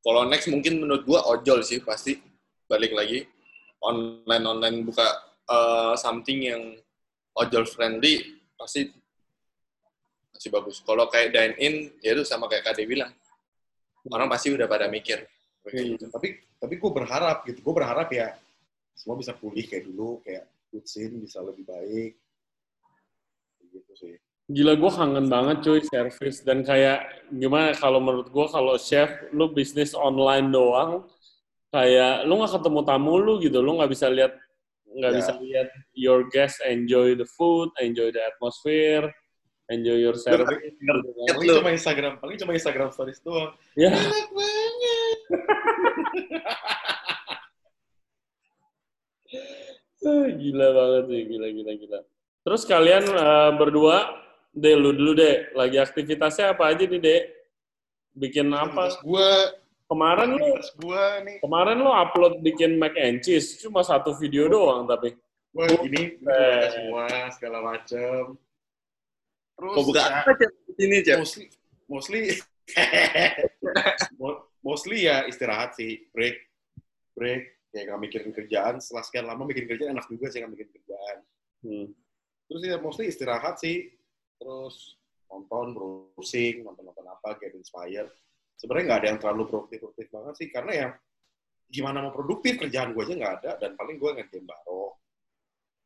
Kalau 0.00 0.22
next 0.28 0.48
mungkin 0.52 0.84
menurut 0.84 1.02
gua 1.08 1.24
ojol 1.32 1.64
sih 1.64 1.80
pasti 1.80 2.20
balik 2.68 2.92
lagi 2.92 3.24
online 3.80 4.44
online 4.44 4.78
buka 4.84 5.08
eh, 5.48 5.94
something 5.96 6.40
yang 6.44 6.62
ojol 7.36 7.64
friendly 7.64 8.40
pasti 8.60 8.92
masih 10.36 10.52
bagus. 10.52 10.84
Kalau 10.84 11.08
kayak 11.08 11.32
dine 11.32 11.56
in 11.60 11.74
ya 12.04 12.12
itu 12.12 12.24
sama 12.28 12.48
kayak 12.48 12.72
Kade 12.72 12.84
bilang 12.84 13.12
orang 14.10 14.28
pasti 14.30 14.54
udah 14.54 14.66
pada 14.66 14.86
mikir. 14.86 15.24
Hmm. 15.66 15.98
Tapi 15.98 16.28
tapi 16.62 16.74
gue 16.78 16.90
berharap 16.94 17.42
gitu, 17.46 17.58
gue 17.60 17.74
berharap 17.74 18.08
ya 18.14 18.34
semua 18.96 19.18
bisa 19.18 19.34
pulih 19.36 19.66
kayak 19.66 19.90
dulu, 19.90 20.22
kayak 20.24 20.46
scene 20.86 21.20
bisa 21.20 21.40
lebih 21.40 21.64
baik. 21.66 22.12
Gitu 23.72 23.92
sih. 23.96 24.14
Gila 24.46 24.78
gue 24.78 24.90
kangen 24.94 25.26
banget 25.26 25.56
cuy 25.66 25.82
service 25.82 26.46
dan 26.46 26.62
kayak 26.62 27.26
gimana 27.34 27.74
kalau 27.74 27.98
menurut 27.98 28.30
gue 28.30 28.46
kalau 28.46 28.78
chef 28.78 29.10
lu 29.34 29.50
bisnis 29.50 29.90
online 29.90 30.54
doang 30.54 31.02
kayak 31.74 32.22
lu 32.30 32.38
nggak 32.38 32.54
ketemu 32.54 32.80
tamu 32.86 33.14
lu 33.18 33.42
gitu 33.42 33.58
lu 33.58 33.74
nggak 33.74 33.90
bisa 33.90 34.06
lihat 34.06 34.38
nggak 34.86 35.12
Ya. 35.12 35.18
bisa 35.18 35.32
lihat 35.42 35.68
your 35.98 36.20
guests 36.30 36.62
enjoy 36.62 37.18
the 37.18 37.26
food 37.26 37.68
enjoy 37.82 38.08
the 38.14 38.22
atmosphere 38.22 39.10
enjoy 39.66 39.98
your 39.98 40.14
service. 40.14 40.46
gitu 40.62 40.78
kan. 40.78 40.96
Paling 41.34 41.48
Lu- 41.48 41.58
cuma 41.58 41.70
Instagram, 41.70 42.12
paling 42.18 42.36
cuma 42.38 42.52
Instagram 42.54 42.88
stories 42.90 43.18
doang. 43.20 43.50
ya 43.74 43.90
Enak 43.90 44.28
banget. 44.30 45.18
Eh, 50.06 50.26
gila 50.40 50.66
banget 50.70 51.04
sih 51.10 51.20
gila 51.26 51.48
gila 51.50 51.72
gila. 51.74 51.98
Terus 52.46 52.62
kalian 52.62 53.04
eh, 53.10 53.50
berdua 53.58 53.96
deh 54.56 54.72
lu 54.72 54.94
dulu 54.94 55.12
deh 55.12 55.50
lagi 55.52 55.76
aktivitasnya 55.76 56.54
apa 56.56 56.72
aja 56.72 56.86
nih 56.86 57.00
deh 57.02 57.20
bikin 58.16 58.48
apa? 58.48 58.96
Gue, 59.04 59.28
kemarin 59.84 60.40
lu 60.40 60.56
gue 60.56 61.04
nih, 61.28 61.36
Kemarin 61.44 61.84
lo 61.84 61.92
upload 61.92 62.40
bikin 62.40 62.80
mac 62.80 62.96
and 62.96 63.20
cheese, 63.20 63.60
cuma 63.60 63.84
satu 63.84 64.16
video 64.16 64.48
doang 64.48 64.88
tapi. 64.88 65.12
gue 65.52 65.66
ini, 65.88 66.16
buka 66.20 66.40
semua 66.72 67.04
segala 67.32 67.58
macem. 67.64 68.36
Terus 69.56 69.72
Mau 69.72 69.84
buka 69.88 70.02
ya, 70.04 70.20
apa 70.20 70.32
Cep? 70.36 70.50
Ini 70.76 70.98
Cep. 71.00 71.18
mostly, 71.24 71.44
mostly, 71.88 72.22
mo- 74.20 74.42
mostly 74.60 75.08
ya 75.08 75.24
istirahat 75.24 75.72
sih, 75.72 76.04
break, 76.12 76.36
break, 77.16 77.72
kayak 77.72 77.84
nggak 77.88 78.00
mikirin 78.04 78.32
kerjaan. 78.36 78.76
Setelah 78.84 79.04
sekian 79.08 79.24
lama 79.24 79.48
mikirin 79.48 79.68
kerjaan 79.72 79.96
enak 79.96 80.06
juga 80.12 80.28
sih 80.28 80.44
nggak 80.44 80.52
mikirin 80.52 80.72
kerjaan. 80.76 81.16
Hmm. 81.64 81.86
Terus 82.46 82.60
ya 82.68 82.76
mostly 82.76 83.08
istirahat 83.08 83.56
sih, 83.56 83.96
terus 84.36 85.00
nonton, 85.32 85.72
browsing, 85.72 86.60
nonton-nonton 86.60 87.06
apa, 87.08 87.40
get 87.40 87.56
inspired. 87.56 88.12
Sebenarnya 88.60 88.84
nggak 88.92 89.00
ada 89.00 89.08
yang 89.08 89.20
terlalu 89.24 89.42
produktif-produktif 89.48 90.06
banget 90.12 90.34
sih, 90.36 90.48
karena 90.52 90.72
ya 90.76 90.88
gimana 91.66 92.04
mau 92.04 92.12
produktif, 92.12 92.60
kerjaan 92.60 92.92
gue 92.92 93.02
aja 93.02 93.14
nggak 93.16 93.34
ada, 93.40 93.50
dan 93.56 93.72
paling 93.72 93.96
gue 93.96 94.10
ngerjain 94.20 94.44
baro. 94.44 95.00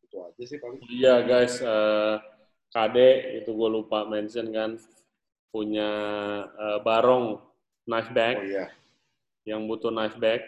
Itu 0.03 0.27
aja 0.27 0.43
sih 0.43 0.59
paling. 0.59 0.83
Iya 0.91 1.23
guys, 1.23 1.63
eh 1.63 2.40
Kade 2.71 3.09
itu 3.37 3.51
gue 3.51 3.69
lupa 3.69 4.07
mention 4.07 4.47
kan 4.51 4.79
punya 5.51 5.91
eh, 6.47 6.79
barong 6.81 7.43
knife 7.85 8.11
bag 8.11 8.37
Oh 8.37 8.47
iya. 8.47 8.67
yang 9.43 9.67
butuh 9.67 9.91
knife 9.91 10.15
bag 10.17 10.43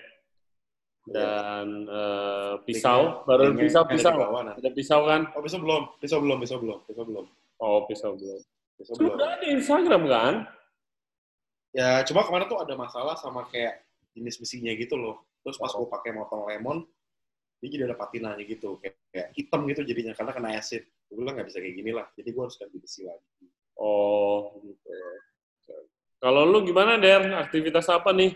Iya. 1.03 1.19
dan 1.19 1.67
eh, 1.91 2.55
pisau, 2.63 3.01
Linknya- 3.03 3.27
baru 3.27 3.43
linknya 3.51 3.63
pisau 3.67 3.83
ada 3.83 3.91
pisau. 3.91 4.13
bawah, 4.15 4.41
nah. 4.47 4.55
Ada 4.55 4.71
pisau 4.71 5.01
kan? 5.03 5.21
Oh, 5.35 5.43
pisau 5.43 5.59
belum, 5.59 5.83
pisau 5.99 6.19
belum, 6.23 6.39
pisau 6.39 6.59
belum, 6.63 6.79
pisau 6.87 7.03
belum. 7.03 7.27
Oh 7.59 7.79
pisau 7.91 8.11
belum. 8.15 8.41
Pisau 8.79 8.95
belum. 8.95 9.11
Sudah 9.19 9.35
di 9.43 9.47
Instagram 9.51 10.03
kan? 10.07 10.35
Ya, 11.75 12.07
cuma 12.07 12.23
kemarin 12.23 12.47
tuh 12.47 12.63
ada 12.63 12.79
masalah 12.79 13.19
sama 13.19 13.51
kayak 13.51 13.83
jenis 14.15 14.39
besinya 14.39 14.71
gitu 14.79 14.95
loh. 14.95 15.27
Terus 15.43 15.59
pas 15.59 15.75
gue 15.75 15.89
pakai 15.91 16.15
motong 16.15 16.47
lemon, 16.47 16.87
dia 17.63 17.69
jadi 17.79 17.85
ada 17.87 17.97
patinanya 17.97 18.43
gitu, 18.43 18.83
kayak, 18.83 18.99
kayak 19.15 19.29
hitam 19.39 19.63
gitu 19.71 19.87
jadinya 19.87 20.13
karena 20.19 20.33
kena 20.35 20.49
acid. 20.59 20.83
Gue 21.07 21.23
bilang 21.23 21.39
nggak 21.39 21.47
bisa 21.47 21.59
kayak 21.63 21.75
gini 21.79 21.91
lah, 21.95 22.07
jadi 22.19 22.29
gue 22.35 22.43
harus 22.43 22.57
ganti 22.59 22.77
besi 22.83 23.01
lagi. 23.07 23.47
Oh 23.79 24.59
gitu. 24.67 24.91
Kalau 26.23 26.43
lu 26.47 26.63
gimana 26.67 26.99
Der? 26.99 27.35
Aktivitas 27.35 27.87
apa 27.91 28.15
nih? 28.15 28.35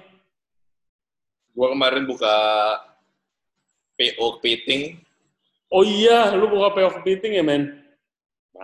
Gua 1.55 1.71
kemarin 1.71 2.03
buka 2.05 2.35
PO 3.97 4.43
Piting 4.43 5.07
Oh 5.67 5.83
iya, 5.83 6.31
lu 6.39 6.47
buka 6.47 6.71
PO 6.79 7.03
kepiting 7.03 7.43
ya, 7.43 7.43
men? 7.43 7.83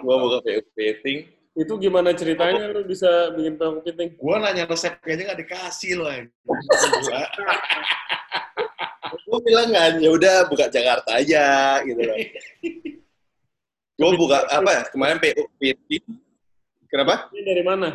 Gua 0.06 0.22
buka 0.22 0.38
PO 0.46 0.60
kepiting. 0.70 1.26
Itu 1.52 1.76
gimana 1.76 2.14
ceritanya 2.14 2.70
lu 2.70 2.86
bisa 2.86 3.34
bikin 3.34 3.58
PO 3.58 3.82
kepiting? 3.82 4.14
Gue 4.14 4.36
nanya 4.38 4.70
resepnya 4.70 5.10
aja 5.18 5.22
nggak 5.30 5.40
dikasih 5.42 5.92
loh. 5.98 6.10
Gue 9.12 9.40
bilang 9.44 9.68
kan, 9.72 9.92
ya 10.00 10.10
udah 10.12 10.36
buka 10.48 10.66
Jakarta 10.72 11.20
aja 11.20 11.44
gitu 11.84 12.00
loh. 12.00 12.16
Gue 13.98 14.10
buka 14.18 14.44
apa 14.48 14.70
ya? 14.70 14.82
Kemarin 14.90 15.18
PO 15.20 15.42
kepiting. 15.56 16.04
Kenapa? 16.88 17.28
Ini 17.32 17.42
dari 17.44 17.62
mana? 17.64 17.88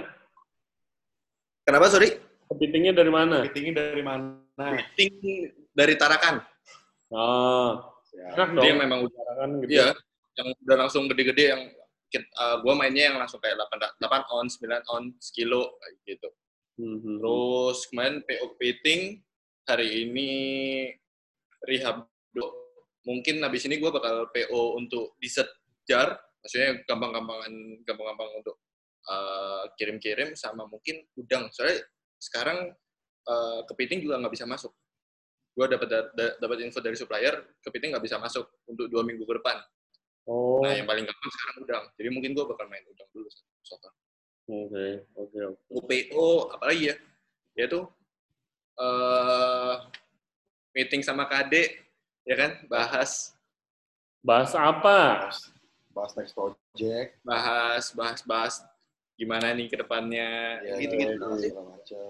Kenapa 1.68 1.86
sorry? 1.92 2.16
Kepitingnya 2.48 2.94
dari 2.96 3.12
mana? 3.12 3.44
Kepitingnya 3.46 3.74
dari 3.76 4.04
mana? 4.06 4.26
Kepiting 4.56 5.52
dari 5.76 5.94
Tarakan. 6.00 6.42
Oh, 7.12 7.98
Ya. 8.18 8.34
enak 8.34 8.50
Dia 8.58 8.74
dong. 8.74 8.80
memang 8.82 9.00
Kan 9.38 9.50
gitu. 9.62 9.70
Iya, 9.78 9.88
yang 10.42 10.48
udah 10.66 10.76
langsung 10.82 11.06
gede-gede 11.06 11.54
yang 11.54 11.62
uh, 12.42 12.56
gue 12.66 12.74
mainnya 12.74 13.14
yang 13.14 13.18
langsung 13.22 13.38
kayak 13.38 13.60
8, 13.62 14.02
8 14.02 14.34
on, 14.34 14.46
9 14.50 14.94
on, 14.94 15.04
sekilo 15.22 15.78
kayak 15.78 15.94
gitu. 16.10 16.30
Mhm. 16.82 17.22
Terus 17.22 17.78
kemarin 17.90 18.16
PO 18.26 18.46
Kepiting 18.58 19.02
hari 19.70 19.88
ini 20.10 20.32
rehab 21.66 22.06
dulu. 22.34 22.48
Mungkin 23.08 23.40
habis 23.42 23.64
ini 23.66 23.80
gue 23.80 23.88
bakal 23.90 24.28
PO 24.36 24.78
untuk 24.78 25.16
dessert 25.18 25.48
jar, 25.88 26.20
maksudnya 26.44 26.84
gampang-gampangan 26.84 27.54
gampang-gampang 27.88 28.30
untuk 28.44 28.60
uh, 29.08 29.64
kirim-kirim 29.80 30.36
sama 30.36 30.68
mungkin 30.68 31.08
udang. 31.16 31.48
Soalnya 31.56 31.88
sekarang 32.20 32.76
uh, 33.26 33.60
kepiting 33.72 34.04
juga 34.04 34.20
nggak 34.20 34.34
bisa 34.36 34.44
masuk. 34.44 34.76
Gue 35.58 35.66
dapat 35.72 35.88
da- 35.90 36.38
dapat 36.38 36.58
info 36.68 36.84
dari 36.84 37.00
supplier, 37.00 37.58
kepiting 37.64 37.96
nggak 37.96 38.06
bisa 38.06 38.20
masuk 38.22 38.46
untuk 38.68 38.92
dua 38.92 39.02
minggu 39.08 39.24
ke 39.24 39.34
depan. 39.40 39.58
Oh, 40.28 40.60
Nah, 40.60 40.76
yang 40.76 40.84
paling 40.84 41.08
gampang 41.08 41.32
sekarang 41.32 41.56
udang. 41.64 41.86
Jadi 41.96 42.10
mungkin 42.12 42.32
gue 42.36 42.46
bakal 42.46 42.68
main 42.68 42.84
udang 42.84 43.08
dulu. 43.16 43.32
So 43.64 43.80
far. 43.80 43.96
oke, 44.48 44.86
oke, 45.16 45.40
oke. 45.44 45.60
UPO 45.72 46.28
apalagi 46.56 46.92
ya 46.92 46.96
yaitu 47.58 47.84
eh 48.78 49.76
meeting 50.78 51.02
sama 51.02 51.26
KD 51.26 51.74
ya 52.22 52.36
kan? 52.38 52.52
Bahas. 52.70 53.34
Bahas 54.22 54.54
apa? 54.54 55.26
Bahas, 55.26 55.40
bahas 55.90 56.12
next 56.14 56.34
project. 56.38 57.18
bahas 57.26 57.90
bahas 57.98 58.22
bahas 58.22 58.56
gimana 59.18 59.50
nih 59.58 59.66
ke 59.74 59.82
depannya. 59.82 60.62
Ya, 60.62 60.78
gitu 60.78 60.94
gitu 60.94 61.18
ya, 61.18 61.62
macam. 61.66 62.10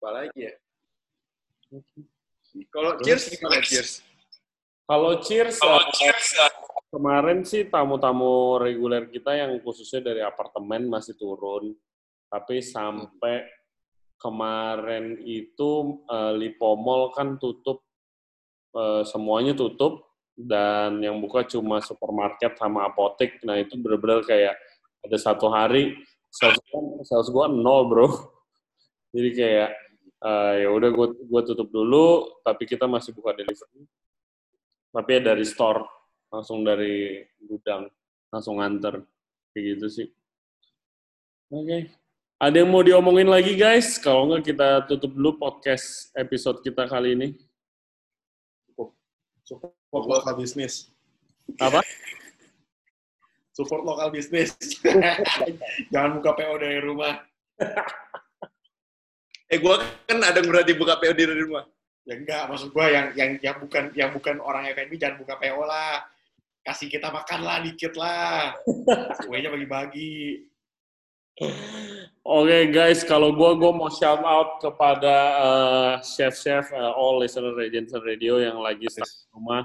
apalagi 0.00 0.40
ya? 0.48 0.52
Kalau 2.72 2.96
cheers 3.04 3.28
gimana 3.36 3.60
cheers? 3.60 4.00
Kalau 4.90 5.22
Cheers, 5.22 5.62
uh, 5.62 6.50
kemarin 6.90 7.46
sih 7.46 7.62
tamu-tamu 7.70 8.58
reguler 8.58 9.06
kita 9.06 9.38
yang 9.38 9.54
khususnya 9.62 10.02
dari 10.02 10.18
apartemen 10.18 10.90
masih 10.90 11.14
turun. 11.14 11.78
Tapi 12.26 12.58
sampai 12.58 13.46
kemarin 14.20 15.16
itu 15.24 16.04
uh, 16.06 16.36
Lipo 16.36 16.76
Mall 16.76 17.10
kan 17.16 17.40
tutup, 17.40 17.82
uh, 18.76 19.00
semuanya 19.08 19.56
tutup, 19.56 20.04
dan 20.36 21.00
yang 21.00 21.18
buka 21.18 21.48
cuma 21.48 21.80
supermarket 21.80 22.54
sama 22.60 22.86
apotek. 22.86 23.40
Nah 23.42 23.56
itu 23.56 23.80
benar-benar 23.80 24.22
kayak 24.28 24.54
ada 25.00 25.16
satu 25.16 25.48
hari 25.48 25.96
sales 26.28 26.60
gua, 26.68 27.00
sales 27.08 27.28
gua 27.32 27.48
nol 27.48 27.88
bro. 27.88 28.06
Jadi 29.16 29.30
kayak 29.34 29.70
uh, 30.22 30.54
ya 30.60 30.68
udah 30.70 30.90
gue 30.92 31.06
gua 31.26 31.42
tutup 31.42 31.72
dulu, 31.72 32.38
tapi 32.44 32.68
kita 32.68 32.84
masih 32.86 33.10
buka 33.10 33.34
delivery 33.34 33.88
tapi 34.90 35.10
ya 35.18 35.20
dari 35.22 35.46
store 35.46 35.86
langsung 36.30 36.66
dari 36.66 37.22
gudang 37.38 37.86
langsung 38.30 38.58
nganter 38.58 39.06
kayak 39.54 39.64
gitu 39.74 39.86
sih 39.86 40.06
oke 41.50 41.78
ada 42.40 42.56
yang 42.56 42.72
mau 42.72 42.80
diomongin 42.80 43.28
lagi 43.28 43.52
guys 43.52 44.00
kalau 44.00 44.32
nggak 44.32 44.48
kita 44.48 44.88
tutup 44.88 45.12
dulu 45.12 45.36
podcast 45.36 46.08
episode 46.16 46.64
kita 46.64 46.88
kali 46.88 47.12
ini 47.12 47.28
Support 49.44 50.06
lokal 50.06 50.38
bisnis. 50.38 50.94
apa 51.58 51.82
Support 53.50 53.82
lokal 53.82 54.14
bisnis. 54.14 54.54
Jangan 55.92 56.22
buka 56.22 56.38
PO 56.38 56.54
dari 56.62 56.78
rumah. 56.78 57.18
eh 59.50 59.58
gue 59.58 59.74
kan 60.06 60.18
ada 60.22 60.38
murah 60.46 60.62
dibuka 60.62 60.94
PO 61.02 61.10
di 61.10 61.26
rumah 61.26 61.66
Ya 62.06 62.14
enggak, 62.16 62.48
maksud 62.48 62.70
gua 62.72 62.88
yang 62.88 63.06
yang 63.18 63.30
yang 63.42 63.56
bukan 63.58 63.84
yang 63.92 64.10
bukan 64.14 64.40
orang 64.40 64.70
FNB 64.70 64.96
jangan 64.96 65.20
buka 65.20 65.36
PO 65.36 65.66
lah. 65.66 66.06
Kasih 66.62 66.88
kita 66.88 67.10
makan 67.10 67.40
lah 67.42 67.58
dikit 67.60 67.92
lah. 67.98 68.54
Kuenya 69.28 69.50
bagi-bagi. 69.52 70.46
Oke 72.20 72.68
guys, 72.68 73.00
kalau 73.00 73.32
gue 73.32 73.50
gue 73.56 73.72
mau 73.72 73.88
shout 73.88 74.20
out 74.20 74.60
kepada 74.60 75.16
eh, 75.40 75.92
chef-chef 76.04 76.68
eh, 76.68 76.92
all 76.92 77.16
listener 77.16 77.56
Regency 77.56 77.96
Radio 77.96 78.36
yang 78.36 78.60
lagi 78.60 78.92
stuck 78.92 79.08
di 79.08 79.24
rumah, 79.32 79.64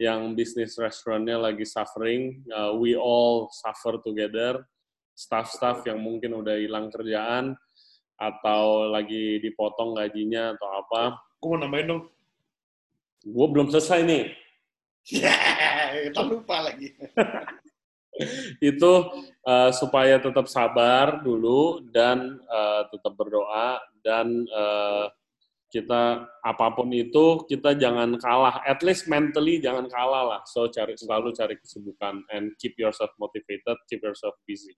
yang 0.00 0.32
bisnis 0.32 0.80
restorannya 0.80 1.36
lagi 1.36 1.68
suffering. 1.68 2.40
Eh, 2.48 2.72
we 2.80 2.96
all 2.96 3.52
suffer 3.52 4.00
together. 4.00 4.64
Staff-staff 5.12 5.84
yang 5.84 6.00
mungkin 6.00 6.40
udah 6.40 6.56
hilang 6.56 6.88
kerjaan 6.88 7.52
atau 8.16 8.88
lagi 8.88 9.36
dipotong 9.44 9.92
gajinya 9.92 10.56
atau 10.56 10.68
apa. 10.80 11.20
Gua 11.36 11.48
mau 11.52 11.68
nambahin 11.68 11.84
dong. 11.84 12.02
Gue 13.28 13.46
belum 13.52 13.68
selesai 13.68 14.08
nih. 14.08 14.24
Ya, 15.20 15.36
kita 16.08 16.24
lupa 16.24 16.64
lagi. 16.64 16.96
itu 18.70 18.92
uh, 19.44 19.70
supaya 19.72 20.20
tetap 20.20 20.46
sabar 20.46 21.24
dulu 21.24 21.84
dan 21.90 22.40
uh, 22.48 22.86
tetap 22.92 23.12
berdoa 23.16 23.80
dan 24.04 24.44
uh, 24.52 25.08
kita 25.70 26.26
apa 26.42 26.66
pun 26.74 26.90
itu 26.90 27.46
kita 27.46 27.78
jangan 27.78 28.18
kalah. 28.18 28.58
At 28.66 28.82
least 28.82 29.06
mentally 29.06 29.62
jangan 29.62 29.86
kalah 29.86 30.26
lah. 30.26 30.40
So 30.42 30.66
cari 30.66 30.98
selalu 30.98 31.30
cari 31.30 31.54
kesibukan 31.62 32.26
and 32.34 32.58
keep 32.58 32.74
yourself 32.74 33.14
motivated 33.22 33.78
keep 33.86 34.02
yourself 34.02 34.34
busy. 34.42 34.74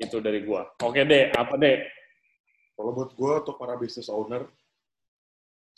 Itu 0.00 0.24
dari 0.24 0.40
gua. 0.42 0.64
Oke 0.80 1.04
deh 1.04 1.32
apa 1.36 1.54
deh 1.60 1.78
Kalau 2.76 2.92
buat 2.92 3.16
gua 3.16 3.40
untuk 3.40 3.56
para 3.56 3.72
business 3.80 4.12
owner, 4.12 4.44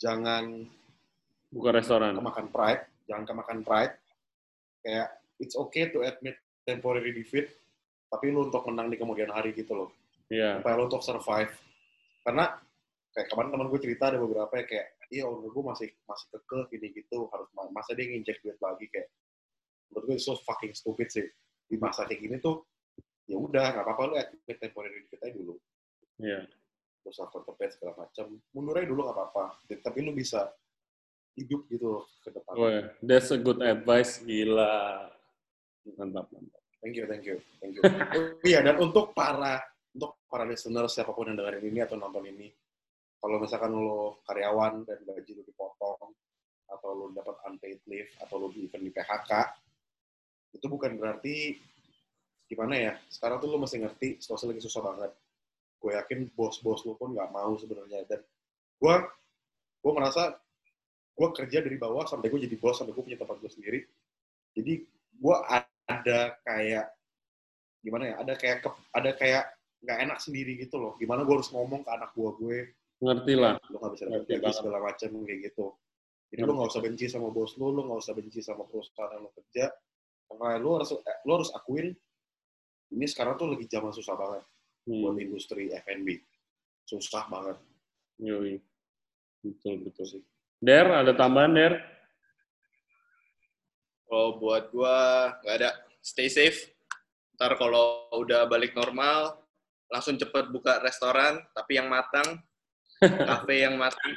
jangan 0.03 0.67
buka 1.47 1.71
restoran. 1.71 2.11
kemakan 2.11 2.51
pride, 2.51 2.83
jangan 3.07 3.23
kemakan 3.23 3.59
pride. 3.63 3.95
Kayak 4.83 5.07
it's 5.39 5.55
okay 5.55 5.87
to 5.95 6.03
admit 6.03 6.35
temporary 6.65 7.11
defeat, 7.15 7.49
tapi 8.09 8.33
lu 8.33 8.47
untuk 8.47 8.65
menang 8.69 8.89
di 8.89 8.97
kemudian 8.97 9.31
hari 9.31 9.55
gitu 9.55 9.75
loh. 9.75 9.89
ya 10.29 10.59
Supaya 10.59 10.73
lu 10.79 10.85
untuk 10.87 11.03
survive. 11.03 11.53
Karena 12.25 12.45
kayak 13.15 13.27
kemarin 13.31 13.49
teman 13.51 13.67
gue 13.71 13.79
cerita 13.81 14.03
ada 14.13 14.17
beberapa 14.21 14.53
yang 14.59 14.67
kayak, 14.67 14.87
iya 15.09 15.23
owner 15.25 15.49
gue 15.49 15.63
masih 15.65 15.89
masih 16.05 16.27
kekeh 16.35 16.63
gini 16.75 16.87
gitu, 16.93 17.25
harus 17.33 17.47
masa 17.73 17.91
dia 17.97 18.05
nginjek 18.09 18.39
duit 18.45 18.59
lagi 18.61 18.85
kayak. 18.91 19.09
Menurut 19.89 20.03
gue 20.05 20.17
so 20.21 20.37
fucking 20.45 20.73
stupid 20.77 21.09
sih. 21.09 21.25
Di 21.69 21.77
masa 21.77 22.05
kayak 22.05 22.21
gini 22.21 22.37
tuh, 22.41 22.65
ya 23.29 23.37
udah 23.37 23.65
nggak 23.73 23.85
apa-apa 23.85 24.01
lu 24.09 24.15
admit 24.17 24.57
temporary 24.57 25.05
defeat 25.05 25.21
aja 25.21 25.33
dulu. 25.37 25.55
ya 26.19 26.43
terus 27.03 27.25
after 27.25 27.41
the 27.41 27.53
bed 27.57 27.71
segala 27.73 28.05
macam 28.05 28.25
mundur 28.53 28.77
aja 28.77 28.87
dulu 28.87 29.01
nggak 29.07 29.17
apa-apa 29.17 29.43
tapi 29.81 29.97
lu 30.03 30.11
bisa 30.11 30.51
hidup 31.33 31.63
gitu 31.71 32.03
ke 32.21 32.29
depan 32.29 32.53
oh, 32.53 32.69
that's 33.01 33.31
a 33.31 33.39
good 33.39 33.63
advice 33.63 34.19
gila 34.21 35.07
mantap 35.95 36.27
mantap. 36.33 36.61
Thank 36.79 36.95
you 36.95 37.05
thank 37.09 37.23
you 37.25 37.37
thank 37.59 37.73
you. 37.75 37.81
Oh, 38.15 38.39
iya 38.45 38.59
dan 38.65 38.77
untuk 38.79 39.11
para 39.15 39.59
untuk 39.95 40.21
para 40.29 40.45
listener 40.45 40.85
siapa 40.91 41.11
pun 41.15 41.31
yang 41.31 41.37
dengerin 41.39 41.65
ini 41.65 41.79
atau 41.83 41.97
nonton 41.97 42.25
ini 42.29 42.47
kalau 43.19 43.41
misalkan 43.41 43.75
lo 43.75 44.23
karyawan 44.23 44.87
dan 44.87 44.99
gaji 45.03 45.31
lo 45.35 45.43
dipotong 45.43 46.09
atau 46.69 46.89
lo 46.95 47.05
dapat 47.11 47.35
unpaid 47.51 47.81
leave 47.89 48.11
atau 48.23 48.39
lo 48.39 48.47
even 48.55 48.85
di 48.85 48.91
PHK 48.93 49.31
itu 50.55 50.65
bukan 50.65 50.97
berarti 50.97 51.57
gimana 52.49 52.73
ya 52.73 52.93
sekarang 53.11 53.37
tuh 53.37 53.49
lo 53.53 53.61
mesti 53.61 53.77
ngerti 53.77 54.17
situasi 54.17 54.49
lagi 54.49 54.61
susah 54.65 54.81
banget. 54.81 55.11
Gue 55.79 55.95
yakin 55.95 56.33
bos-bos 56.33 56.83
lo 56.83 56.97
pun 56.97 57.13
nggak 57.13 57.29
mau 57.29 57.53
sebenarnya 57.55 58.07
dan 58.09 58.21
gue 58.79 58.95
gue 59.79 59.91
merasa 59.93 60.33
gue 61.13 61.27
kerja 61.35 61.59
dari 61.59 61.75
bawah 61.75 62.07
sampai 62.07 62.31
gue 62.31 62.47
jadi 62.47 62.55
bos 62.57 62.79
sampai 62.79 62.95
gue 62.95 63.03
punya 63.03 63.19
tempat 63.19 63.37
gue 63.37 63.51
sendiri. 63.51 63.79
Jadi 64.55 64.73
gue 65.19 65.35
ada 65.89 66.37
kayak 66.45 66.85
gimana 67.81 68.13
ya 68.13 68.15
ada 68.21 68.33
kayak 68.37 68.57
ke- 68.61 68.83
ada 68.93 69.11
kayak 69.17 69.43
nggak 69.79 69.99
enak 70.05 70.17
sendiri 70.19 70.59
gitu 70.59 70.75
loh. 70.77 70.93
Gimana 70.99 71.23
gue 71.23 71.35
harus 71.35 71.49
ngomong 71.49 71.81
ke 71.81 71.89
anak 71.89 72.11
buah 72.13 72.33
gue. 72.37 72.57
Ngerti 72.99 73.33
lah. 73.39 73.55
Lo 73.71 73.79
nggak 73.79 73.93
bisa 73.95 74.05
Ngerti 74.05 74.33
banget. 74.37 74.55
segala 74.59 74.79
macam 74.83 75.09
kayak 75.23 75.39
gitu. 75.51 75.65
Jadi 76.29 76.41
lo 76.45 76.51
nggak 76.53 76.69
usah 76.69 76.81
benci 76.83 77.05
sama 77.09 77.27
bos 77.33 77.51
lo 77.57 77.67
lo 77.73 77.81
nggak 77.89 77.99
usah 78.05 78.13
benci 78.13 78.39
sama 78.43 78.63
perusahaan 78.69 79.11
yang 79.17 79.23
lo 79.25 79.31
kerja. 79.33 79.65
Karena 80.29 80.61
lo 80.61 80.69
harus 80.77 80.89
eh, 80.93 81.17
lo 81.25 81.31
harus 81.41 81.49
akuin 81.55 81.89
ini 82.89 83.05
sekarang 83.05 83.37
tuh 83.37 83.49
lagi 83.49 83.65
zaman 83.65 83.93
susah 83.93 84.15
banget 84.17 84.43
buat 84.89 85.13
hmm. 85.13 85.25
industri 85.25 85.69
F&B 85.69 86.07
susah 86.89 87.23
banget. 87.29 87.57
Yoi. 88.19 88.57
betul 89.45 89.79
betul. 89.85 90.05
Sih. 90.09 90.23
Der 90.59 90.89
ada 90.89 91.15
tambahan 91.15 91.55
Der 91.55 91.73
Kalau 94.09 94.41
buat 94.41 94.73
gua 94.73 94.97
nggak 95.45 95.55
ada. 95.61 95.71
Stay 96.01 96.33
safe. 96.33 96.73
Ntar 97.37 97.55
kalau 97.61 98.09
udah 98.17 98.49
balik 98.49 98.73
normal, 98.73 99.37
langsung 99.87 100.17
cepet 100.17 100.49
buka 100.49 100.81
restoran, 100.81 101.39
tapi 101.53 101.77
yang 101.77 101.87
matang, 101.87 102.41
kafe 103.29 103.69
yang 103.69 103.77
matang. 103.77 104.11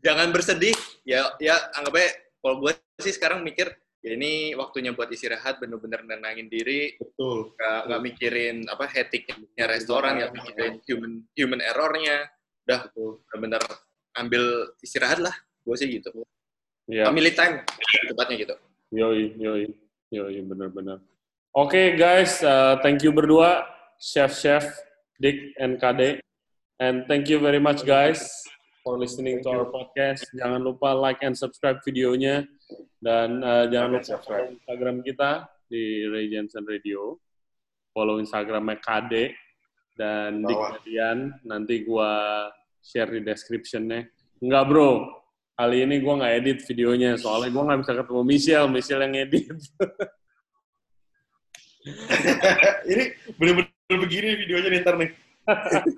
Jangan 0.00 0.32
bersedih. 0.32 0.72
Ya, 1.04 1.36
ya 1.36 1.60
anggap 1.76 2.00
aja. 2.00 2.10
Kalau 2.40 2.56
gua 2.56 2.72
sih 2.96 3.12
sekarang 3.12 3.44
mikir, 3.44 3.68
ya 4.00 4.16
ini 4.16 4.56
waktunya 4.56 4.96
buat 4.96 5.12
istirahat, 5.12 5.60
bener-bener 5.60 6.00
nenangin 6.08 6.48
diri, 6.48 6.96
Betul. 6.96 7.52
nggak 7.52 7.80
nggak 7.92 8.02
mikirin 8.08 8.56
apa 8.72 8.88
etiknya 8.96 9.68
restoran, 9.68 10.16
nggak 10.16 10.32
mikirin 10.32 10.74
human 10.88 11.12
human 11.36 11.60
errornya. 11.60 12.32
Udah, 12.64 12.88
bener-bener 12.96 13.62
ambil 14.16 14.72
istirahat 14.80 15.20
lah. 15.20 15.36
Gue 15.60 15.76
sih 15.76 15.92
gitu. 15.92 16.24
Ya, 16.88 17.04
Family 17.06 17.32
time, 17.36 17.62
tepatnya 18.08 18.36
gitu. 18.40 18.54
yoi, 18.90 19.36
yoi, 19.36 19.64
yoi, 20.10 20.40
benar-benar. 20.42 20.98
Oke 21.50 21.98
guys, 21.98 22.40
uh, 22.46 22.78
thank 22.78 23.02
you 23.02 23.10
berdua, 23.10 23.66
chef-chef 23.98 24.66
Dick 25.18 25.54
and 25.58 25.82
KD, 25.82 26.22
and 26.78 27.04
thank 27.10 27.26
you 27.28 27.42
very 27.42 27.58
much 27.58 27.82
guys 27.82 28.22
for 28.86 28.96
listening 28.96 29.42
to 29.44 29.50
our 29.50 29.66
podcast. 29.68 30.24
Jangan 30.34 30.62
lupa 30.62 30.94
like 30.96 31.20
and 31.20 31.36
subscribe 31.36 31.82
videonya, 31.84 32.48
dan 33.02 33.44
uh, 33.44 33.68
jangan 33.68 33.98
lupa 33.98 34.16
follow 34.22 34.46
Instagram 34.50 34.96
kita 35.04 35.30
di 35.66 36.06
Ray 36.08 36.30
Jensen 36.32 36.64
Radio, 36.66 37.18
follow 37.94 38.18
Instagramnya 38.18 38.78
KD 38.80 39.34
dan 39.94 40.42
Dick. 40.42 40.58
Nanti 41.44 41.86
gua 41.86 42.46
share 42.80 43.14
di 43.14 43.20
description-nya. 43.20 44.08
Enggak 44.40 44.64
bro, 44.72 45.19
kali 45.60 45.84
ini 45.84 46.00
gua 46.00 46.24
nggak 46.24 46.34
edit 46.40 46.64
videonya, 46.64 47.20
soalnya 47.20 47.52
gua 47.52 47.68
nggak 47.68 47.84
bisa 47.84 47.92
ketemu 48.00 48.22
Michelle, 48.24 48.72
Michelle 48.72 49.04
yang 49.04 49.28
edit. 49.28 49.44
ini 52.92 53.04
bener-bener 53.36 53.98
begini 54.00 54.40
videonya 54.40 54.68
nih 54.72 54.80
ntar 54.80 54.96
nih. 54.96 55.12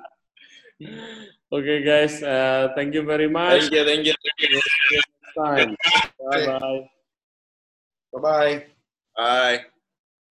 Oke 1.54 1.74
guys, 1.86 2.18
uh, 2.26 2.74
thank 2.74 2.90
you 2.90 3.06
very 3.06 3.30
much. 3.30 3.70
Thank 3.70 3.76
you, 3.76 3.84
thank 3.86 4.02
you. 4.08 4.14
Thank 4.18 4.50
you. 4.50 4.58
Next 4.98 5.30
time. 5.38 5.70
Bye 6.18 6.42
bye. 6.48 6.82
Bye-bye. 8.12 8.66
Bye. 9.16 9.64